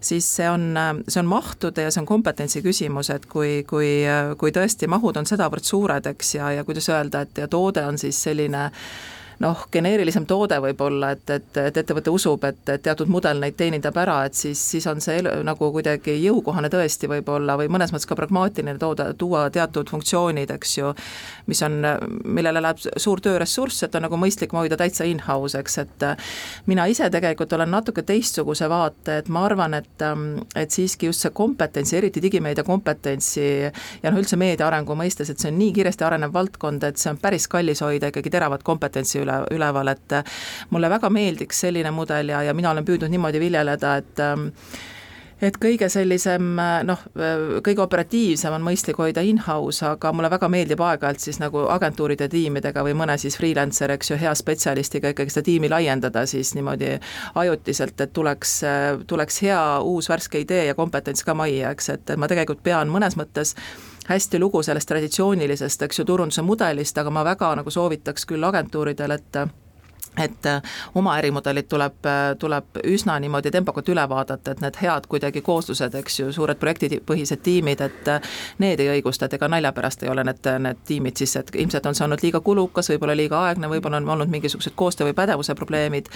siis 0.00 0.26
see 0.36 0.48
on, 0.50 0.74
see 1.08 1.20
on 1.20 1.30
mahtude 1.30 1.86
ja 1.86 1.92
see 1.92 2.02
on 2.02 2.08
kompetentsi 2.08 2.62
küsimus, 2.64 3.10
et 3.14 3.26
kui, 3.30 3.62
kui 3.68 4.02
kui 4.38 4.52
tõesti 4.54 4.88
mahud 4.90 5.16
on 5.16 5.28
sedavõrd 5.28 5.66
suured, 5.66 6.06
eks, 6.12 6.34
ja, 6.38 6.50
ja 6.58 6.64
kuidas 6.64 6.88
öelda, 6.92 7.24
et 7.26 7.38
ja 7.42 7.48
toode 7.48 7.84
on 7.86 7.98
siis 7.98 8.18
selline 8.28 8.70
noh, 9.42 9.66
geneerilisem 9.72 10.26
toode 10.26 10.58
võib-olla, 10.62 11.10
et, 11.16 11.30
et, 11.30 11.60
et 11.60 11.80
ettevõte 11.82 12.12
usub, 12.12 12.44
et, 12.48 12.62
et 12.72 12.82
teatud 12.82 13.10
mudel 13.12 13.40
neid 13.42 13.56
teenindab 13.58 13.96
ära, 14.00 14.18
et 14.28 14.36
siis, 14.38 14.60
siis 14.72 14.86
on 14.90 15.00
see 15.04 15.20
nagu 15.24 15.70
kuidagi 15.74 16.16
jõukohane 16.22 16.70
tõesti 16.72 17.10
võib-olla 17.10 17.58
või 17.60 17.68
mõnes 17.72 17.92
mõttes 17.92 18.08
ka 18.08 18.16
pragmaatiline 18.18 18.76
toode, 18.80 19.10
tuua 19.18 19.46
teatud 19.52 19.90
funktsioonid, 19.92 20.52
eks 20.56 20.76
ju, 20.78 20.92
mis 21.50 21.62
on, 21.66 21.78
millele 22.24 22.62
läheb 22.64 22.80
suur 22.96 23.20
tööressurss, 23.24 23.84
et 23.84 23.98
on 23.98 24.06
nagu 24.06 24.20
mõistlik 24.20 24.54
hoida 24.56 24.78
täitsa 24.80 25.04
in-house, 25.08 25.58
eks, 25.60 25.78
et 25.84 26.06
mina 26.70 26.86
ise 26.90 27.10
tegelikult 27.12 27.52
olen 27.56 27.70
natuke 27.76 28.06
teistsuguse 28.06 28.70
vaate, 28.72 29.20
et 29.20 29.28
ma 29.32 29.44
arvan, 29.48 29.76
et, 29.76 30.06
et 30.56 30.72
siiski 30.72 31.10
just 31.10 31.24
see 31.26 31.34
kompetentsi, 31.36 31.96
eriti 32.00 32.22
digimeedia 32.24 32.64
kompetentsi 32.64 33.46
ja 33.66 34.10
noh, 34.10 34.20
üldse 34.20 34.38
meedia 34.40 34.68
arengu 34.70 34.96
mõistes, 34.98 35.30
et 35.30 35.42
see 35.42 35.52
on 35.52 35.58
nii 35.60 35.74
kiiresti 35.76 36.06
arenev 36.06 36.32
valdkond, 36.34 36.84
et 36.88 37.00
see 37.00 37.12
on 37.12 37.20
päris 37.20 37.48
kallis 37.50 37.82
hoida 37.84 38.10
ikkagi 38.12 38.32
teravat 38.32 38.64
kompetentsi 38.66 39.20
üle, 39.22 39.25
üleval, 39.54 39.92
et 39.94 40.18
mulle 40.70 40.90
väga 40.90 41.10
meeldiks 41.12 41.64
selline 41.66 41.90
mudel 41.94 42.34
ja, 42.34 42.42
ja 42.46 42.54
mina 42.54 42.70
olen 42.74 42.86
püüdnud 42.86 43.12
niimoodi 43.12 43.40
viljeleda, 43.42 43.96
et 44.02 44.24
et 45.42 45.56
kõige 45.60 45.88
sellisem 45.92 46.54
noh, 46.88 47.02
kõige 47.64 47.82
operatiivsem 47.84 48.54
on 48.56 48.64
mõistlik 48.64 48.96
hoida 49.00 49.20
in-house, 49.26 49.84
aga 49.84 50.12
mulle 50.16 50.30
väga 50.32 50.48
meeldib 50.52 50.80
aeg-ajalt 50.80 51.20
siis 51.20 51.40
nagu 51.42 51.66
agentuuride 51.72 52.28
tiimidega 52.32 52.84
või 52.86 52.94
mõne 52.96 53.18
siis 53.20 53.36
freelancer, 53.36 53.92
eks 53.92 54.12
ju, 54.12 54.20
hea 54.20 54.32
spetsialistiga 54.36 55.12
ikkagi 55.12 55.34
seda 55.34 55.44
tiimi 55.50 55.70
laiendada 55.72 56.24
siis 56.28 56.54
niimoodi 56.56 56.94
ajutiselt, 57.42 58.00
et 58.00 58.14
tuleks, 58.16 58.54
tuleks 59.06 59.42
hea 59.44 59.60
uus 59.84 60.08
värske 60.08 60.40
idee 60.46 60.70
ja 60.70 60.78
kompetents 60.78 61.24
ka 61.26 61.36
majja, 61.36 61.74
eks, 61.76 61.92
et 61.98 62.16
ma 62.16 62.30
tegelikult 62.32 62.64
pean 62.64 62.88
mõnes 62.92 63.18
mõttes 63.20 63.52
hästi 64.08 64.38
lugu 64.38 64.62
sellest 64.62 64.88
traditsioonilisest, 64.88 65.82
eks 65.82 65.98
ju, 65.98 66.04
turunduse 66.04 66.42
mudelist, 66.42 66.98
aga 66.98 67.10
ma 67.10 67.24
väga 67.24 67.54
nagu 67.60 67.70
soovitaks 67.70 68.26
küll 68.26 68.44
agentuuridel, 68.46 69.10
et 69.10 69.38
et 70.16 70.46
äh, 70.46 70.62
oma 70.94 71.16
ärimudelid 71.18 71.68
tuleb, 71.68 72.06
äh, 72.06 72.36
tuleb 72.38 72.80
üsna 72.84 73.18
niimoodi 73.20 73.50
tempokalt 73.50 73.88
üle 73.92 74.08
vaadata, 74.08 74.50
et 74.50 74.62
need 74.64 74.78
head 74.82 75.06
kuidagi 75.08 75.42
kooslused, 75.44 75.94
eks 75.94 76.20
ju, 76.20 76.32
suured 76.32 76.58
projektipõhised 76.60 77.42
tiimid, 77.44 77.80
et 77.84 78.08
äh, 78.08 78.30
need 78.62 78.80
ei 78.80 78.90
õigusta, 78.96 79.26
et 79.26 79.36
ega 79.38 79.48
nalja 79.48 79.72
pärast 79.76 80.02
ei 80.02 80.10
ole 80.12 80.24
need, 80.26 80.48
need 80.64 80.82
tiimid 80.88 81.20
siis, 81.20 81.36
et 81.40 81.52
ilmselt 81.54 81.86
on 81.86 81.98
see 81.98 82.06
olnud 82.06 82.24
liiga 82.24 82.40
kulukas, 82.40 82.90
võib-olla 82.92 83.16
liiga 83.16 83.42
aegne, 83.48 83.70
võib-olla 83.70 84.00
on 84.00 84.08
olnud 84.16 84.32
mingisugused 84.32 84.76
koostöö 84.76 85.10
või 85.10 85.16
pädevuse 85.18 85.54
probleemid, 85.54 86.08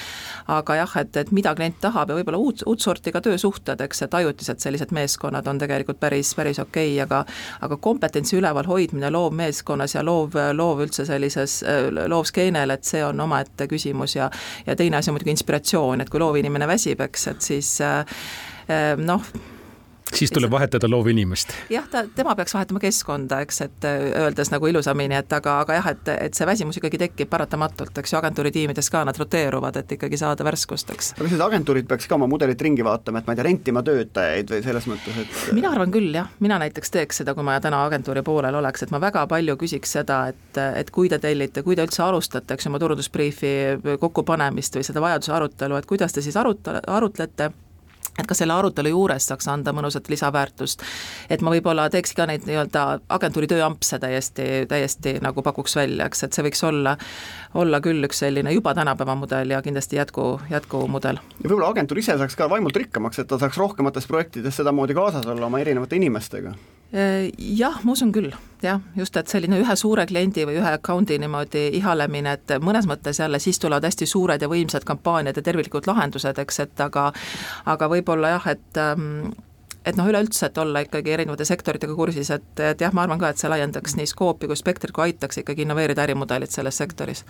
aga 0.49 0.81
jah, 0.83 0.97
et, 1.05 1.17
et 1.17 1.33
mida 1.37 1.55
klient 1.59 1.81
tahab 1.81 2.13
ja 2.13 2.19
võib-olla 2.21 2.41
uut, 2.41 2.65
uut 2.67 2.81
sorti 2.81 3.13
ka 3.13 3.21
töösuhted, 3.25 3.81
eks, 3.85 4.05
et 4.07 4.15
ajutised 4.21 4.63
sellised 4.65 4.95
meeskonnad 4.97 5.47
on 5.51 5.61
tegelikult 5.61 6.01
päris, 6.01 6.35
päris 6.35 6.59
okei 6.63 6.95
okay,, 6.95 7.05
aga 7.05 7.25
aga 7.61 7.77
kompetentsi 7.77 8.39
üleval 8.39 8.67
hoidmine 8.67 9.11
loovmeeskonnas 9.11 9.95
ja 9.95 10.05
loov, 10.05 10.37
loov 10.57 10.85
üldse 10.87 11.05
sellises, 11.09 11.61
loovskeenel, 12.09 12.71
et 12.75 12.89
see 12.89 13.03
on 13.05 13.21
omaette 13.21 13.67
küsimus, 13.71 13.90
küsimus 13.91 14.17
ja 14.17 14.31
ja 14.67 14.77
teine 14.77 14.97
asi 14.97 15.11
on 15.11 15.15
muidugi 15.15 15.35
inspiratsioon, 15.35 16.01
et 16.01 16.11
kui 16.11 16.21
loovinimene 16.21 16.69
väsib, 16.69 17.01
eks, 17.01 17.27
et 17.35 17.41
siis 17.43 17.81
äh, 17.81 18.01
äh, 18.71 18.95
noh, 18.99 19.23
siis 20.15 20.33
tuleb 20.33 20.51
vahetada 20.51 20.91
loovinimest. 20.91 21.53
jah, 21.71 21.87
ta, 21.91 22.05
tema 22.15 22.35
peaks 22.37 22.55
vahetama 22.55 22.81
keskkonda, 22.83 23.41
eks, 23.45 23.61
et 23.67 23.87
äh, 23.89 24.07
öeldes 24.25 24.51
nagu 24.53 24.67
ilusamini, 24.67 25.17
et 25.21 25.33
aga, 25.33 25.59
aga 25.65 25.79
jah, 25.79 25.91
et, 25.95 26.11
et 26.27 26.37
see 26.37 26.49
väsimus 26.49 26.81
ikkagi 26.81 27.01
tekib 27.05 27.31
paratamatult, 27.31 27.99
eks 28.03 28.15
ju, 28.15 28.19
agentuuri 28.19 28.53
tiimides 28.55 28.91
ka 28.91 29.05
nad 29.07 29.19
roteeruvad, 29.19 29.81
et 29.83 29.95
ikkagi 29.97 30.21
saada 30.21 30.47
värskust, 30.47 30.93
eks. 30.95 31.13
aga 31.17 31.27
kas 31.27 31.37
need 31.37 31.47
agentuurid 31.47 31.89
peaks 31.91 32.11
ka 32.11 32.19
oma 32.19 32.29
mudelit 32.31 32.63
ringi 32.67 32.87
vaatama, 32.87 33.23
et 33.23 33.29
ma 33.29 33.35
ei 33.35 33.41
tea, 33.41 33.49
rentima 33.51 33.85
töötajaid 33.87 34.55
või 34.55 34.65
selles 34.67 34.91
mõttes, 34.91 35.23
et 35.25 35.41
mina 35.57 35.73
arvan 35.75 35.95
küll, 35.95 36.11
jah, 36.15 36.31
mina 36.41 36.59
näiteks 36.63 36.95
teeks 36.97 37.23
seda, 37.23 37.35
kui 37.39 37.47
ma 37.47 37.59
täna 37.63 37.85
agentuuri 37.87 38.25
poolel 38.27 38.61
oleks, 38.61 38.87
et 38.87 38.95
ma 38.95 39.03
väga 39.03 39.27
palju 39.31 39.57
küsiks 39.61 39.97
seda, 40.01 40.23
et, 40.35 40.61
et 40.81 40.91
kui 40.95 41.11
te 41.13 41.21
tellite, 41.23 41.65
kui 41.67 41.79
te 41.79 41.87
üldse 41.87 42.05
alustate, 42.07 42.55
eks 42.55 42.67
ju, 42.67 42.73
oma 42.73 42.83
turundusbriifi 42.83 43.55
kokkupanemist 44.01 44.79
või 44.79 44.87
seda 44.87 45.03
vajaduse 45.05 45.35
arutelu, 45.37 45.79
et 45.79 45.91
kuidas 45.91 46.15
te 46.15 46.25
siis 46.25 46.39
aruta-, 46.41 46.81
arutlete 46.87 47.51
et 48.21 48.29
ka 48.29 48.37
selle 48.37 48.55
arutelu 48.57 48.93
juures 48.93 49.27
saaks 49.31 49.49
anda 49.51 49.75
mõnusat 49.77 50.09
lisaväärtust. 50.13 50.83
et 51.31 51.43
ma 51.43 51.53
võib-olla 51.55 51.89
teeks 51.91 52.15
ka 52.17 52.27
neid 52.31 52.47
nii-öelda 52.49 52.85
agentuuri 53.09 53.49
tööampse 53.51 53.99
täiesti, 53.99 54.67
täiesti 54.69 55.19
nagu 55.25 55.43
pakuks 55.43 55.77
välja, 55.77 56.07
eks, 56.11 56.25
et 56.25 56.37
see 56.37 56.47
võiks 56.47 56.65
olla, 56.67 56.97
olla 57.55 57.81
küll 57.85 58.05
üks 58.09 58.23
selline 58.25 58.53
juba 58.55 58.75
tänapäeva 58.75 59.17
mudel 59.19 59.57
ja 59.57 59.63
kindlasti 59.63 60.01
jätku, 60.01 60.41
jätkumudel. 60.51 61.23
ja 61.43 61.49
võib-olla 61.49 61.73
agentuur 61.75 62.03
ise 62.03 62.19
saaks 62.19 62.37
ka 62.37 62.51
vaimult 62.51 62.77
rikkamaks, 62.77 63.23
et 63.23 63.31
ta 63.31 63.39
saaks 63.41 63.59
rohkemates 63.61 64.07
projektides 64.11 64.61
sedamoodi 64.63 64.95
kaasas 64.95 65.27
olla 65.27 65.47
oma 65.47 65.63
erinevate 65.65 65.97
inimestega 66.01 66.55
jah, 66.93 67.77
ma 67.85 67.93
usun 67.93 68.11
küll, 68.13 68.33
jah, 68.63 68.81
just, 68.99 69.17
et 69.17 69.31
selline 69.31 69.61
ühe 69.63 69.77
suure 69.79 70.07
kliendi 70.11 70.43
või 70.49 70.59
ühe 70.59 70.73
account'i 70.75 71.21
niimoodi 71.23 71.69
ihalemine, 71.79 72.33
et 72.39 72.57
mõnes 72.65 72.89
mõttes 72.91 73.21
jälle 73.23 73.39
siis 73.39 73.63
tulevad 73.63 73.87
hästi 73.87 74.09
suured 74.11 74.43
ja 74.43 74.49
võimsad 74.51 74.87
kampaaniad 74.89 75.39
ja 75.39 75.45
terviklikud 75.47 75.87
lahendused, 75.87 76.43
eks, 76.43 76.61
et 76.67 76.83
aga 76.83 77.13
aga 77.71 77.91
võib-olla 77.95 78.35
jah, 78.35 78.51
et 78.57 78.83
ähm, 78.83 79.31
et 79.85 79.97
noh, 79.97 80.09
üleüldse, 80.11 80.51
et 80.51 80.59
olla 80.61 80.83
ikkagi 80.85 81.15
erinevate 81.15 81.45
sektoritega 81.49 81.95
kursis, 81.97 82.31
et, 82.35 82.49
et 82.61 82.83
jah, 82.85 82.93
ma 82.97 83.07
arvan 83.07 83.21
ka, 83.21 83.31
et 83.33 83.41
see 83.41 83.49
laiendaks 83.49 83.97
nii 83.97 84.09
skoopi 84.11 84.51
kui 84.51 84.59
spektrit, 84.59 84.93
kui 84.97 85.07
aitaks 85.09 85.41
ikkagi 85.41 85.65
innoveerida 85.65 86.05
ärimudelit 86.05 86.53
selles 86.53 86.77
sektoris. 86.83 87.25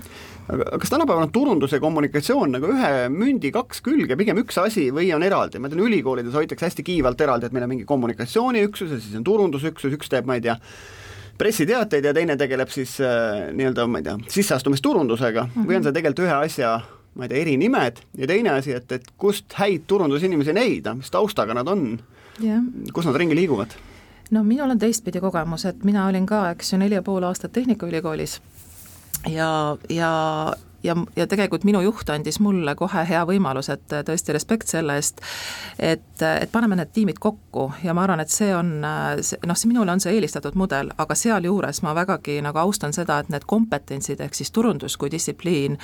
aga 0.49 0.81
kas 0.83 0.91
tänapäeval 0.91 1.29
on 1.29 1.35
turundus 1.35 1.77
ja 1.77 1.81
kommunikatsioon 1.83 2.57
nagu 2.57 2.73
ühe 2.75 2.93
mündi 3.15 3.53
kaks 3.55 3.85
külge, 3.87 4.19
pigem 4.19 4.43
üks 4.43 4.59
asi 4.63 4.89
või 4.95 5.13
on 5.15 5.23
eraldi, 5.27 5.63
ma 5.63 5.71
tean, 5.71 5.85
ülikoolides 5.87 6.35
hoitakse 6.35 6.67
hästi 6.67 6.87
kiivalt 6.91 7.21
eraldi, 7.21 7.47
et 7.47 7.55
meil 7.55 7.69
on 7.69 7.75
mingi 7.77 7.87
kommunikatsiooniüksus 7.89 8.97
ja 8.97 8.99
siis 8.99 9.19
on 9.21 9.27
turundusüksus, 9.27 9.95
üks 9.95 10.11
teeb, 10.11 10.27
ma 10.27 10.41
ei 10.41 10.47
tea, 10.49 10.59
pressiteateid 11.39 12.05
ja 12.05 12.15
teine 12.17 12.37
tegeleb 12.37 12.73
siis 12.75 12.99
äh, 13.01 13.47
nii-öelda, 13.55 13.87
ma 13.87 14.03
ei 14.03 14.11
tea, 14.11 14.19
sisseastumisturundusega 14.41 15.47
mm 15.47 15.53
-hmm. 15.55 15.69
või 15.71 15.79
on 15.79 15.87
see 15.87 15.95
tegelikult 16.01 16.27
ühe 16.27 16.41
asja 16.51 16.81
ma 17.15 17.27
ei 17.27 17.31
tea, 17.31 17.43
eri 17.45 17.57
nimed 17.61 18.03
ja 18.19 18.27
teine 18.27 18.59
asi, 18.59 18.75
et, 18.75 18.93
et 18.93 19.07
kust 19.19 19.55
häid 19.59 19.87
turundusinimesi 19.87 20.55
leida, 20.55 20.95
mis 20.99 21.11
taustaga 21.11 21.55
nad 21.55 21.69
on 21.69 22.01
kus 22.95 23.07
nad 23.07 23.17
ringi 23.17 23.37
liiguvad? 23.37 23.77
no 24.31 24.45
minul 24.45 24.71
on 24.71 24.79
teistpidi 24.79 25.21
kogemus, 25.21 25.65
et 25.65 25.85
mina 25.85 26.07
olin 26.07 26.27
ka, 26.27 26.51
eks 26.55 26.73
ju, 26.73 26.79
neli 26.79 26.95
ja 26.95 27.03
pool 27.03 27.25
aastat 27.27 27.53
Tehnikaülikoolis 27.53 28.41
ja, 29.29 29.77
ja 29.89 30.13
ja, 30.83 30.97
ja 31.17 31.27
tegelikult 31.27 31.65
minu 31.65 31.81
juht 31.85 32.11
andis 32.11 32.41
mulle 32.41 32.75
kohe 32.79 33.05
hea 33.09 33.23
võimaluse, 33.29 33.77
et 33.77 33.97
tõesti 34.09 34.35
respekt 34.37 34.71
selle 34.73 34.97
eest, 35.01 35.21
et, 35.79 36.23
et 36.23 36.53
paneme 36.53 36.79
need 36.79 36.93
tiimid 36.95 37.21
kokku 37.21 37.71
ja 37.85 37.95
ma 37.97 38.05
arvan, 38.07 38.23
et 38.25 38.33
see 38.33 38.51
on, 38.57 38.81
noh, 38.81 39.57
see 39.57 39.71
minule 39.71 39.93
on 39.93 40.03
see 40.03 40.15
eelistatud 40.17 40.57
mudel, 40.59 40.93
aga 41.01 41.17
sealjuures 41.17 41.83
ma 41.87 41.95
vägagi 41.97 42.39
nagu 42.45 42.63
austan 42.63 42.95
seda, 42.97 43.21
et 43.21 43.31
need 43.33 43.47
kompetentsid, 43.51 44.21
ehk 44.25 44.37
siis 44.37 44.53
turundus 44.55 44.97
kui 45.01 45.11
distsipliin 45.13 45.79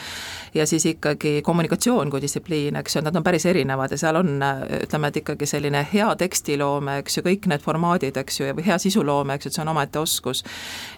ja 0.54 0.66
siis 0.66 0.86
ikkagi 0.92 1.40
kommunikatsioon 1.46 2.10
kui 2.10 2.22
distsipliin, 2.22 2.76
eks 2.80 2.98
ju, 2.98 3.04
nad 3.06 3.16
on 3.16 3.26
päris 3.26 3.46
erinevad 3.46 3.92
ja 3.92 4.00
seal 4.00 4.20
on, 4.20 4.36
ütleme, 4.82 5.12
et 5.12 5.20
ikkagi 5.22 5.48
selline 5.48 5.84
hea 5.92 6.08
tekstiloome, 6.18 7.00
eks 7.02 7.18
ju, 7.18 7.26
kõik 7.26 7.48
need 7.50 7.64
formaadid, 7.64 8.16
eks 8.22 8.40
ju, 8.40 8.50
või 8.56 8.66
hea 8.66 8.78
sisuloome, 8.82 9.36
eks 9.36 9.48
ju, 9.48 9.52
et 9.52 9.58
see 9.58 9.64
on 9.64 9.72
omaette 9.74 10.00
oskus. 10.00 10.44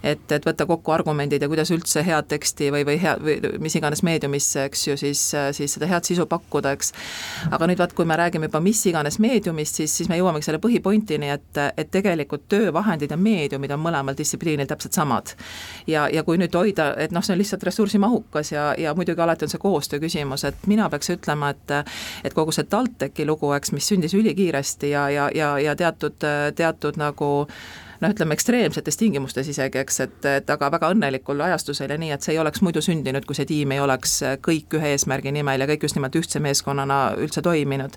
et, 0.03 0.24
et 0.32 0.46
võtta 0.46 0.66
kokku 0.66 0.92
argumendid 0.92 1.42
ja 1.42 1.49
kuidas 1.49 1.70
üldse 1.74 2.03
head 2.07 2.28
teksti 2.28 2.70
või, 2.74 2.84
või 2.86 2.99
hea, 3.03 3.16
või 3.22 3.59
mis 3.62 3.74
iganes 3.78 3.88
iganes 3.89 4.03
meediumisse, 4.05 4.64
eks 4.68 4.86
ju, 4.89 4.97
siis, 5.01 5.22
siis 5.57 5.74
seda 5.74 5.89
head 5.89 6.05
sisu 6.05 6.26
pakkuda, 6.28 6.72
eks. 6.76 6.93
aga 7.51 7.68
nüüd 7.68 7.80
vaat, 7.80 7.95
kui 7.97 8.05
me 8.09 8.16
räägime 8.18 8.49
juba 8.49 8.61
mis 8.61 8.84
iganes 8.86 9.18
meediumist, 9.22 9.80
siis, 9.80 9.95
siis 9.97 10.11
me 10.11 10.18
jõuamegi 10.18 10.45
selle 10.45 10.61
põhipointini, 10.62 11.30
et, 11.32 11.61
et 11.76 11.91
tegelikult 11.91 12.45
töövahendid 12.53 13.14
ja 13.14 13.16
meediumid 13.16 13.72
on 13.72 13.82
mõlemal 13.82 14.16
distsipliinil 14.18 14.68
täpselt 14.68 14.97
samad. 14.99 15.34
ja, 15.86 16.09
ja 16.12 16.22
kui 16.24 16.39
nüüd 16.39 16.55
hoida, 16.55 16.93
et 17.01 17.14
noh, 17.16 17.24
see 17.24 17.34
on 17.34 17.41
lihtsalt 17.41 17.64
ressursimahukas 17.64 18.53
ja, 18.53 18.68
ja 18.78 18.95
muidugi 18.95 19.24
alati 19.24 19.49
on 19.49 19.55
see 19.55 19.62
koostöö 19.62 20.03
küsimus, 20.05 20.45
et 20.45 20.66
mina 20.66 20.89
peaks 20.91 21.11
ütlema, 21.16 21.53
et 21.55 21.76
et 22.24 22.34
kogu 22.34 22.53
see 22.53 22.68
TalTechi 22.68 23.26
lugu, 23.26 23.53
eks, 23.57 23.72
mis 23.72 23.89
sündis 23.89 24.14
ülikiiresti 24.18 24.93
ja, 24.93 25.09
ja, 25.11 25.28
ja, 25.34 25.53
ja 25.62 25.76
teatud, 25.76 26.24
teatud 26.57 26.99
nagu 27.01 27.49
noh, 28.01 28.12
ütleme 28.12 28.36
ekstreemsetes 28.36 28.96
tingimustes 29.01 29.49
isegi, 29.51 29.80
eks, 29.82 30.01
et, 30.05 30.18
et 30.30 30.51
aga 30.51 30.70
väga 30.74 30.90
õnnelikul 30.94 31.40
ajastusel 31.49 31.90
ja 31.92 31.99
nii, 32.01 32.12
et 32.14 32.24
see 32.24 32.36
ei 32.36 32.40
oleks 32.42 32.62
muidu 32.64 32.82
sündinud, 32.84 33.26
kui 33.26 33.36
see 33.38 33.49
tiim 33.49 33.72
ei 33.74 33.82
oleks 33.82 34.18
kõik 34.44 34.78
ühe 34.78 34.92
eesmärgi 34.94 35.32
nimel 35.34 35.64
ja 35.64 35.68
kõik 35.70 35.86
just 35.88 35.99
nimelt 35.99 36.16
ühtse 36.18 36.40
meeskonnana 36.42 36.99
üldse 37.18 37.42
toiminud. 37.44 37.96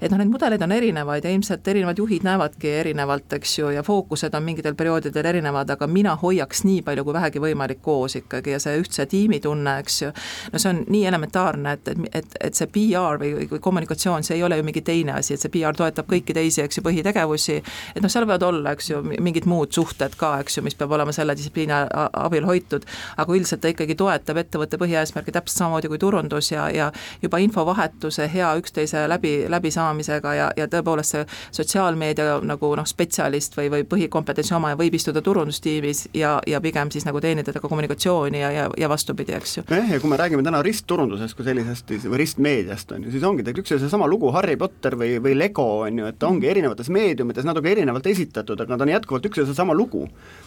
et 0.00 0.10
noh, 0.10 0.18
neid 0.20 0.32
mudeleid 0.32 0.62
on 0.64 0.72
erinevaid 0.72 1.24
ja 1.24 1.32
ilmselt 1.34 1.68
erinevad 1.68 1.98
juhid 1.98 2.24
näevadki 2.26 2.72
erinevalt, 2.82 3.32
eks 3.38 3.58
ju, 3.58 3.70
ja 3.76 3.82
fookused 3.86 4.34
on 4.34 4.44
mingitel 4.46 4.74
perioodidel 4.78 5.26
erinevad, 5.32 5.70
aga 5.70 5.86
mina 5.86 6.16
hoiaks 6.16 6.64
nii 6.64 6.82
palju 6.86 7.04
kui 7.04 7.16
vähegi 7.16 7.42
võimalik 7.42 7.82
koos 7.82 8.16
ikkagi 8.20 8.56
ja 8.56 8.60
see 8.62 8.80
ühtse 8.80 9.06
tiimitunne, 9.06 9.78
eks 9.82 10.02
ju, 10.02 10.12
no 10.52 10.62
see 10.62 10.72
on 10.72 10.82
nii 10.88 11.04
elementaarne, 11.10 11.76
et, 11.78 11.92
et, 11.92 12.08
et, 12.22 12.36
et 12.48 12.58
see 12.58 12.70
PR 12.72 13.20
või, 13.20 13.46
või 13.50 13.60
kommunikatsioon, 13.62 14.24
see 14.26 14.38
ei 14.38 14.46
ole 14.46 14.58
ju 14.58 14.66
mingi 14.66 14.84
teine 14.86 15.16
asi, 15.18 15.34
et 15.36 15.42
see 15.42 15.52
PR 15.52 15.76
toetab 15.76 16.08
kõiki 16.10 16.36
teisi, 16.36 16.62
eks 16.64 16.80
ju, 16.80 16.86
põhitegevusi, 16.86 17.58
et 17.94 18.02
noh, 18.02 18.12
seal 18.12 18.26
võivad 18.26 18.46
olla, 18.48 18.74
eks 18.76 18.90
ju, 18.92 19.02
mingid 19.02 19.41
mingid 19.42 19.50
muud 19.50 19.72
suhted 19.72 20.14
ka, 20.18 20.36
eks 20.40 20.58
ju, 20.58 20.62
mis 20.62 20.74
peab 20.74 20.92
olema 20.92 21.12
selle 21.12 21.34
distsipliini 21.36 21.72
abil 22.12 22.46
hoitud, 22.46 22.84
aga 23.16 23.34
üldiselt 23.34 23.62
ta 23.62 23.70
ikkagi 23.70 23.94
toetab 23.98 24.38
ettevõtte 24.38 24.78
põhieesmärki 24.78 25.32
täpselt 25.32 25.58
samamoodi 25.58 25.88
kui 25.88 25.98
turundus 25.98 26.52
ja, 26.52 26.68
ja 26.70 26.90
juba 27.22 27.38
infovahetuse 27.42 28.28
hea 28.32 28.52
üksteise 28.58 29.06
läbi, 29.08 29.46
läbisaamisega 29.50 30.34
ja, 30.34 30.50
ja 30.56 30.68
tõepoolest 30.68 31.12
see 31.12 31.24
sotsiaalmeedia 31.52 32.38
nagu 32.46 32.72
noh, 32.76 32.86
spetsialist 32.86 33.56
või, 33.58 33.68
või 33.72 33.86
põhikompetentsi 33.88 34.54
omaja 34.56 34.78
võib 34.78 34.94
istuda 34.96 35.22
turundustiimis 35.22 36.08
ja, 36.14 36.38
ja 36.46 36.60
pigem 36.60 36.90
siis 36.92 37.06
nagu 37.08 37.20
teenindada 37.20 37.60
ka 37.60 37.68
kommunikatsiooni 37.68 38.40
ja, 38.40 38.52
ja, 38.54 38.68
ja 38.78 38.90
vastupidi, 38.92 39.34
eks 39.36 39.58
ju. 39.58 39.66
nojah, 39.70 39.90
ja 39.96 40.00
kui 40.00 40.12
me 40.12 40.20
räägime 40.20 40.44
täna 40.46 40.62
ristturundusest 40.64 41.36
kui 41.36 41.46
sellisest 41.46 41.92
või 42.06 42.22
ristmeediast, 42.22 42.94
on 42.96 43.06
ju, 43.06 43.14
siis 43.14 43.26
ongi 43.26 43.42
tegelikult 43.44 43.62
üks 43.62 43.76
ja 43.76 43.80
seesama 43.82 44.08
lugu 44.10 44.32
Harry 44.34 44.56
Potter 44.58 44.96
või, 44.98 45.16
või 45.22 45.36
Lego, 45.36 45.66
on 45.86 46.00
ju, 46.00 46.08
et 46.08 46.18
ta 46.18 46.28
ongi 46.30 46.48
erinevates 46.50 46.88
meediumites 46.92 47.46
natuke 47.46 47.70
erinevalt 47.72 48.06
esitatud, 48.10 48.58
aga 48.60 48.74
nad 48.74 48.84
on 48.84 48.90
jätkuvalt 48.90 49.28
üks 49.32 49.40
ja 49.40 49.48
seesama 49.48 49.72
lugu. 49.74 50.06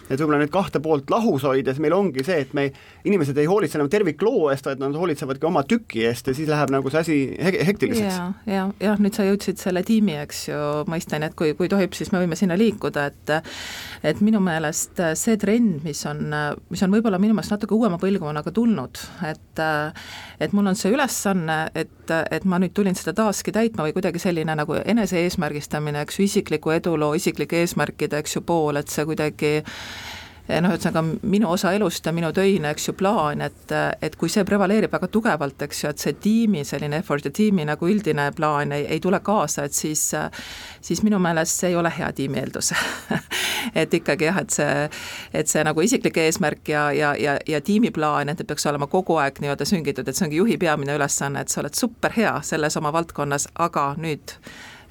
Et 0.10 0.20
võib-olla 0.20 0.40
need 0.42 0.54
kahte 0.54 0.82
poolt 0.84 1.10
lahus 1.10 1.46
hoides 1.48 1.80
meil 1.82 1.96
ongi 1.98 2.24
see, 2.26 2.38
et 2.46 2.54
me, 2.58 2.68
inimesed 3.08 3.38
ei 3.42 3.48
hoolitse 3.50 3.80
enam 3.80 3.90
tervikloo 3.92 4.50
eest, 4.54 4.68
vaid 4.70 4.82
nad 4.82 4.96
hoolitsevadki 4.98 5.48
oma 5.50 5.66
tüki 5.68 6.06
eest 6.10 6.30
ja 6.30 6.36
siis 6.38 6.50
läheb 6.52 6.74
nagu 6.74 6.92
see 6.94 7.02
asi 7.02 7.18
he 7.42 7.54
hektiliseks. 7.70 8.20
ja, 8.20 8.28
ja, 8.50 8.68
jah, 8.84 9.02
nüüd 9.02 9.18
sa 9.18 9.26
jõudsid 9.26 9.62
selle 9.62 9.82
tiimi, 9.86 10.18
eks 10.22 10.46
ju, 10.50 10.62
mõisteni, 10.92 11.30
et 11.30 11.38
kui, 11.38 11.56
kui 11.58 11.72
tohib, 11.72 11.96
siis 11.98 12.12
me 12.14 12.22
võime 12.22 12.38
sinna 12.40 12.58
liikuda, 12.60 13.08
et 13.10 13.36
et 14.06 14.22
minu 14.26 14.42
meelest 14.44 15.02
see 15.18 15.40
trend, 15.42 15.82
mis 15.86 16.04
on, 16.10 16.22
mis 16.70 16.86
on 16.86 16.94
võib-olla 16.94 17.20
minu 17.22 17.38
meelest 17.38 17.56
natuke 17.56 17.74
uuema 17.78 18.00
põlvkonnaga 18.02 18.54
tulnud, 18.56 19.02
et 19.26 19.64
et 20.40 20.54
mul 20.54 20.68
on 20.70 20.78
see 20.78 20.92
ülesanne, 20.94 21.58
et, 21.76 22.12
et 22.12 22.46
ma 22.46 22.60
nüüd 22.62 22.76
tulin 22.76 22.96
seda 22.98 23.16
taaski 23.18 23.54
täitma 23.56 23.88
või 23.88 23.96
kuidagi 23.96 24.22
selline 24.22 24.56
nagu 24.58 24.78
enese 24.84 25.22
eesmärgistamine, 25.24 26.04
eks 26.06 26.20
ju, 26.20 26.28
isikliku 26.28 26.76
eduloo, 26.76 27.14
isiklike 27.18 27.64
eesmärkide, 27.64 28.20
eks 28.22 28.38
ju, 28.38 28.44
pool, 28.46 28.78
et 28.82 28.92
see 28.92 29.06
kuidagi 29.08 29.54
noh, 30.48 30.74
ühesõnaga 30.76 31.02
minu 31.26 31.50
osa 31.50 31.72
elust 31.74 32.06
ja 32.06 32.14
minu 32.14 32.30
töine, 32.36 32.72
eks 32.76 32.90
ju, 32.90 32.94
plaan, 32.98 33.42
et, 33.46 33.72
et 34.06 34.16
kui 34.20 34.30
see 34.32 34.46
prevaleerib 34.46 34.94
väga 34.94 35.10
tugevalt, 35.12 35.62
eks 35.66 35.84
ju, 35.84 35.94
et 35.94 36.04
see 36.04 36.18
tiimi 36.22 36.66
selline 36.68 37.00
effort 37.02 37.26
ja 37.26 37.34
tiimi 37.34 37.66
nagu 37.66 37.90
üldine 37.90 38.28
plaan 38.36 38.76
ei, 38.76 38.86
ei 38.96 39.02
tule 39.04 39.20
kaasa, 39.26 39.66
et 39.66 39.74
siis 39.74 40.12
siis 40.86 41.02
minu 41.04 41.20
meelest 41.20 41.62
see 41.62 41.72
ei 41.74 41.76
ole 41.76 41.92
hea 41.98 42.12
tiimi 42.14 42.42
eeldus. 42.44 42.74
Et 43.76 43.94
ikkagi 43.98 44.28
jah, 44.28 44.38
et 44.44 44.54
see, 44.54 44.74
et 45.34 45.50
see 45.50 45.64
nagu 45.66 45.82
isiklik 45.82 46.20
eesmärk 46.22 46.70
ja, 46.70 46.84
ja, 46.94 47.16
ja, 47.18 47.34
ja 47.50 47.60
tiimiplaan, 47.66 48.30
et 48.30 48.38
need 48.38 48.48
peaks 48.48 48.68
olema 48.70 48.86
kogu 48.88 49.18
aeg 49.18 49.42
nii-öelda 49.42 49.66
süngitud, 49.66 50.06
et 50.08 50.16
see 50.16 50.28
ongi 50.28 50.38
juhi 50.38 50.60
peamine 50.62 50.94
ülesanne, 50.96 51.42
et 51.42 51.50
sa 51.50 51.64
oled 51.64 51.74
superhea 51.74 52.36
selles 52.46 52.78
oma 52.78 52.94
valdkonnas, 52.94 53.50
aga 53.66 53.88
nüüd 53.98 54.36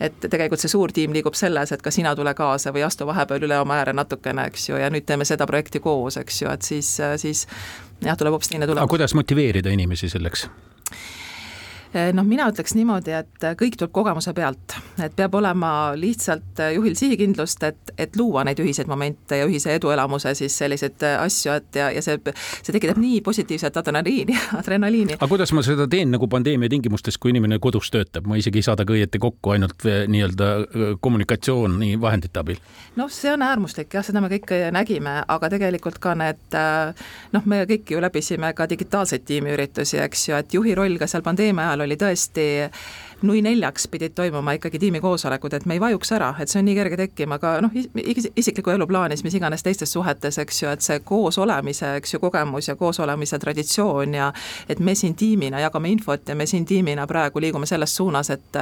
et 0.01 0.16
tegelikult 0.20 0.61
see 0.61 0.72
suur 0.72 0.92
tiim 0.92 1.14
liigub 1.14 1.36
selles, 1.38 1.72
et 1.72 1.82
ka 1.82 1.92
sina 1.95 2.14
tule 2.16 2.34
kaasa 2.34 2.72
või 2.74 2.84
astu 2.86 3.07
vahepeal 3.07 3.47
üle 3.47 3.59
oma 3.62 3.80
ääre 3.80 3.95
natukene, 3.97 4.49
eks 4.51 4.68
ju, 4.68 4.78
ja 4.80 4.90
nüüd 4.90 5.07
teeme 5.07 5.26
seda 5.28 5.47
projekti 5.47 5.80
koos, 5.84 6.18
eks 6.20 6.42
ju, 6.42 6.51
et 6.51 6.62
siis, 6.66 6.95
siis 7.22 7.47
jah, 8.05 8.16
tuleb 8.18 8.36
hoopis 8.36 8.53
teine 8.53 8.66
tulemus. 8.66 8.82
aga 8.82 8.97
kuidas 8.97 9.14
motiveerida 9.14 9.74
inimesi 9.74 10.11
selleks? 10.12 10.49
Eh, 11.95 12.11
noh, 12.11 12.24
mina 12.26 12.49
ütleks 12.51 12.72
niimoodi, 12.74 13.12
et 13.14 13.45
kõik 13.59 13.76
tuleb 13.78 13.92
kogemuse 13.95 14.32
pealt, 14.34 14.74
et 14.99 15.12
peab 15.14 15.36
olema 15.38 15.68
lihtsalt 15.95 16.59
juhil 16.74 16.97
sihikindlust, 16.99 17.62
et, 17.68 17.92
et 18.03 18.16
luua 18.18 18.42
neid 18.47 18.59
ühiseid 18.59 18.88
momente 18.90 19.38
ja 19.38 19.47
ühise 19.47 19.76
eduelamuse 19.78 20.32
siis 20.34 20.57
selliseid 20.59 21.05
asju, 21.12 21.53
et 21.55 21.78
ja, 21.78 21.92
ja 21.95 22.03
see, 22.03 22.18
see 22.34 22.74
tekitab 22.74 22.99
nii 22.99 23.20
positiivset 23.22 23.78
adrenaliini, 23.78 24.34
adrenaliini. 24.61 25.18
aga 25.20 25.28
kuidas 25.30 25.55
ma 25.55 25.62
seda 25.62 25.86
teen 25.90 26.11
nagu 26.11 26.26
pandeemia 26.30 26.72
tingimustes, 26.72 27.18
kui 27.22 27.30
inimene 27.30 27.61
kodus 27.62 27.92
töötab, 27.95 28.26
ma 28.26 28.40
isegi 28.42 28.59
ei 28.59 28.66
saada 28.66 28.82
ka 28.88 28.97
õieti 28.97 29.22
kokku 29.22 29.55
ainult 29.55 29.86
eh, 29.86 30.03
nii-öelda 30.11 30.51
eh, 30.64 30.92
kommunikatsiooni 30.99 31.92
vahendite 32.03 32.42
abil? 32.42 32.59
noh, 32.99 33.12
see 33.12 33.30
on 33.36 33.47
äärmuslik 33.47 33.95
jah, 33.95 34.03
seda 34.03 34.18
me 34.24 34.32
kõik 34.34 34.51
nägime, 34.74 35.20
aga 35.30 35.53
tegelikult 35.55 36.03
ka 36.03 36.16
need 36.18 36.59
noh, 37.38 37.47
me 37.47 37.62
kõik 37.70 37.95
ju 37.95 38.03
läbisime 38.03 38.51
ka 38.59 38.66
digitaalseid 38.70 39.22
tiimiüritusi, 39.30 40.03
eks 40.03 40.28
ju, 40.32 40.42
et 40.42 40.59
juhi 40.59 40.74
roll 40.74 40.99
ka 40.99 41.07
seal 41.11 41.22
pandeemia 41.22 41.70
ajal 41.70 41.84
oli 41.85 41.99
tõesti 42.01 42.49
nui 43.24 43.43
neljaks 43.43 43.89
pidid 43.89 44.12
toimuma 44.14 44.53
ikkagi 44.53 44.78
tiimikoosolekud, 44.78 45.53
et 45.53 45.66
me 45.66 45.74
ei 45.74 45.80
vajuks 45.80 46.12
ära, 46.12 46.30
et 46.41 46.51
see 46.51 46.61
on 46.61 46.66
nii 46.68 46.74
kerge 46.76 46.97
tekkima, 46.99 47.39
aga 47.41 47.55
noh, 47.64 47.72
isikliku 48.37 48.74
elu 48.74 48.87
plaanis, 48.87 49.24
mis 49.24 49.37
iganes 49.39 49.64
teistes 49.64 49.93
suhetes, 49.93 50.39
eks 50.43 50.62
ju, 50.62 50.70
et 50.74 50.85
see 50.85 51.01
koos 51.07 51.39
olemise, 51.41 51.95
eks 52.01 52.14
ju, 52.14 52.20
kogemus 52.20 52.68
ja 52.68 52.76
koos 52.76 53.01
olemise 53.01 53.39
traditsioon 53.41 54.14
ja 54.18 54.30
et 54.68 54.80
me 54.80 54.95
siin 54.99 55.14
tiimina 55.14 55.62
jagame 55.62 55.93
infot 55.95 56.28
ja 56.28 56.37
me 56.37 56.47
siin 56.47 56.66
tiimina 56.68 57.07
praegu 57.07 57.41
liigume 57.41 57.66
selles 57.66 57.97
suunas, 57.97 58.30
et 58.30 58.61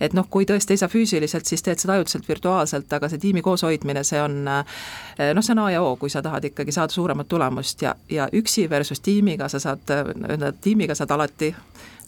et 0.00 0.14
noh, 0.14 0.26
kui 0.30 0.46
tõesti 0.46 0.74
ei 0.74 0.80
saa 0.80 0.88
füüsiliselt, 0.88 1.46
siis 1.46 1.62
teed 1.62 1.82
seda 1.82 1.98
ajutiselt 1.98 2.28
virtuaalselt, 2.28 2.92
aga 2.92 3.08
see 3.10 3.22
tiimi 3.22 3.42
kooshoidmine, 3.42 4.04
see 4.04 4.22
on 4.22 4.44
noh, 4.44 5.42
see 5.42 5.56
on 5.56 5.64
A 5.64 5.70
ja 5.74 5.82
O, 5.82 5.96
kui 5.96 6.10
sa 6.10 6.22
tahad 6.22 6.44
ikkagi 6.50 6.72
saada 6.72 6.92
suuremat 6.92 7.28
tulemust 7.28 7.82
ja, 7.82 7.94
ja 8.10 8.28
üksi 8.32 8.68
versus 8.70 9.00
tiimiga 9.00 9.48
sa 9.48 9.58
saad, 9.58 9.90
tiimiga 10.62 10.94
saad 10.94 11.10
alati 11.10 11.54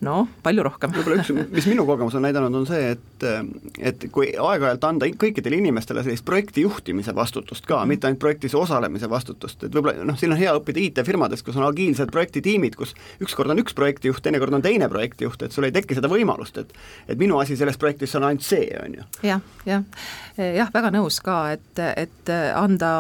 noh, 0.05 0.29
palju 0.45 0.65
rohkem. 0.67 0.93
võib-olla 0.93 1.23
üks, 1.23 1.33
mis 1.53 1.67
minu 1.71 1.87
kogemus 1.89 2.17
on 2.19 2.25
näidanud, 2.27 2.55
on 2.55 2.67
see, 2.69 2.93
et 2.97 3.27
et 3.81 4.07
kui 4.13 4.29
aeg-ajalt 4.37 4.85
anda 4.85 5.09
kõikidele 5.09 5.57
inimestele 5.61 6.03
sellist 6.05 6.25
projekti 6.27 6.67
juhtimise 6.67 7.15
vastutust 7.17 7.65
ka 7.67 7.79
mm., 7.79 7.89
mitte 7.95 8.09
ainult 8.09 8.21
projektis 8.21 8.55
osalemise 8.59 9.09
vastutust, 9.11 9.65
et 9.65 9.75
võib-olla 9.75 10.05
noh, 10.05 10.19
siin 10.21 10.35
on 10.35 10.41
hea 10.41 10.53
õppida 10.59 10.83
IT-firmadest, 10.83 11.47
kus 11.47 11.57
on 11.57 11.65
agiilsed 11.69 12.13
projektitiimid, 12.13 12.77
kus 12.77 12.93
ükskord 13.25 13.55
on 13.55 13.63
üks 13.63 13.77
projektijuht, 13.77 14.21
teinekord 14.25 14.59
on 14.59 14.65
teine 14.65 14.89
projektijuht, 14.93 15.47
et 15.47 15.57
sul 15.57 15.69
ei 15.69 15.75
teki 15.75 15.97
seda 15.97 16.11
võimalust, 16.13 16.61
et 16.61 16.77
et 17.09 17.19
minu 17.19 17.41
asi 17.41 17.57
selles 17.57 17.79
projektis 17.81 18.15
on 18.19 18.29
ainult 18.29 18.45
see, 18.45 18.69
on 18.83 18.99
ju 18.99 19.05
ja,. 19.25 19.41
jah, 19.67 19.85
jah, 20.37 20.53
jah, 20.61 20.73
väga 20.75 20.93
nõus 20.93 21.23
ka, 21.25 21.39
et, 21.57 21.83
et 21.97 22.33
anda 22.55 22.93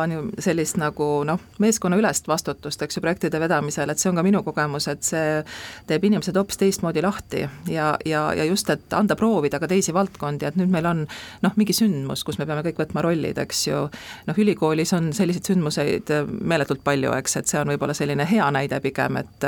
sellist 0.42 0.80
nagu 0.80 1.24
noh, 1.28 1.42
meeskonnaülest 1.62 2.28
vastutust, 2.28 2.82
eks 2.82 2.96
ju, 2.98 3.04
projektide 3.04 3.40
vedamisel, 3.42 3.90
et 3.90 4.00
see 4.00 4.10
on 4.10 4.18
ka 4.18 4.24
minu 4.26 4.42
kogemus, 4.46 4.88
et 4.92 5.04
see 5.06 5.42
teeb 5.88 6.08
inimesed 6.08 6.36
hoopis 6.36 6.60
teistmoodi 6.60 6.85
teistmoodi 6.86 7.02
lahti 7.02 7.48
ja, 7.72 7.98
ja, 8.04 8.34
ja 8.34 8.44
just, 8.44 8.70
et 8.70 8.92
anda 8.92 9.16
proovida 9.16 9.58
ka 9.58 9.68
teisi 9.68 9.94
valdkondi, 9.94 10.46
et 10.46 10.56
nüüd 10.56 10.70
meil 10.70 10.86
on 10.86 11.06
noh, 11.42 11.52
mingi 11.56 11.72
sündmus, 11.74 12.24
kus 12.24 12.38
me 12.38 12.46
peame 12.46 12.62
kõik 12.62 12.78
võtma 12.78 13.02
rollid, 13.02 13.38
eks 13.38 13.66
ju, 13.66 13.82
noh, 14.26 14.38
ülikoolis 14.38 14.92
on 14.94 15.12
selliseid 15.12 15.46
sündmuseid 15.46 16.12
meeletult 16.40 16.84
palju, 16.84 17.12
eks, 17.18 17.36
et 17.36 17.50
see 17.50 17.60
on 17.60 17.72
võib-olla 17.72 17.94
selline 17.94 18.26
hea 18.28 18.46
näide 18.50 18.80
pigem, 18.80 19.16
et 19.16 19.46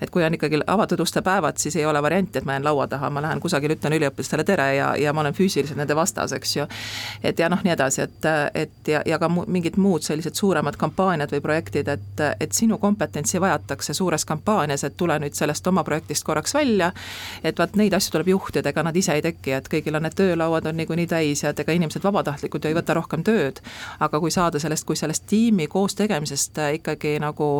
et 0.00 0.10
kui 0.10 0.24
on 0.24 0.34
ikkagi 0.34 0.60
avatud 0.66 1.00
uste 1.00 1.22
päevad, 1.22 1.58
siis 1.58 1.76
ei 1.76 1.86
ole 1.86 2.02
varianti, 2.02 2.38
et 2.38 2.44
ma 2.44 2.56
jään 2.56 2.64
laua 2.64 2.86
taha, 2.88 3.10
ma 3.10 3.22
lähen 3.22 3.40
kusagile, 3.40 3.76
ütlen 3.78 3.96
üliõpilastele 3.98 4.44
tere 4.44 4.68
ja, 4.76 4.92
ja 4.98 5.12
ma 5.12 5.24
olen 5.24 5.36
füüsiliselt 5.36 5.78
nende 5.78 5.96
vastas, 5.96 6.32
eks 6.32 6.56
ju. 6.56 6.66
et 7.22 7.38
ja 7.38 7.48
noh, 7.48 7.62
nii 7.64 7.74
edasi, 7.74 8.02
et, 8.06 8.30
et 8.54 8.92
ja, 8.92 9.02
ja 9.06 9.18
ka 9.18 9.28
mu, 9.28 9.44
mingid 9.46 9.78
muud 9.80 10.06
sellised 10.06 10.38
suuremad 10.38 10.78
kampaaniad 10.80 11.32
või 11.34 11.42
projektid, 11.44 11.88
et, 11.88 12.24
et 12.40 12.56
sinu 12.56 12.78
kompetentsi 12.78 13.40
vajatakse 13.40 13.94
suures 13.94 14.24
kampaanias, 14.24 14.84
et 14.84 14.96
tule 14.96 15.18
nüüd 15.20 15.36
sellest 15.36 15.66
oma 15.66 15.84
projektist 15.84 16.24
korraks 16.24 16.54
välja, 16.54 16.79
välja, 16.80 16.92
et 17.44 17.58
vaat 17.58 17.76
neid 17.76 17.94
asju 17.94 18.14
tuleb 18.14 18.32
juhtida, 18.34 18.70
ega 18.70 18.82
nad 18.84 18.96
ise 18.96 19.14
ei 19.16 19.22
teki, 19.24 19.52
et 19.56 19.68
kõigil 19.70 19.96
on 19.96 20.04
need 20.06 20.16
töölauad 20.16 20.66
on 20.66 20.76
niikuinii 20.80 21.06
täis 21.10 21.42
ja 21.44 21.52
et 21.52 21.60
ega 21.60 21.74
inimesed 21.76 22.02
vabatahtlikult 22.04 22.64
ju 22.64 22.70
ei 22.70 22.76
võta 22.76 22.96
rohkem 22.96 23.24
tööd, 23.26 23.60
aga 24.00 24.20
kui 24.20 24.30
saada 24.30 24.60
sellest, 24.62 24.86
kui 24.88 24.96
sellest 24.96 25.26
tiimi 25.30 25.66
koos 25.70 25.96
tegemisest 25.98 26.58
äh, 26.58 26.74
ikkagi 26.80 27.18
nagu 27.22 27.50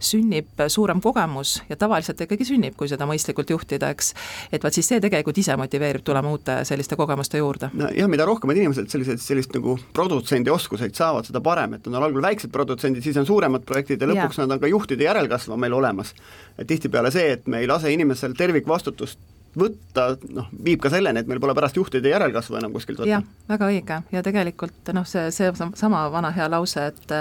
sünnib 0.00 0.62
suurem 0.68 1.00
kogemus 1.00 1.58
ja 1.68 1.76
tavaliselt 1.76 2.20
ikkagi 2.26 2.46
sünnib, 2.48 2.76
kui 2.78 2.88
seda 2.90 3.06
mõistlikult 3.08 3.50
juhtida, 3.50 3.90
eks, 3.94 4.12
et 4.52 4.64
vaat 4.64 4.76
siis 4.76 4.88
see 4.88 5.02
tegelikult 5.02 5.38
ise 5.38 5.56
motiveerib 5.58 6.04
tulema 6.06 6.30
uute 6.32 6.60
selliste 6.68 6.96
kogemuste 6.96 7.42
juurde. 7.42 7.70
nojah, 7.74 8.10
mida 8.10 8.26
rohkem 8.28 8.54
inimesed 8.54 8.90
sellised, 8.90 9.22
sellist 9.22 9.54
nagu 9.56 9.78
produtsendi 9.94 10.52
oskuseid 10.52 10.94
saavad, 10.98 11.28
seda 11.28 11.42
parem, 11.44 11.78
et 11.78 11.86
on 11.86 11.98
algul 11.98 12.22
väiksed 12.22 12.52
produtsendid, 12.54 13.04
siis 13.04 13.16
on 13.20 13.26
suuremad 13.26 13.64
projektid 13.68 14.02
ja 14.02 14.10
lõpuks 14.10 14.38
ja. 14.38 14.46
nad 14.46 14.56
on 14.56 14.62
ka 14.62 14.70
juhtide 14.70 15.06
järelkasv 15.08 15.54
on 15.54 15.60
meil 15.60 15.74
olemas. 15.74 16.14
et 16.58 16.66
tihtipeale 16.66 17.10
see, 17.14 17.32
et 17.32 17.46
me 17.46 17.60
ei 17.62 17.68
lase 17.70 17.90
inimesel 17.92 18.34
tervikvastutust 18.68 19.18
võtta, 19.58 20.12
noh, 20.30 20.46
viib 20.64 20.80
ka 20.82 20.90
selleni, 20.92 21.22
et 21.22 21.26
meil 21.26 21.40
pole 21.40 21.54
pärast 21.56 21.78
juhtide 21.78 22.12
järelkasvu 22.12 22.58
enam 22.60 22.74
kuskilt 22.74 23.00
võtta. 23.00 23.10
jah, 23.10 23.24
väga 23.48 23.70
õige 23.72 23.96
ja 24.12 24.22
tegelikult 24.22 24.92
noh, 24.94 25.06
see, 25.08 25.30
see 25.34 25.50
sama 25.74 26.04
vana 26.12 26.30
hea 26.36 26.46
lause, 26.52 26.84
et 26.92 27.14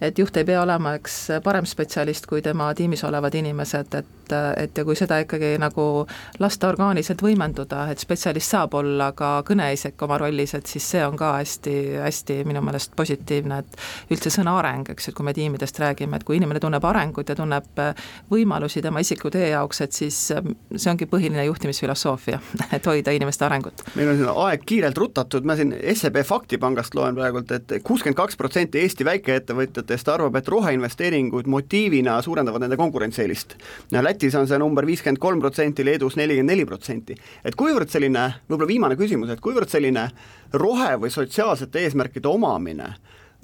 et 0.00 0.18
juht 0.18 0.36
ei 0.36 0.44
pea 0.44 0.62
olema 0.62 0.96
üks 0.98 1.18
parem 1.44 1.66
spetsialist 1.66 2.26
kui 2.26 2.42
tema 2.42 2.72
tiimis 2.74 3.04
olevad 3.04 3.34
inimesed, 3.34 3.94
et 3.94 4.16
et 4.34 4.78
ja 4.78 4.84
kui 4.84 4.96
seda 4.98 5.18
ikkagi 5.22 5.52
nagu 5.60 6.06
lasta 6.42 6.66
orgaaniliselt 6.72 7.22
võimenduda, 7.22 7.84
et 7.92 8.02
spetsialist 8.02 8.50
saab 8.50 8.74
olla 8.74 9.12
ka 9.16 9.42
kõneisik 9.46 10.02
oma 10.02 10.18
rollis, 10.18 10.54
et 10.58 10.66
siis 10.66 10.86
see 10.94 11.04
on 11.06 11.16
ka 11.18 11.32
hästi, 11.36 11.74
hästi 12.02 12.40
minu 12.48 12.62
meelest 12.64 12.96
positiivne, 12.98 13.60
et 13.62 14.10
üldse 14.16 14.32
sõna 14.34 14.56
areng, 14.58 14.90
eks 14.90 15.10
et 15.10 15.16
kui 15.16 15.26
me 15.26 15.34
tiimidest 15.36 15.78
räägime, 15.78 16.18
et 16.18 16.26
kui 16.26 16.40
inimene 16.40 16.58
tunneb 16.62 16.84
arengut 16.84 17.28
ja 17.30 17.36
tunneb 17.38 17.82
võimalusi 18.32 18.82
tema 18.82 19.02
isikliku 19.04 19.30
tee 19.36 19.50
jaoks, 19.52 19.84
et 19.86 19.94
siis 19.94 20.18
see 20.32 20.90
ongi 20.90 21.06
põhiline 21.10 21.46
juhtimisfilosoofia, 21.46 22.40
et 22.76 22.90
hoida 22.90 23.14
inimeste 23.14 23.46
arengut. 23.46 23.86
meil 23.94 24.10
on 24.10 24.20
siin 24.20 24.32
aeg 24.46 24.66
kiirelt 24.66 24.98
rutatud, 24.98 25.46
ma 25.46 25.54
siin 25.58 25.74
SEB 25.94 26.22
Faktipangast 26.26 26.98
loen 26.98 27.14
praegult 27.14 27.54
et, 27.54 27.78
et 27.78 27.86
kuuskümmend 27.86 28.18
kaks 28.18 28.38
protsenti 28.40 28.82
Eesti 28.82 29.06
väikeettevõtjate 29.06 29.85
ettevõtetest 29.86 30.08
arvab, 30.10 30.36
et 30.36 30.48
roheinvesteeringud 30.48 31.46
motiivina 31.46 32.18
suurendavad 32.22 32.64
nende 32.64 32.76
konkurentsieelist. 32.76 33.56
Lätis 33.92 34.34
on 34.34 34.46
see 34.48 34.58
number 34.58 34.86
viiskümmend 34.86 35.20
kolm 35.22 35.40
protsenti, 35.40 35.84
Leedus 35.84 36.16
nelikümmend 36.16 36.50
neli 36.50 36.64
protsenti. 36.66 37.14
et 37.44 37.54
kuivõrd 37.54 37.88
selline, 37.88 38.42
võib-olla 38.48 38.66
viimane 38.66 38.96
küsimus, 38.96 39.30
et 39.30 39.40
kuivõrd 39.40 39.68
selline 39.68 40.10
rohe- 40.52 40.98
või 40.98 41.10
sotsiaalsete 41.10 41.78
eesmärkide 41.78 42.28
omamine 42.28 42.94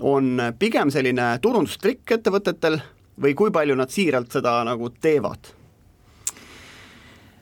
on 0.00 0.40
pigem 0.58 0.90
selline 0.90 1.38
turundustrikk 1.40 2.10
ettevõtetel 2.10 2.80
või 3.20 3.34
kui 3.34 3.50
palju 3.50 3.74
nad 3.74 3.90
siiralt 3.90 4.32
seda 4.32 4.64
nagu 4.64 4.90
teevad? 4.90 5.38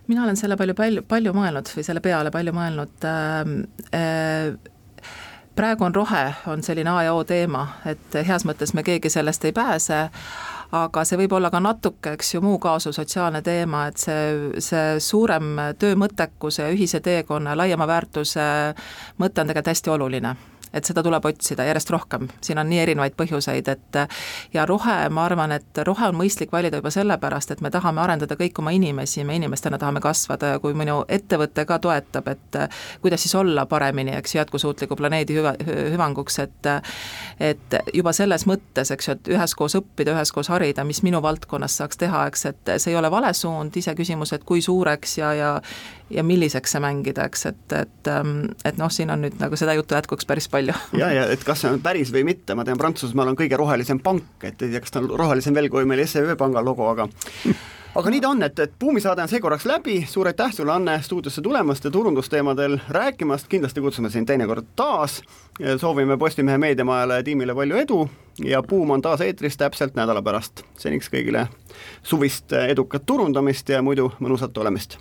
mina 0.06 0.24
olen 0.24 0.36
selle 0.36 0.56
palju, 0.56 0.74
palju, 0.74 1.02
palju 1.06 1.32
mõelnud 1.32 1.68
või 1.70 1.84
selle 1.86 2.00
peale 2.00 2.30
palju 2.30 2.52
mõelnud 2.52 3.04
äh,. 3.06 3.44
Äh, 3.94 4.79
praegu 5.60 5.84
on 5.84 5.94
rohe, 5.94 6.22
on 6.46 6.62
selline 6.64 6.90
A 6.90 7.02
ja 7.02 7.14
O 7.14 7.24
teema, 7.24 7.66
et 7.84 8.16
heas 8.26 8.46
mõttes 8.48 8.72
me 8.72 8.84
keegi 8.86 9.10
sellest 9.12 9.44
ei 9.44 9.52
pääse, 9.52 9.98
aga 10.72 11.02
see 11.04 11.18
võib 11.20 11.34
olla 11.36 11.50
ka 11.52 11.60
natuke, 11.60 12.14
eks 12.16 12.34
ju, 12.34 12.40
muu 12.44 12.56
kaasu 12.62 12.94
sotsiaalne 12.96 13.42
teema, 13.44 13.84
et 13.90 14.00
see, 14.00 14.62
see 14.62 14.94
suurem 15.04 15.58
töömõttekuse 15.78 16.64
ja 16.64 16.72
ühise 16.72 17.02
teekonna, 17.04 17.58
laiema 17.60 17.88
väärtuse 17.90 18.46
mõte 19.20 19.44
on 19.44 19.52
tegelikult 19.52 19.74
hästi 19.74 19.92
oluline 19.98 20.34
et 20.72 20.86
seda 20.86 21.02
tuleb 21.02 21.24
otsida 21.24 21.64
järjest 21.66 21.90
rohkem, 21.90 22.28
siin 22.44 22.58
on 22.58 22.68
nii 22.70 22.80
erinevaid 22.84 23.16
põhjuseid, 23.18 23.68
et 23.72 23.98
ja 24.54 24.66
rohe, 24.68 24.96
ma 25.10 25.24
arvan, 25.26 25.52
et 25.56 25.82
rohe 25.86 26.08
on 26.08 26.18
mõistlik 26.18 26.52
valida 26.52 26.80
juba 26.80 26.92
sellepärast, 26.94 27.50
et 27.54 27.60
me 27.64 27.70
tahame 27.70 28.02
arendada 28.02 28.36
kõik 28.38 28.58
oma 28.62 28.72
inimesi, 28.76 29.24
me 29.24 29.36
inimestena 29.38 29.78
tahame 29.78 30.02
kasvada 30.04 30.54
ja 30.54 30.62
kui 30.62 30.74
minu 30.78 31.02
ettevõte 31.08 31.64
ka 31.66 31.78
toetab, 31.82 32.28
et 32.32 32.60
kuidas 33.02 33.22
siis 33.24 33.34
olla 33.34 33.66
paremini, 33.66 34.14
eks, 34.18 34.34
jätkusuutliku 34.38 34.96
planeedi 34.96 35.38
hüva, 35.38 35.54
hüvanguks, 35.66 36.38
et 36.44 36.72
et 37.40 37.78
juba 37.94 38.12
selles 38.12 38.44
mõttes, 38.46 38.90
eks 38.92 39.08
ju, 39.08 39.14
et 39.16 39.32
üheskoos 39.34 39.76
õppida, 39.80 40.14
üheskoos 40.14 40.50
harida, 40.52 40.84
mis 40.84 41.02
minu 41.06 41.22
valdkonnas 41.22 41.78
saaks 41.80 42.00
teha, 42.00 42.26
eks, 42.30 42.44
et 42.50 42.74
see 42.78 42.92
ei 42.92 42.98
ole 42.98 43.10
vale 43.10 43.32
suund, 43.34 43.76
iseküsimus, 43.76 44.34
et 44.36 44.44
kui 44.44 44.62
suureks 44.62 45.18
ja, 45.18 45.32
ja 45.34 45.54
ja 46.10 46.24
milliseks 46.26 46.72
see 46.74 46.82
mängida, 46.82 47.24
eks, 47.30 47.44
et, 47.46 47.72
et 47.72 48.08
et 48.64 48.78
noh, 48.80 48.90
siin 48.90 49.12
on 49.14 49.22
nüüd 49.24 49.36
nagu 49.38 49.56
seda 49.58 49.74
juttu 49.78 49.94
jätkuks 49.94 50.26
päris 50.26 50.48
palju 50.50 50.59
palju. 50.60 50.76
ja, 51.00 51.10
ja 51.12 51.26
et 51.32 51.44
kas 51.44 51.64
see 51.64 51.72
on 51.72 51.82
päris 51.82 52.12
või 52.14 52.24
mitte, 52.28 52.54
ma 52.54 52.64
tean, 52.66 52.78
Prantsusmaal 52.80 53.32
on 53.32 53.38
kõige 53.38 53.58
rohelisem 53.58 54.00
pank, 54.02 54.38
et 54.42 54.62
ei 54.62 54.72
tea, 54.72 54.80
kas 54.80 54.94
ta 54.94 55.02
on 55.02 55.10
rohelisem 55.18 55.56
veel 55.56 55.70
kui 55.72 55.88
meil 55.88 56.06
SEB 56.06 56.36
panga 56.38 56.62
logo, 56.64 56.88
aga 56.90 57.08
aga 57.98 58.12
nii 58.12 58.22
ta 58.22 58.30
on, 58.30 58.42
et, 58.46 58.58
et 58.62 58.72
buumisaade 58.80 59.24
on 59.24 59.30
seekorraks 59.30 59.66
läbi, 59.68 60.00
suur 60.08 60.30
aitäh 60.30 60.52
sulle, 60.54 60.72
Anne, 60.72 61.00
stuudiosse 61.02 61.42
tulemast 61.42 61.84
ja 61.84 61.90
turundusteemadel 61.90 62.78
rääkimast, 62.88 63.48
kindlasti 63.50 63.84
kutsume 63.84 64.10
sind 64.10 64.30
teinekord 64.30 64.72
taas, 64.76 65.20
soovime 65.80 66.18
Postimehe 66.18 66.58
meediamajale 66.58 67.20
ja 67.20 67.26
tiimile 67.26 67.54
palju 67.54 67.82
edu 67.82 68.00
ja 68.44 68.62
Buum 68.62 68.96
on 68.96 69.02
taas 69.02 69.20
eetris 69.20 69.58
täpselt 69.60 69.98
nädala 69.98 70.22
pärast. 70.22 70.64
seniks 70.78 71.10
kõigile 71.12 71.48
suvist 72.02 72.52
edukat 72.52 73.06
turundamist 73.06 73.68
ja 73.68 73.82
muidu 73.82 74.12
mõnusat 74.20 74.56
olemist 74.58 75.00